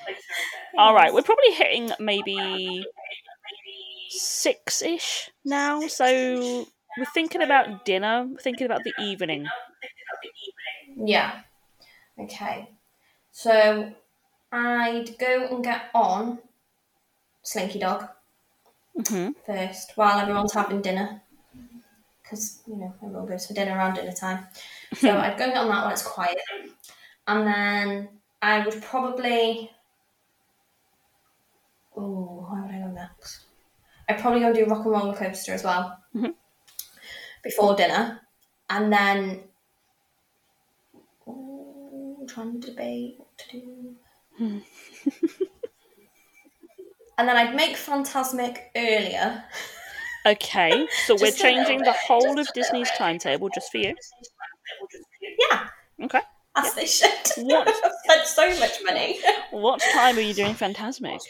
All 0.78 0.94
right, 0.94 1.12
we're 1.12 1.22
probably 1.22 1.50
hitting 1.52 1.90
maybe 1.98 2.84
six 4.10 4.82
ish 4.82 5.30
now. 5.44 5.86
So 5.88 6.66
we're 6.96 7.04
thinking 7.12 7.42
about 7.42 7.84
dinner. 7.84 8.26
We're 8.30 8.38
thinking 8.38 8.66
about 8.66 8.84
the 8.84 8.92
evening. 9.00 9.46
Yeah. 10.96 11.40
Okay. 12.18 12.70
So 13.32 13.92
I'd 14.52 15.18
go 15.18 15.48
and 15.50 15.64
get 15.64 15.82
on 15.94 16.38
Slinky 17.42 17.78
Dog 17.78 18.08
hmm 19.08 19.30
first 19.46 19.92
while 19.96 20.18
everyone's 20.20 20.52
having 20.52 20.82
dinner. 20.82 21.22
Because, 22.22 22.62
you 22.66 22.76
know, 22.76 22.94
everyone 23.02 23.26
goes 23.26 23.46
for 23.46 23.54
dinner 23.54 23.76
around 23.76 23.94
dinner 23.94 24.12
time. 24.12 24.46
So 24.94 25.10
I'd 25.18 25.36
go 25.38 25.44
on 25.46 25.68
that 25.68 25.84
when 25.84 25.92
it's 25.92 26.02
quiet. 26.02 26.38
And 27.26 27.46
then 27.46 28.08
I 28.40 28.64
would 28.64 28.80
probably. 28.82 29.70
Oh, 31.96 32.46
where 32.48 32.62
would 32.62 32.74
I 32.74 32.78
go 32.78 32.92
next? 32.92 33.46
I'd 34.08 34.20
probably 34.20 34.40
go 34.40 34.46
and 34.46 34.54
do 34.54 34.64
Rock 34.66 34.84
and 34.84 34.92
Roller 34.92 35.16
Coaster 35.16 35.52
as 35.52 35.64
well 35.64 35.98
Mhm. 36.14 36.34
before 37.42 37.74
dinner. 37.76 38.20
And 38.68 38.92
then. 38.92 39.44
Trying 42.28 42.60
to 42.60 42.68
debate 42.70 43.16
what 43.18 43.36
to 43.38 43.60
do. 43.60 43.96
and 47.20 47.28
then 47.28 47.36
I'd 47.36 47.54
make 47.54 47.76
Fantasmic 47.76 48.60
earlier. 48.74 49.44
Okay, 50.24 50.86
so 51.04 51.14
we're 51.20 51.26
Just 51.26 51.40
a 51.40 51.44
little 51.44 51.64
changing 51.64 51.78
the 51.80 51.92
whole 51.92 52.38
of 52.40 52.48
Disney's 52.54 52.90
timetable 52.96 53.50
just 53.50 53.70
for 53.70 53.76
you. 53.76 53.94
Yeah, 55.50 55.68
Okay. 56.02 56.20
as 56.56 56.74
they 56.74 56.86
should. 56.86 57.10
What? 57.36 57.68
I've 57.68 57.92
spent 58.04 58.26
so 58.26 58.58
much 58.60 58.78
money. 58.86 59.18
What 59.50 59.82
time 59.92 60.16
are 60.16 60.22
you 60.22 60.32
doing 60.32 60.54
Fantasmic? 60.54 61.20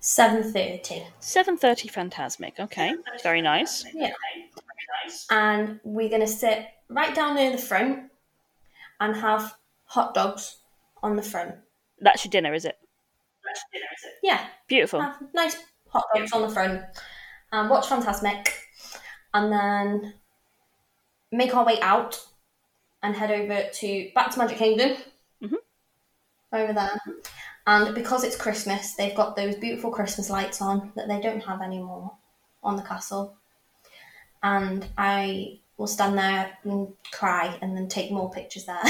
Seven 0.00 0.50
thirty. 0.50 1.02
Seven 1.20 1.58
thirty 1.58 1.88
Fantasmic. 1.90 2.58
Okay, 2.58 2.94
very 3.22 3.42
nice. 3.42 3.84
Yeah. 3.92 4.12
And 5.30 5.78
we're 5.84 6.08
gonna 6.08 6.26
sit 6.26 6.66
right 6.88 7.14
down 7.14 7.34
near 7.34 7.52
the 7.52 7.58
front 7.58 8.10
and 9.00 9.14
have 9.16 9.54
hot 9.84 10.14
dogs 10.14 10.56
on 11.02 11.16
the 11.16 11.22
front. 11.22 11.54
That's 12.00 12.24
your 12.24 12.30
dinner, 12.30 12.54
is 12.54 12.64
it? 12.64 12.78
Yeah, 14.22 14.46
Beautiful. 14.66 15.00
have 15.00 15.16
nice 15.34 15.56
hot 15.88 16.04
dogs 16.14 16.32
on 16.32 16.42
the 16.42 16.48
front 16.50 16.82
and 17.52 17.70
watch 17.70 17.86
Fantasmic 17.86 18.48
and 19.32 19.52
then 19.52 20.14
make 21.32 21.54
our 21.54 21.64
way 21.64 21.80
out 21.80 22.20
and 23.02 23.14
head 23.14 23.30
over 23.30 23.68
to 23.72 24.10
back 24.14 24.30
to 24.32 24.38
Magic 24.38 24.58
Kingdom 24.58 24.96
Mhm. 25.42 25.56
over 26.52 26.72
there. 26.72 26.98
And 27.66 27.94
because 27.94 28.24
it's 28.24 28.36
Christmas, 28.36 28.94
they've 28.94 29.14
got 29.14 29.36
those 29.36 29.56
beautiful 29.56 29.90
Christmas 29.90 30.28
lights 30.30 30.60
on 30.60 30.92
that 30.96 31.08
they 31.08 31.20
don't 31.20 31.40
have 31.44 31.62
anymore 31.62 32.12
on 32.62 32.76
the 32.76 32.82
castle. 32.82 33.36
And 34.42 34.86
I 34.96 35.60
will 35.76 35.86
stand 35.86 36.18
there 36.18 36.56
and 36.64 36.94
cry 37.12 37.58
and 37.62 37.76
then 37.76 37.88
take 37.88 38.10
more 38.10 38.30
pictures 38.30 38.64
there. 38.66 38.82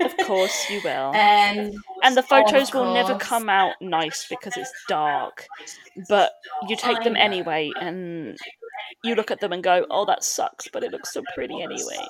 Of 0.00 0.16
course 0.26 0.70
you 0.70 0.80
will. 0.84 1.10
um, 1.14 1.72
and 2.02 2.16
the 2.16 2.22
photos 2.22 2.74
will 2.74 2.92
never 2.92 3.16
come 3.16 3.48
out 3.48 3.74
nice 3.80 4.26
because 4.28 4.56
it's 4.56 4.72
dark. 4.88 5.46
But 6.08 6.32
you 6.68 6.76
take 6.76 7.02
them 7.02 7.16
anyway 7.16 7.70
and 7.80 8.36
you 9.04 9.14
look 9.14 9.30
at 9.30 9.40
them 9.40 9.52
and 9.52 9.62
go, 9.62 9.86
"Oh, 9.90 10.04
that 10.06 10.24
sucks, 10.24 10.68
but 10.68 10.82
it 10.82 10.90
looks 10.90 11.12
so 11.12 11.22
pretty 11.34 11.62
anyway." 11.62 12.06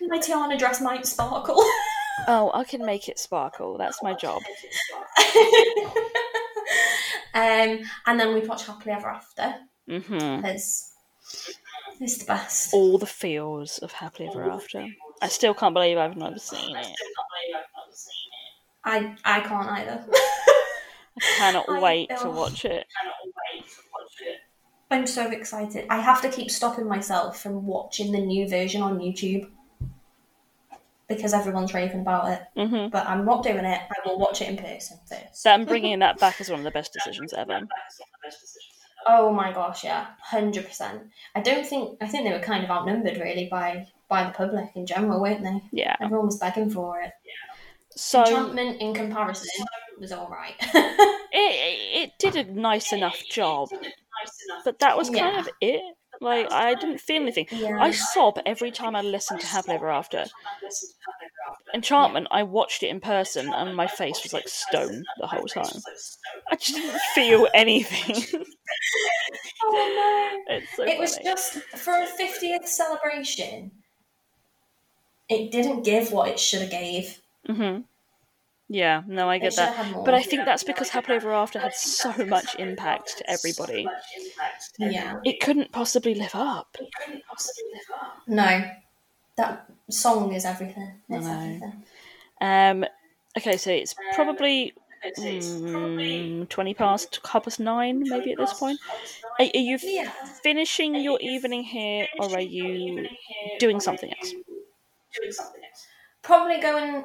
my 0.08 0.18
Tiana 0.18 0.58
dress 0.58 0.80
might 0.80 1.06
sparkle. 1.06 1.62
Oh, 2.28 2.52
I 2.54 2.62
can 2.62 2.86
make 2.86 3.08
it 3.08 3.18
sparkle. 3.18 3.76
That's 3.76 4.00
my 4.02 4.14
job. 4.14 4.40
um, 7.34 7.80
and 8.06 8.20
then 8.20 8.32
we 8.32 8.40
watch 8.40 8.66
Happily 8.66 8.92
Ever 8.92 9.08
After 9.08 9.56
mm-hmm. 9.90 10.36
because 10.36 10.92
it's 12.00 12.18
the 12.18 12.24
best. 12.24 12.72
All 12.72 12.98
the 12.98 13.06
feels 13.06 13.78
of 13.78 13.92
happily 13.92 14.28
ever 14.28 14.50
after. 14.50 14.86
I 15.22 15.28
still 15.28 15.54
can't 15.54 15.74
believe 15.74 15.96
I've 15.98 16.16
never 16.16 16.38
seen 16.38 16.76
it. 16.76 16.86
I 18.84 19.14
I 19.24 19.40
can't 19.40 19.68
either. 19.68 20.04
I 21.16 21.20
cannot 21.38 21.68
I- 21.68 21.80
wait 21.80 22.10
to 22.20 22.30
watch 22.30 22.64
it. 22.64 22.86
I'm 24.90 25.06
so 25.06 25.30
excited. 25.30 25.86
I 25.90 25.98
have 26.00 26.20
to 26.22 26.28
keep 26.28 26.50
stopping 26.50 26.86
myself 26.86 27.40
from 27.40 27.66
watching 27.66 28.12
the 28.12 28.20
new 28.20 28.48
version 28.48 28.82
on 28.82 28.98
YouTube 28.98 29.50
because 31.08 31.34
everyone's 31.34 31.74
raving 31.74 32.00
about 32.00 32.30
it. 32.30 32.42
hmm 32.68 32.88
But 32.88 33.06
I'm 33.08 33.24
not 33.24 33.42
doing 33.42 33.64
it. 33.64 33.80
I 33.80 33.94
will 34.08 34.18
watch 34.18 34.40
it 34.42 34.48
in 34.48 34.56
person 34.56 34.98
first. 35.08 35.42
Them 35.42 35.64
bringing 35.72 35.98
that 36.00 36.18
back 36.18 36.40
is 36.40 36.50
one 36.50 36.60
of 36.60 36.64
the 36.64 36.70
best 36.70 36.92
decisions 36.92 37.32
ever. 37.32 37.60
Oh 39.06 39.32
my 39.32 39.52
gosh, 39.52 39.84
yeah, 39.84 40.06
hundred 40.22 40.66
percent. 40.66 41.02
I 41.34 41.40
don't 41.40 41.66
think 41.66 41.98
I 42.00 42.06
think 42.06 42.24
they 42.24 42.32
were 42.32 42.38
kind 42.44 42.64
of 42.64 42.70
outnumbered 42.70 43.18
really 43.18 43.48
by 43.50 43.86
by 44.08 44.24
the 44.24 44.30
public 44.30 44.70
in 44.74 44.86
general, 44.86 45.20
weren't 45.20 45.42
they? 45.42 45.60
Yeah. 45.72 45.96
Everyone 46.00 46.26
was 46.26 46.38
begging 46.38 46.70
for 46.70 47.00
it. 47.00 47.12
So 47.96 48.20
Enchantment 48.20 48.80
in 48.80 48.92
comparison 48.94 49.48
was 50.00 50.10
all 50.12 50.28
right. 50.28 50.54
it, 51.32 52.02
it 52.02 52.10
did 52.18 52.34
a 52.36 52.52
nice 52.52 52.92
enough 52.92 53.22
job, 53.30 53.68
but 54.64 54.78
that 54.80 54.96
was 54.96 55.08
kind 55.10 55.34
Yeah. 55.34 55.40
of 55.40 55.48
it. 55.60 55.80
Like 56.20 56.50
I 56.52 56.74
didn't 56.74 56.98
feel 57.00 57.22
anything. 57.22 57.46
yeah. 57.50 57.76
I 57.80 57.90
sob 57.90 58.38
every 58.46 58.70
time 58.70 58.94
I 58.96 59.02
listen 59.02 59.38
to 59.38 59.46
Happily 59.46 59.76
Ever 59.76 59.90
After. 59.90 60.24
Enchantment, 61.74 62.28
I 62.30 62.44
watched 62.44 62.82
it 62.84 62.88
in 62.88 63.00
person 63.00 63.52
and 63.52 63.76
my 63.76 63.86
face 63.88 64.22
was 64.22 64.32
like 64.32 64.48
stone 64.48 65.02
the 65.20 65.26
whole 65.26 65.46
time. 65.46 65.80
I 66.50 66.56
just 66.56 66.74
didn't 66.76 67.00
feel 67.14 67.48
anything. 67.54 68.42
oh 69.64 70.40
it's 70.48 70.76
so 70.76 70.84
no! 70.84 70.92
It 70.92 70.98
was 70.98 71.18
just 71.18 71.54
for 71.76 71.94
a 72.00 72.06
fiftieth 72.06 72.66
celebration. 72.68 73.72
It 75.28 75.50
didn't 75.52 75.82
give 75.82 76.12
what 76.12 76.28
it 76.28 76.38
should 76.40 76.62
have 76.62 76.70
gave. 76.70 77.20
hmm 77.46 77.80
Yeah, 78.68 79.02
no, 79.06 79.28
I 79.30 79.38
get 79.38 79.56
that. 79.56 79.72
But 80.04 80.14
I 80.14 80.22
think 80.22 80.44
that's 80.44 80.64
because 80.64 80.90
Happily 80.90 81.16
Ever 81.16 81.32
After 81.32 81.58
had 81.58 81.74
so 81.74 82.12
much 82.26 82.56
impact 82.58 83.18
to 83.18 83.30
everybody. 83.30 83.88
yeah, 84.78 85.14
It 85.24 85.40
couldn't 85.40 85.72
possibly 85.72 86.14
live 86.14 86.34
up. 86.34 86.76
It 86.80 86.88
absolutely 87.30 87.72
never. 87.74 87.92
No, 88.26 88.70
that 89.36 89.66
song 89.90 90.32
is 90.32 90.44
everything. 90.44 91.02
It's 91.08 91.26
everything. 91.30 91.84
Um, 92.40 92.84
okay, 93.38 93.56
so 93.56 93.70
it's 93.70 93.94
probably 94.10 94.74
mm, 95.18 96.48
20 96.48 96.74
past, 96.74 97.20
half 97.30 97.44
past 97.44 97.60
nine, 97.60 98.08
maybe 98.08 98.32
at 98.32 98.38
this 98.38 98.54
point. 98.54 98.80
Are, 99.38 99.46
are 99.46 99.58
you 99.58 99.78
Yeah. 99.82 100.10
finishing 100.42 100.96
your 100.96 101.18
evening 101.20 101.64
here, 101.64 102.08
or 102.18 102.34
are 102.36 102.40
you 102.40 103.08
doing 103.58 103.80
something 103.80 104.10
else? 104.10 104.34
Probably 106.22 106.60
go 106.60 106.76
and 106.78 107.04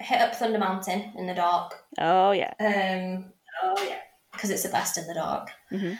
hit 0.00 0.20
up 0.20 0.34
Thunder 0.34 0.58
Mountain 0.58 1.12
in 1.16 1.26
the 1.26 1.34
dark. 1.34 1.74
Oh, 1.98 2.32
yeah. 2.32 2.52
Um, 2.60 3.32
because 4.32 4.50
it's 4.50 4.62
the 4.62 4.68
best 4.68 4.98
in 4.98 5.06
the 5.06 5.14
dark. 5.14 5.50
Mhm. 5.72 5.98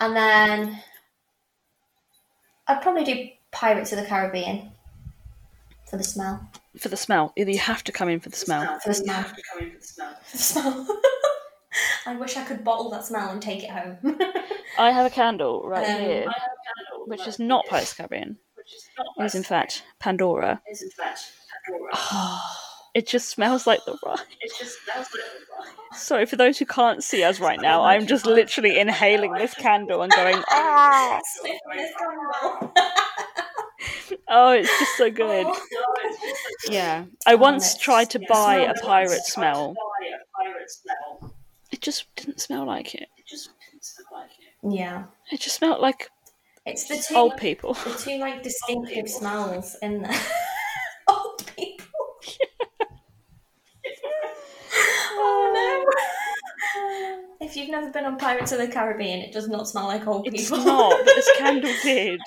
And 0.00 0.16
then 0.16 0.82
I'd 2.66 2.80
probably 2.82 3.04
do 3.04 3.28
Pirates 3.50 3.92
of 3.92 3.98
the 3.98 4.06
Caribbean 4.06 4.72
for 5.88 5.96
the 5.96 6.04
smell. 6.04 6.48
For 6.78 6.88
the 6.88 6.96
smell. 6.96 7.32
either 7.36 7.50
You 7.50 7.58
have 7.58 7.82
to 7.84 7.92
come 7.92 8.08
in 8.08 8.20
for 8.20 8.30
the 8.30 8.36
smell. 8.36 8.78
For 8.80 8.90
the 8.90 8.94
smell. 8.94 9.24
For 9.24 9.64
the 10.32 10.38
smell. 10.38 10.86
I 12.06 12.16
wish 12.16 12.36
I 12.36 12.44
could 12.44 12.64
bottle 12.64 12.90
that 12.90 13.04
smell 13.04 13.30
and 13.30 13.42
take 13.42 13.62
it 13.64 13.70
home. 13.70 13.98
I 14.78 14.90
have 14.92 15.04
a 15.04 15.10
candle 15.10 15.62
right 15.68 15.86
Um, 15.86 16.00
here, 16.00 16.26
which 17.06 17.26
is 17.26 17.38
not 17.38 17.66
Pirates 17.66 17.90
of 17.92 17.96
the 17.98 18.02
Caribbean. 18.08 18.38
It 19.18 19.24
is, 19.24 19.34
in 19.34 19.42
fact, 19.42 19.82
Pandora. 19.98 20.60
It 22.94 23.06
just 23.06 23.28
smells 23.28 23.66
like 23.66 23.84
the 23.84 23.96
ride. 24.04 24.18
Sorry, 25.92 26.26
for 26.26 26.36
those 26.36 26.58
who 26.58 26.66
can't 26.66 27.02
see 27.02 27.24
us 27.24 27.40
right 27.40 27.60
now, 27.60 27.82
I'm 27.82 28.06
just 28.06 28.26
literally 28.26 28.78
inhaling 28.78 29.32
this 29.34 29.54
candle 29.54 30.02
and 30.02 30.12
going, 30.12 30.42
ah! 30.48 31.20
Oh, 34.28 34.50
it's 34.52 34.78
just 34.78 34.96
so 34.96 35.10
good. 35.10 35.46
Yeah. 36.68 37.06
I 37.26 37.34
once 37.34 37.76
tried 37.76 38.10
to 38.10 38.20
buy 38.28 38.56
a 38.56 38.74
pirate 38.74 39.24
smell. 39.24 39.74
It 41.72 41.80
just 41.80 42.06
didn't 42.16 42.40
smell 42.40 42.66
like 42.66 42.94
it. 42.94 43.08
Yeah. 44.62 45.04
It 45.32 45.40
just 45.40 45.56
smelled 45.56 45.80
like 45.80 46.10
It's 46.66 46.84
the 46.88 47.02
two 47.08 47.14
old 47.16 47.36
people. 47.36 47.74
the 47.74 47.94
two 47.98 48.18
like 48.18 48.42
distinctive 48.48 49.08
smells 49.08 49.76
in 49.82 50.02
there. 50.02 50.20
old 51.08 51.42
people. 51.56 51.86
oh 55.12 55.52
no. 55.54 57.46
If 57.46 57.56
you've 57.56 57.70
never 57.70 57.90
been 57.90 58.04
on 58.04 58.18
Pirates 58.18 58.52
of 58.52 58.58
the 58.58 58.68
Caribbean, 58.68 59.20
it 59.20 59.32
does 59.32 59.48
not 59.48 59.66
smell 59.68 59.86
like 59.86 60.06
old 60.06 60.26
It's 60.28 60.50
people. 60.50 60.64
not, 60.64 60.90
but 61.04 61.14
this 61.14 61.30
candle 61.38 61.72
did. 61.82 62.20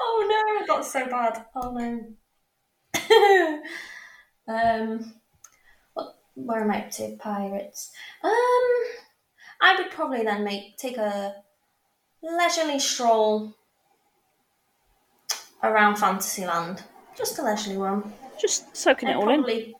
oh 0.00 0.26
no, 0.28 0.62
it 0.62 0.66
got 0.66 0.84
so 0.84 1.06
bad. 1.06 1.44
Oh 1.54 1.72
no. 1.72 2.00
um, 4.48 5.14
what? 5.92 6.14
Where 6.34 6.62
am 6.62 6.70
I 6.70 6.84
up 6.86 6.90
to? 6.92 7.16
Pirates. 7.18 7.90
Um, 8.22 8.32
I 9.64 9.74
would 9.76 9.90
probably 9.90 10.22
then 10.22 10.44
make 10.44 10.76
take 10.76 10.98
a 10.98 11.36
leisurely 12.22 12.78
stroll 12.78 13.54
around 15.62 15.96
Fantasyland. 15.96 16.82
Just 17.16 17.38
a 17.38 17.42
leisurely 17.42 17.78
one. 17.78 18.12
Just 18.38 18.76
soaking 18.76 19.08
it 19.08 19.16
all 19.16 19.30
in. 19.30 19.42
probably 19.42 19.74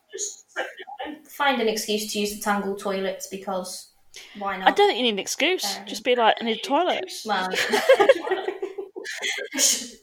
find 1.29 1.61
an 1.61 1.69
excuse 1.69 2.11
to 2.13 2.19
use 2.19 2.35
the 2.35 2.41
Tangled 2.41 2.79
toilets 2.79 3.27
because 3.27 3.91
why 4.39 4.57
not? 4.57 4.69
I 4.69 4.71
don't 4.71 4.89
think 4.89 4.97
you 4.97 5.05
need 5.05 5.11
an 5.11 5.19
excuse. 5.19 5.75
Fair 5.75 5.85
Just 5.85 6.03
be 6.03 6.17
like, 6.17 6.37
I 6.41 6.45
need 6.45 6.61
a 6.61 6.63
toilet. 6.63 7.13
Well, 7.27 7.51
it's 9.53 9.97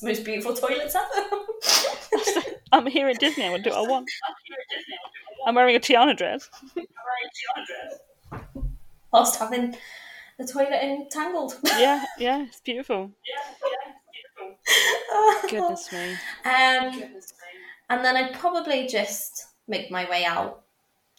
the 0.00 0.06
most 0.06 0.24
beautiful 0.24 0.54
toilets 0.54 0.96
ever. 0.96 2.56
I'm 2.72 2.86
here 2.86 3.06
at 3.06 3.20
Disney. 3.20 3.44
I 3.44 3.50
will 3.50 3.62
do 3.62 3.70
what 3.70 3.78
I 3.78 3.88
want. 3.88 4.10
I'm 5.46 5.54
wearing 5.54 5.76
a 5.76 5.78
Tiana 5.78 6.16
dress. 6.16 6.50
Whilst 9.12 9.38
having 9.38 9.76
the 10.38 10.46
toilet 10.46 10.82
in 10.82 11.08
Tangled. 11.10 11.54
Yeah, 11.64 12.04
yeah, 12.18 12.44
it's 12.44 12.60
beautiful. 12.60 13.10
Yeah, 13.24 13.54
yeah, 13.70 13.92
beautiful. 15.42 15.48
Goodness 15.50 15.92
me. 15.92 16.12
Um, 16.44 17.20
and 17.90 18.04
then 18.04 18.16
I'd 18.16 18.34
probably 18.34 18.86
just 18.86 19.46
make 19.66 19.90
my 19.90 20.08
way 20.08 20.24
out 20.24 20.62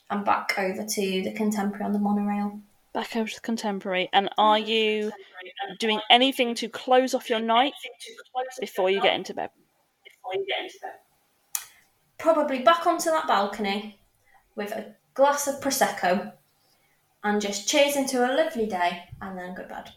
and 0.10 0.26
back 0.26 0.56
over 0.58 0.86
to 0.86 1.24
the 1.24 1.32
contemporary 1.34 1.86
on 1.86 1.94
the 1.94 2.00
monorail. 2.00 2.60
Back 2.94 3.16
over 3.16 3.28
to 3.30 3.36
the 3.36 3.42
contemporary. 3.42 4.10
And 4.14 4.30
are 4.38 4.58
you 4.58 5.12
doing 5.80 6.00
anything 6.10 6.56
to 6.56 6.70
close 6.70 7.14
off 7.14 7.30
your 7.30 7.40
night 7.40 7.74
before 8.60 8.90
you 8.90 9.02
get 9.02 9.16
into 9.16 9.34
bed? 9.34 9.50
Probably 12.18 12.60
back 12.60 12.88
onto 12.88 13.10
that 13.10 13.28
balcony 13.28 14.00
with 14.56 14.72
a 14.72 14.96
glass 15.14 15.48
of 15.48 15.60
prosecco 15.62 16.34
and 17.24 17.42
just 17.42 17.68
cheers 17.68 17.96
into 17.96 18.20
a 18.20 18.32
lovely 18.36 18.66
day 18.66 19.04
and 19.22 19.38
then 19.38 19.54
go 19.54 19.64
to 19.64 19.70
bed 19.70 19.92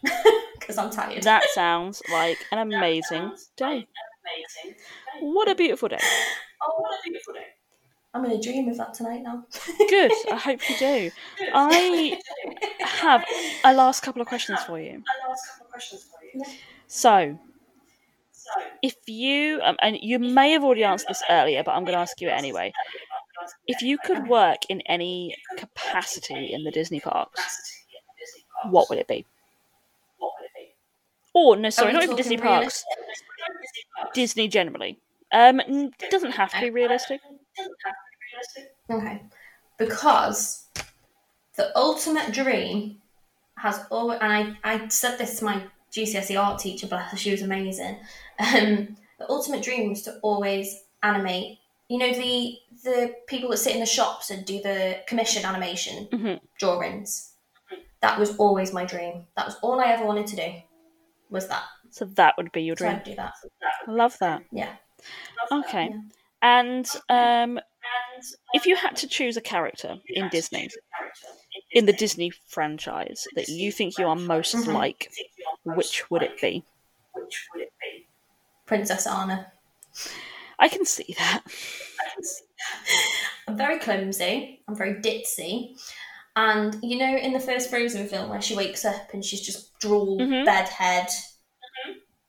because 0.59 0.77
I'm 0.79 0.89
tired. 0.89 1.23
That 1.23 1.43
sounds 1.53 2.01
like 2.11 2.37
an 2.51 2.59
amazing 2.73 3.33
day. 3.55 3.87
Amazing. 4.23 4.79
What 5.21 5.49
a 5.49 5.55
beautiful 5.55 5.89
day. 5.89 5.99
Oh, 6.61 6.81
what 6.81 6.91
a 6.91 7.01
beautiful 7.03 7.33
day. 7.33 7.45
I'm 8.13 8.23
in 8.25 8.31
a 8.31 8.41
dream 8.41 8.69
of 8.69 8.77
that 8.77 8.93
tonight 8.93 9.23
now. 9.23 9.43
Good. 9.89 10.11
I 10.31 10.37
hope 10.37 10.69
you 10.69 10.77
do. 10.77 11.11
I 11.53 12.19
have 12.81 13.25
a 13.63 13.73
last 13.73 14.03
couple 14.03 14.21
of 14.21 14.27
questions 14.27 14.61
for 14.63 14.79
you. 14.79 15.01
So, 16.87 17.39
if 18.83 18.95
you 19.07 19.61
um, 19.63 19.77
and 19.81 19.97
you 19.99 20.19
may 20.19 20.51
have 20.51 20.63
already 20.63 20.83
answered 20.83 21.07
this 21.09 21.23
earlier, 21.27 21.63
but 21.63 21.71
I'm 21.71 21.85
going 21.85 21.95
to 21.95 22.01
ask 22.01 22.21
you 22.21 22.27
it 22.27 22.33
anyway. 22.33 22.71
If 23.67 23.81
you 23.81 23.97
could 23.97 24.27
work 24.27 24.59
in 24.69 24.81
any 24.81 25.35
capacity 25.57 26.53
in 26.53 26.63
the 26.63 26.71
Disney 26.71 26.99
parks, 26.99 27.85
what 28.69 28.89
would 28.89 28.99
it 28.99 29.07
be? 29.07 29.25
Or 31.33 31.55
no, 31.55 31.69
sorry, 31.69 31.93
not 31.93 32.03
even 32.03 32.15
Disney 32.15 32.37
parks. 32.37 32.85
Disney 34.13 34.47
generally. 34.47 34.99
Um, 35.31 35.59
it 35.59 36.11
doesn't 36.11 36.31
have 36.31 36.51
to 36.51 36.61
be 36.61 36.69
realistic. 36.69 37.21
Okay. 38.89 39.21
Because 39.79 40.67
the 41.55 41.75
ultimate 41.75 42.31
dream 42.31 42.97
has 43.57 43.85
always, 43.89 44.19
and 44.21 44.57
I, 44.63 44.73
I 44.75 44.87
said 44.89 45.17
this 45.17 45.39
to 45.39 45.45
my 45.45 45.63
GCSE 45.91 46.39
art 46.39 46.59
teacher, 46.59 46.87
bless 46.87 47.11
her, 47.11 47.17
she 47.17 47.31
was 47.31 47.41
amazing. 47.41 47.97
Um, 48.39 48.95
the 49.19 49.29
ultimate 49.29 49.63
dream 49.63 49.89
was 49.89 50.01
to 50.03 50.19
always 50.21 50.83
animate. 51.01 51.59
You 51.93 51.99
know 51.99 52.11
the 52.11 52.57
the 52.83 53.13
people 53.27 53.51
that 53.51 53.57
sit 53.57 53.75
in 53.75 53.79
the 53.79 53.85
shops 53.85 54.31
and 54.31 54.43
do 54.47 54.59
the 54.63 55.03
commission 55.07 55.45
animation 55.45 56.07
Mhm. 56.11 56.39
drawings. 56.57 57.35
That 58.01 58.17
was 58.19 58.35
always 58.37 58.73
my 58.73 58.83
dream. 58.83 59.27
That 59.37 59.45
was 59.45 59.57
all 59.61 59.79
I 59.79 59.89
ever 59.91 60.03
wanted 60.03 60.25
to 60.27 60.35
do. 60.35 60.49
Was 61.29 61.47
that? 61.49 61.61
So 61.91 62.05
that 62.05 62.33
would 62.37 62.51
be 62.51 62.63
your 62.63 62.75
So 62.75 62.85
dream. 62.85 62.95
I'd 62.95 63.03
do 63.03 63.15
that. 63.15 63.33
I 63.87 63.91
love 63.91 64.17
that. 64.17 64.41
Yeah. 64.51 64.73
Okay. 65.51 65.89
Yeah. 65.91 65.99
And 66.41 66.89
um, 67.09 67.59
if 68.55 68.65
you 68.65 68.75
had 68.75 68.95
to 68.95 69.07
choose 69.07 69.37
a 69.37 69.41
character 69.41 69.99
in 70.07 70.29
Disney, 70.29 70.69
in 71.73 71.85
the 71.85 71.93
Disney 71.93 72.31
franchise, 72.47 73.27
that 73.35 73.49
you 73.49 73.71
think 73.71 73.99
you 73.99 74.07
are 74.07 74.15
most 74.15 74.55
Mhm. 74.55 74.73
like, 74.73 75.11
which 75.63 76.09
would 76.09 76.23
it 76.23 76.41
be? 76.41 76.65
which 77.13 77.47
would 77.53 77.61
it 77.61 77.73
be? 77.79 78.07
Princess 78.65 79.05
Anna. 79.05 79.53
I 80.63 80.69
can 80.69 80.85
see 80.85 81.13
that. 81.17 81.41
I'm 83.49 83.57
very 83.57 83.79
clumsy. 83.79 84.63
I'm 84.67 84.75
very 84.77 84.95
ditzy. 85.01 85.75
And 86.37 86.77
you 86.81 86.97
know, 86.97 87.17
in 87.17 87.33
the 87.33 87.39
first 87.39 87.69
Frozen 87.69 88.07
film 88.07 88.29
where 88.29 88.41
she 88.41 88.55
wakes 88.55 88.85
up 88.85 89.13
and 89.13 89.23
she's 89.23 89.41
just 89.41 89.77
drool, 89.79 90.17
Mhm. 90.19 90.45
bedhead. 90.45 91.07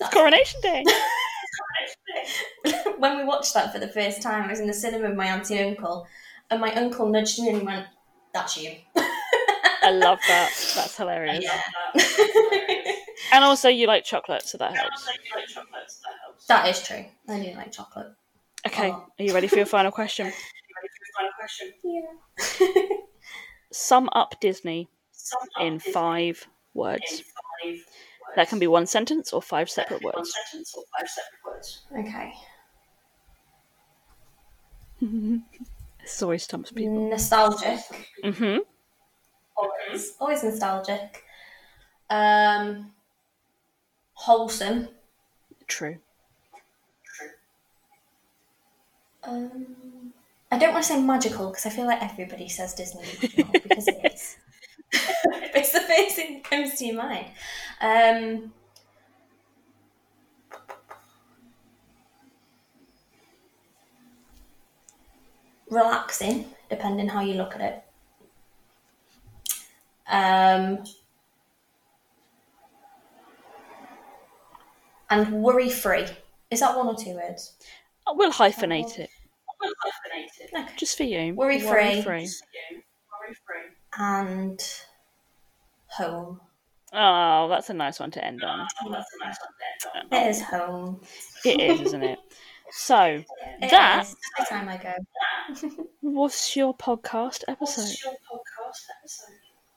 It's 0.00 0.10
Coronation 0.12 0.60
Day. 0.62 0.82
when 2.98 3.16
we 3.18 3.24
watched 3.24 3.54
that 3.54 3.72
for 3.72 3.78
the 3.78 3.88
first 3.88 4.20
time, 4.20 4.44
I 4.44 4.48
was 4.50 4.58
in 4.60 4.66
the 4.66 4.74
cinema 4.74 5.08
with 5.08 5.16
my 5.16 5.26
auntie 5.26 5.56
and 5.58 5.76
uncle, 5.76 6.06
and 6.50 6.60
my 6.60 6.74
uncle 6.74 7.08
nudged 7.08 7.38
me 7.40 7.50
and 7.50 7.64
went, 7.64 7.86
"That's 8.34 8.56
you." 8.56 8.74
I 8.96 9.90
love 9.92 10.18
that. 10.26 10.50
That's 10.74 10.96
hilarious. 10.96 11.44
yeah. 11.44 11.60
And 13.32 13.44
also, 13.44 13.68
you 13.68 13.86
like 13.86 14.04
chocolate, 14.04 14.42
so 14.42 14.58
that 14.58 14.76
helps. 14.76 15.08
that 16.48 16.68
is 16.68 16.82
true. 16.82 17.04
I 17.28 17.40
do 17.40 17.54
like 17.54 17.72
chocolate. 17.72 18.08
Okay, 18.66 18.90
Oh. 18.90 19.06
are 19.18 19.22
you 19.24 19.34
ready 19.34 19.46
for 19.46 19.56
your 19.56 19.66
final 19.66 19.92
question? 19.92 20.32
Yeah. 21.84 22.80
Sum 23.72 24.08
up 24.12 24.40
Disney 24.40 24.88
in 25.60 25.78
five 25.78 26.46
words. 26.74 27.22
That 28.36 28.48
can 28.48 28.58
be 28.58 28.66
one 28.66 28.86
sentence 28.86 29.32
or 29.32 29.40
five 29.40 29.70
separate 29.70 30.02
words. 30.02 30.34
okay. 31.98 32.32
This 36.02 36.22
always 36.22 36.42
stumps 36.42 36.70
people. 36.70 37.08
Nostalgic. 37.08 37.80
Mm-hmm. 38.22 38.58
Always, 39.56 40.12
always 40.20 40.44
nostalgic. 40.44 41.24
Um, 42.10 42.92
wholesome. 44.12 44.88
True. 45.66 45.96
Um, 49.26 50.12
I 50.50 50.58
don't 50.58 50.72
want 50.72 50.84
to 50.84 50.92
say 50.92 51.02
magical 51.02 51.48
because 51.48 51.66
I 51.66 51.70
feel 51.70 51.86
like 51.86 52.02
everybody 52.02 52.48
says 52.48 52.74
Disney 52.74 53.02
because 53.20 53.88
it 53.88 54.12
is. 54.12 54.36
it's 54.92 55.72
the 55.72 55.80
first 55.80 56.16
thing 56.16 56.34
that 56.34 56.44
comes 56.44 56.74
to 56.74 56.86
your 56.86 56.96
mind. 56.96 57.26
Um, 57.80 58.52
relaxing, 65.70 66.46
depending 66.70 67.08
how 67.08 67.22
you 67.22 67.34
look 67.34 67.54
at 67.56 67.60
it. 67.60 67.82
Um, 70.06 70.84
and 75.10 75.32
worry 75.42 75.70
free. 75.70 76.06
Is 76.50 76.60
that 76.60 76.76
one 76.76 76.86
or 76.86 76.94
two 76.94 77.14
words? 77.14 77.54
We'll 78.06 78.30
hyphenate 78.30 78.98
it 78.98 79.10
Okay. 80.56 80.68
just 80.76 80.96
for 80.96 81.04
you. 81.04 81.34
Worry-free. 81.34 81.68
Worry 81.68 82.02
free. 82.02 82.28
And 83.98 84.60
home. 85.86 86.40
Oh, 86.92 87.48
that's 87.48 87.70
a 87.70 87.74
nice 87.74 87.98
one 87.98 88.10
to 88.12 88.24
end 88.24 88.42
on. 88.44 88.66
Oh, 88.84 89.02
it 90.12 90.26
is 90.28 90.42
home. 90.42 91.00
It 91.44 91.60
is, 91.60 91.80
isn't 91.80 92.02
it? 92.02 92.18
So 92.70 92.96
It 93.62 93.70
that 93.70 94.06
is. 94.06 94.16
Time 94.48 94.68
I 94.68 94.76
go. 94.76 94.92
was 96.02 96.54
your 96.56 96.74
podcast 96.76 97.42
episode. 97.48 97.96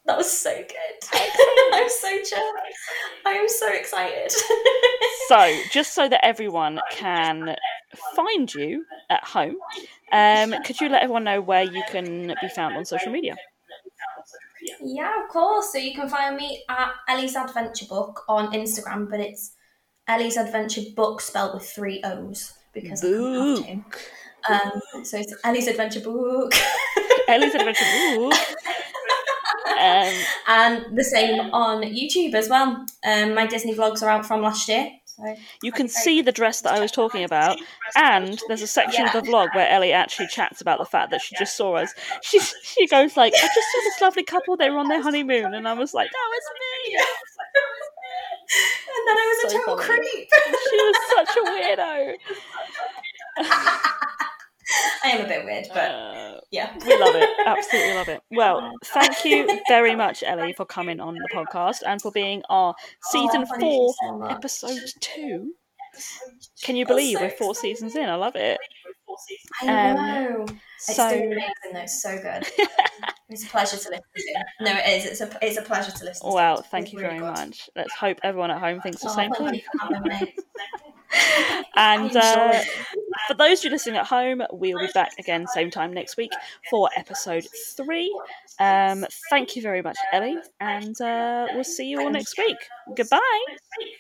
That 0.05 0.17
was 0.17 0.31
so 0.31 0.55
good. 0.55 1.09
I'm 1.73 1.89
so 1.89 2.17
chuffed. 2.19 2.51
I 3.25 3.31
am 3.33 3.49
so 3.49 3.73
excited. 3.73 4.31
So, 5.27 5.61
just 5.71 5.93
so 5.93 6.07
that 6.07 6.25
everyone 6.25 6.79
can 6.91 7.57
find 8.15 8.53
you 8.53 8.85
at 9.09 9.23
home, 9.23 9.55
um, 10.11 10.53
could 10.63 10.79
you 10.79 10.89
let 10.89 11.03
everyone 11.03 11.23
know 11.23 11.41
where 11.41 11.63
you 11.63 11.83
can 11.89 12.35
be 12.41 12.49
found 12.49 12.75
on 12.75 12.85
social 12.85 13.11
media? 13.11 13.35
yeah, 14.81 15.23
of 15.23 15.29
course. 15.29 15.71
So 15.71 15.77
you 15.77 15.93
can 15.93 16.09
find 16.09 16.35
me 16.35 16.63
at 16.69 16.91
Ellie's 17.07 17.35
Adventure 17.35 17.85
Book 17.85 18.23
on 18.27 18.51
Instagram, 18.53 19.09
but 19.09 19.19
it's 19.19 19.53
Ellie's 20.07 20.37
Adventure 20.37 20.81
Book 20.95 21.21
spelled 21.21 21.53
with 21.53 21.69
three 21.69 22.01
O's 22.03 22.53
because 22.73 23.03
I 23.03 23.07
can't 23.07 23.83
have. 24.47 24.61
Um, 24.63 25.03
so 25.03 25.17
it's 25.17 25.33
Ellie's 25.43 25.67
Adventure 25.67 25.99
Book. 25.99 26.53
Ellie's 27.27 27.55
Adventure 27.55 27.85
Book. 28.15 28.33
Um, 29.67 30.13
and 30.47 30.97
the 30.97 31.03
same 31.03 31.39
on 31.53 31.83
YouTube 31.83 32.33
as 32.33 32.49
well. 32.49 32.85
Um, 33.05 33.33
my 33.33 33.45
Disney 33.47 33.75
vlogs 33.75 34.01
are 34.01 34.09
out 34.09 34.25
from 34.25 34.41
last 34.41 34.67
year. 34.69 34.89
So 35.17 35.35
you 35.63 35.71
can 35.71 35.87
see 35.87 36.21
the 36.21 36.31
dress 36.31 36.61
that 36.61 36.73
I 36.73 36.79
was 36.79 36.91
talking 36.91 37.23
about, 37.23 37.57
and 37.95 38.39
there's 38.47 38.61
a 38.61 38.67
section 38.67 39.05
of 39.07 39.13
the 39.13 39.21
vlog 39.21 39.53
where 39.55 39.67
Ellie 39.67 39.91
actually 39.91 40.27
chats 40.27 40.61
about 40.61 40.77
the 40.77 40.85
fact 40.85 41.09
that 41.11 41.21
she 41.21 41.35
just 41.35 41.57
saw 41.57 41.75
us. 41.75 41.91
She 42.21 42.39
she 42.39 42.85
goes 42.87 43.17
like, 43.17 43.33
"I 43.33 43.37
just 43.47 43.53
saw 43.53 43.79
this 43.83 44.01
lovely 44.01 44.23
couple. 44.23 44.55
They 44.57 44.69
were 44.69 44.77
on 44.77 44.89
their 44.89 45.01
honeymoon," 45.01 45.53
and 45.55 45.67
I 45.67 45.73
was 45.73 45.93
like, 45.93 46.09
"That 46.11 46.29
was 46.29 46.43
me." 46.59 46.95
and 48.95 49.07
then 49.07 49.17
I 49.17 49.25
was 49.25 49.51
So 49.51 49.57
a 49.57 49.59
total 49.59 49.77
funny. 49.83 49.99
creep. 49.99 50.29
She 50.69 50.77
was 50.77 50.95
such 51.15 51.35
a 51.37 51.41
weirdo. 51.49 52.15
I 55.03 55.09
am 55.09 55.25
a 55.25 55.27
bit 55.27 55.45
weird, 55.45 55.65
but 55.73 55.91
Uh, 55.91 56.39
yeah. 56.51 56.73
we 56.85 56.97
love 56.97 57.15
it. 57.15 57.29
Absolutely 57.47 57.93
love 57.93 58.07
it. 58.09 58.21
Well, 58.31 58.71
thank 58.85 59.23
you 59.25 59.59
very 59.67 59.95
much, 59.95 60.23
Ellie, 60.25 60.53
for 60.53 60.65
coming 60.65 60.99
on 60.99 61.15
the 61.15 61.27
podcast 61.33 61.83
and 61.85 62.01
for 62.01 62.11
being 62.11 62.41
our 62.49 62.75
season 63.11 63.45
Oh, 63.49 63.59
four, 63.59 63.93
so 64.01 64.23
episode 64.25 64.81
two. 64.99 65.53
Can 66.63 66.75
you 66.75 66.85
believe 66.85 67.19
we're 67.19 67.29
four 67.29 67.55
seasons 67.55 67.95
in? 67.95 68.07
I 68.09 68.15
love 68.15 68.35
it. 68.35 68.59
I 69.61 69.89
Um, 69.91 69.95
know. 69.95 70.45
It's 70.49 70.95
So, 70.95 71.07
amazing 71.09 71.53
though. 71.73 71.79
It's 71.79 72.01
so 72.01 72.17
good. 72.17 72.47
it's 73.29 73.43
a 73.45 73.47
pleasure 73.47 73.77
to 73.77 73.89
listen 73.89 74.03
to. 74.15 74.43
No, 74.65 74.71
it 74.77 74.87
is. 74.87 75.05
It's 75.05 75.21
a 75.21 75.37
it's 75.41 75.57
a 75.57 75.61
pleasure 75.61 75.91
to 75.91 76.05
listen 76.05 76.27
to. 76.29 76.33
well, 76.35 76.59
It's 76.59 76.67
thank 76.69 76.93
you 76.93 76.99
really 76.99 77.17
very 77.17 77.19
good. 77.21 77.39
much. 77.47 77.69
Let's 77.75 77.93
hope 77.93 78.19
everyone 78.23 78.51
at 78.51 78.59
home 78.59 78.81
thinks 78.81 79.01
the 79.01 79.09
Oh, 79.09 79.15
same 79.15 79.31
thing. 79.33 79.55
you 79.55 79.61
for 79.79 79.93
having 79.93 80.03
me. 80.09 80.35
And 81.75 82.15
uh, 82.15 82.61
for 83.27 83.33
those 83.35 83.59
of 83.59 83.65
you 83.65 83.69
listening 83.71 83.95
at 83.97 84.05
home, 84.07 84.41
we'll 84.51 84.79
be 84.79 84.89
back 84.93 85.11
again 85.19 85.47
same 85.47 85.71
time 85.71 85.93
next 85.93 86.17
week 86.17 86.31
for 86.69 86.89
episode 86.97 87.47
three. 87.75 88.13
Um, 88.59 89.05
thank 89.29 89.55
you 89.55 89.61
very 89.61 89.81
much, 89.81 89.97
Ellie, 90.11 90.37
and 90.59 90.99
uh, 91.01 91.47
we'll 91.53 91.63
see 91.63 91.85
you 91.87 92.01
all 92.01 92.09
next 92.11 92.37
week. 92.37 92.57
Goodbye. 92.95 93.97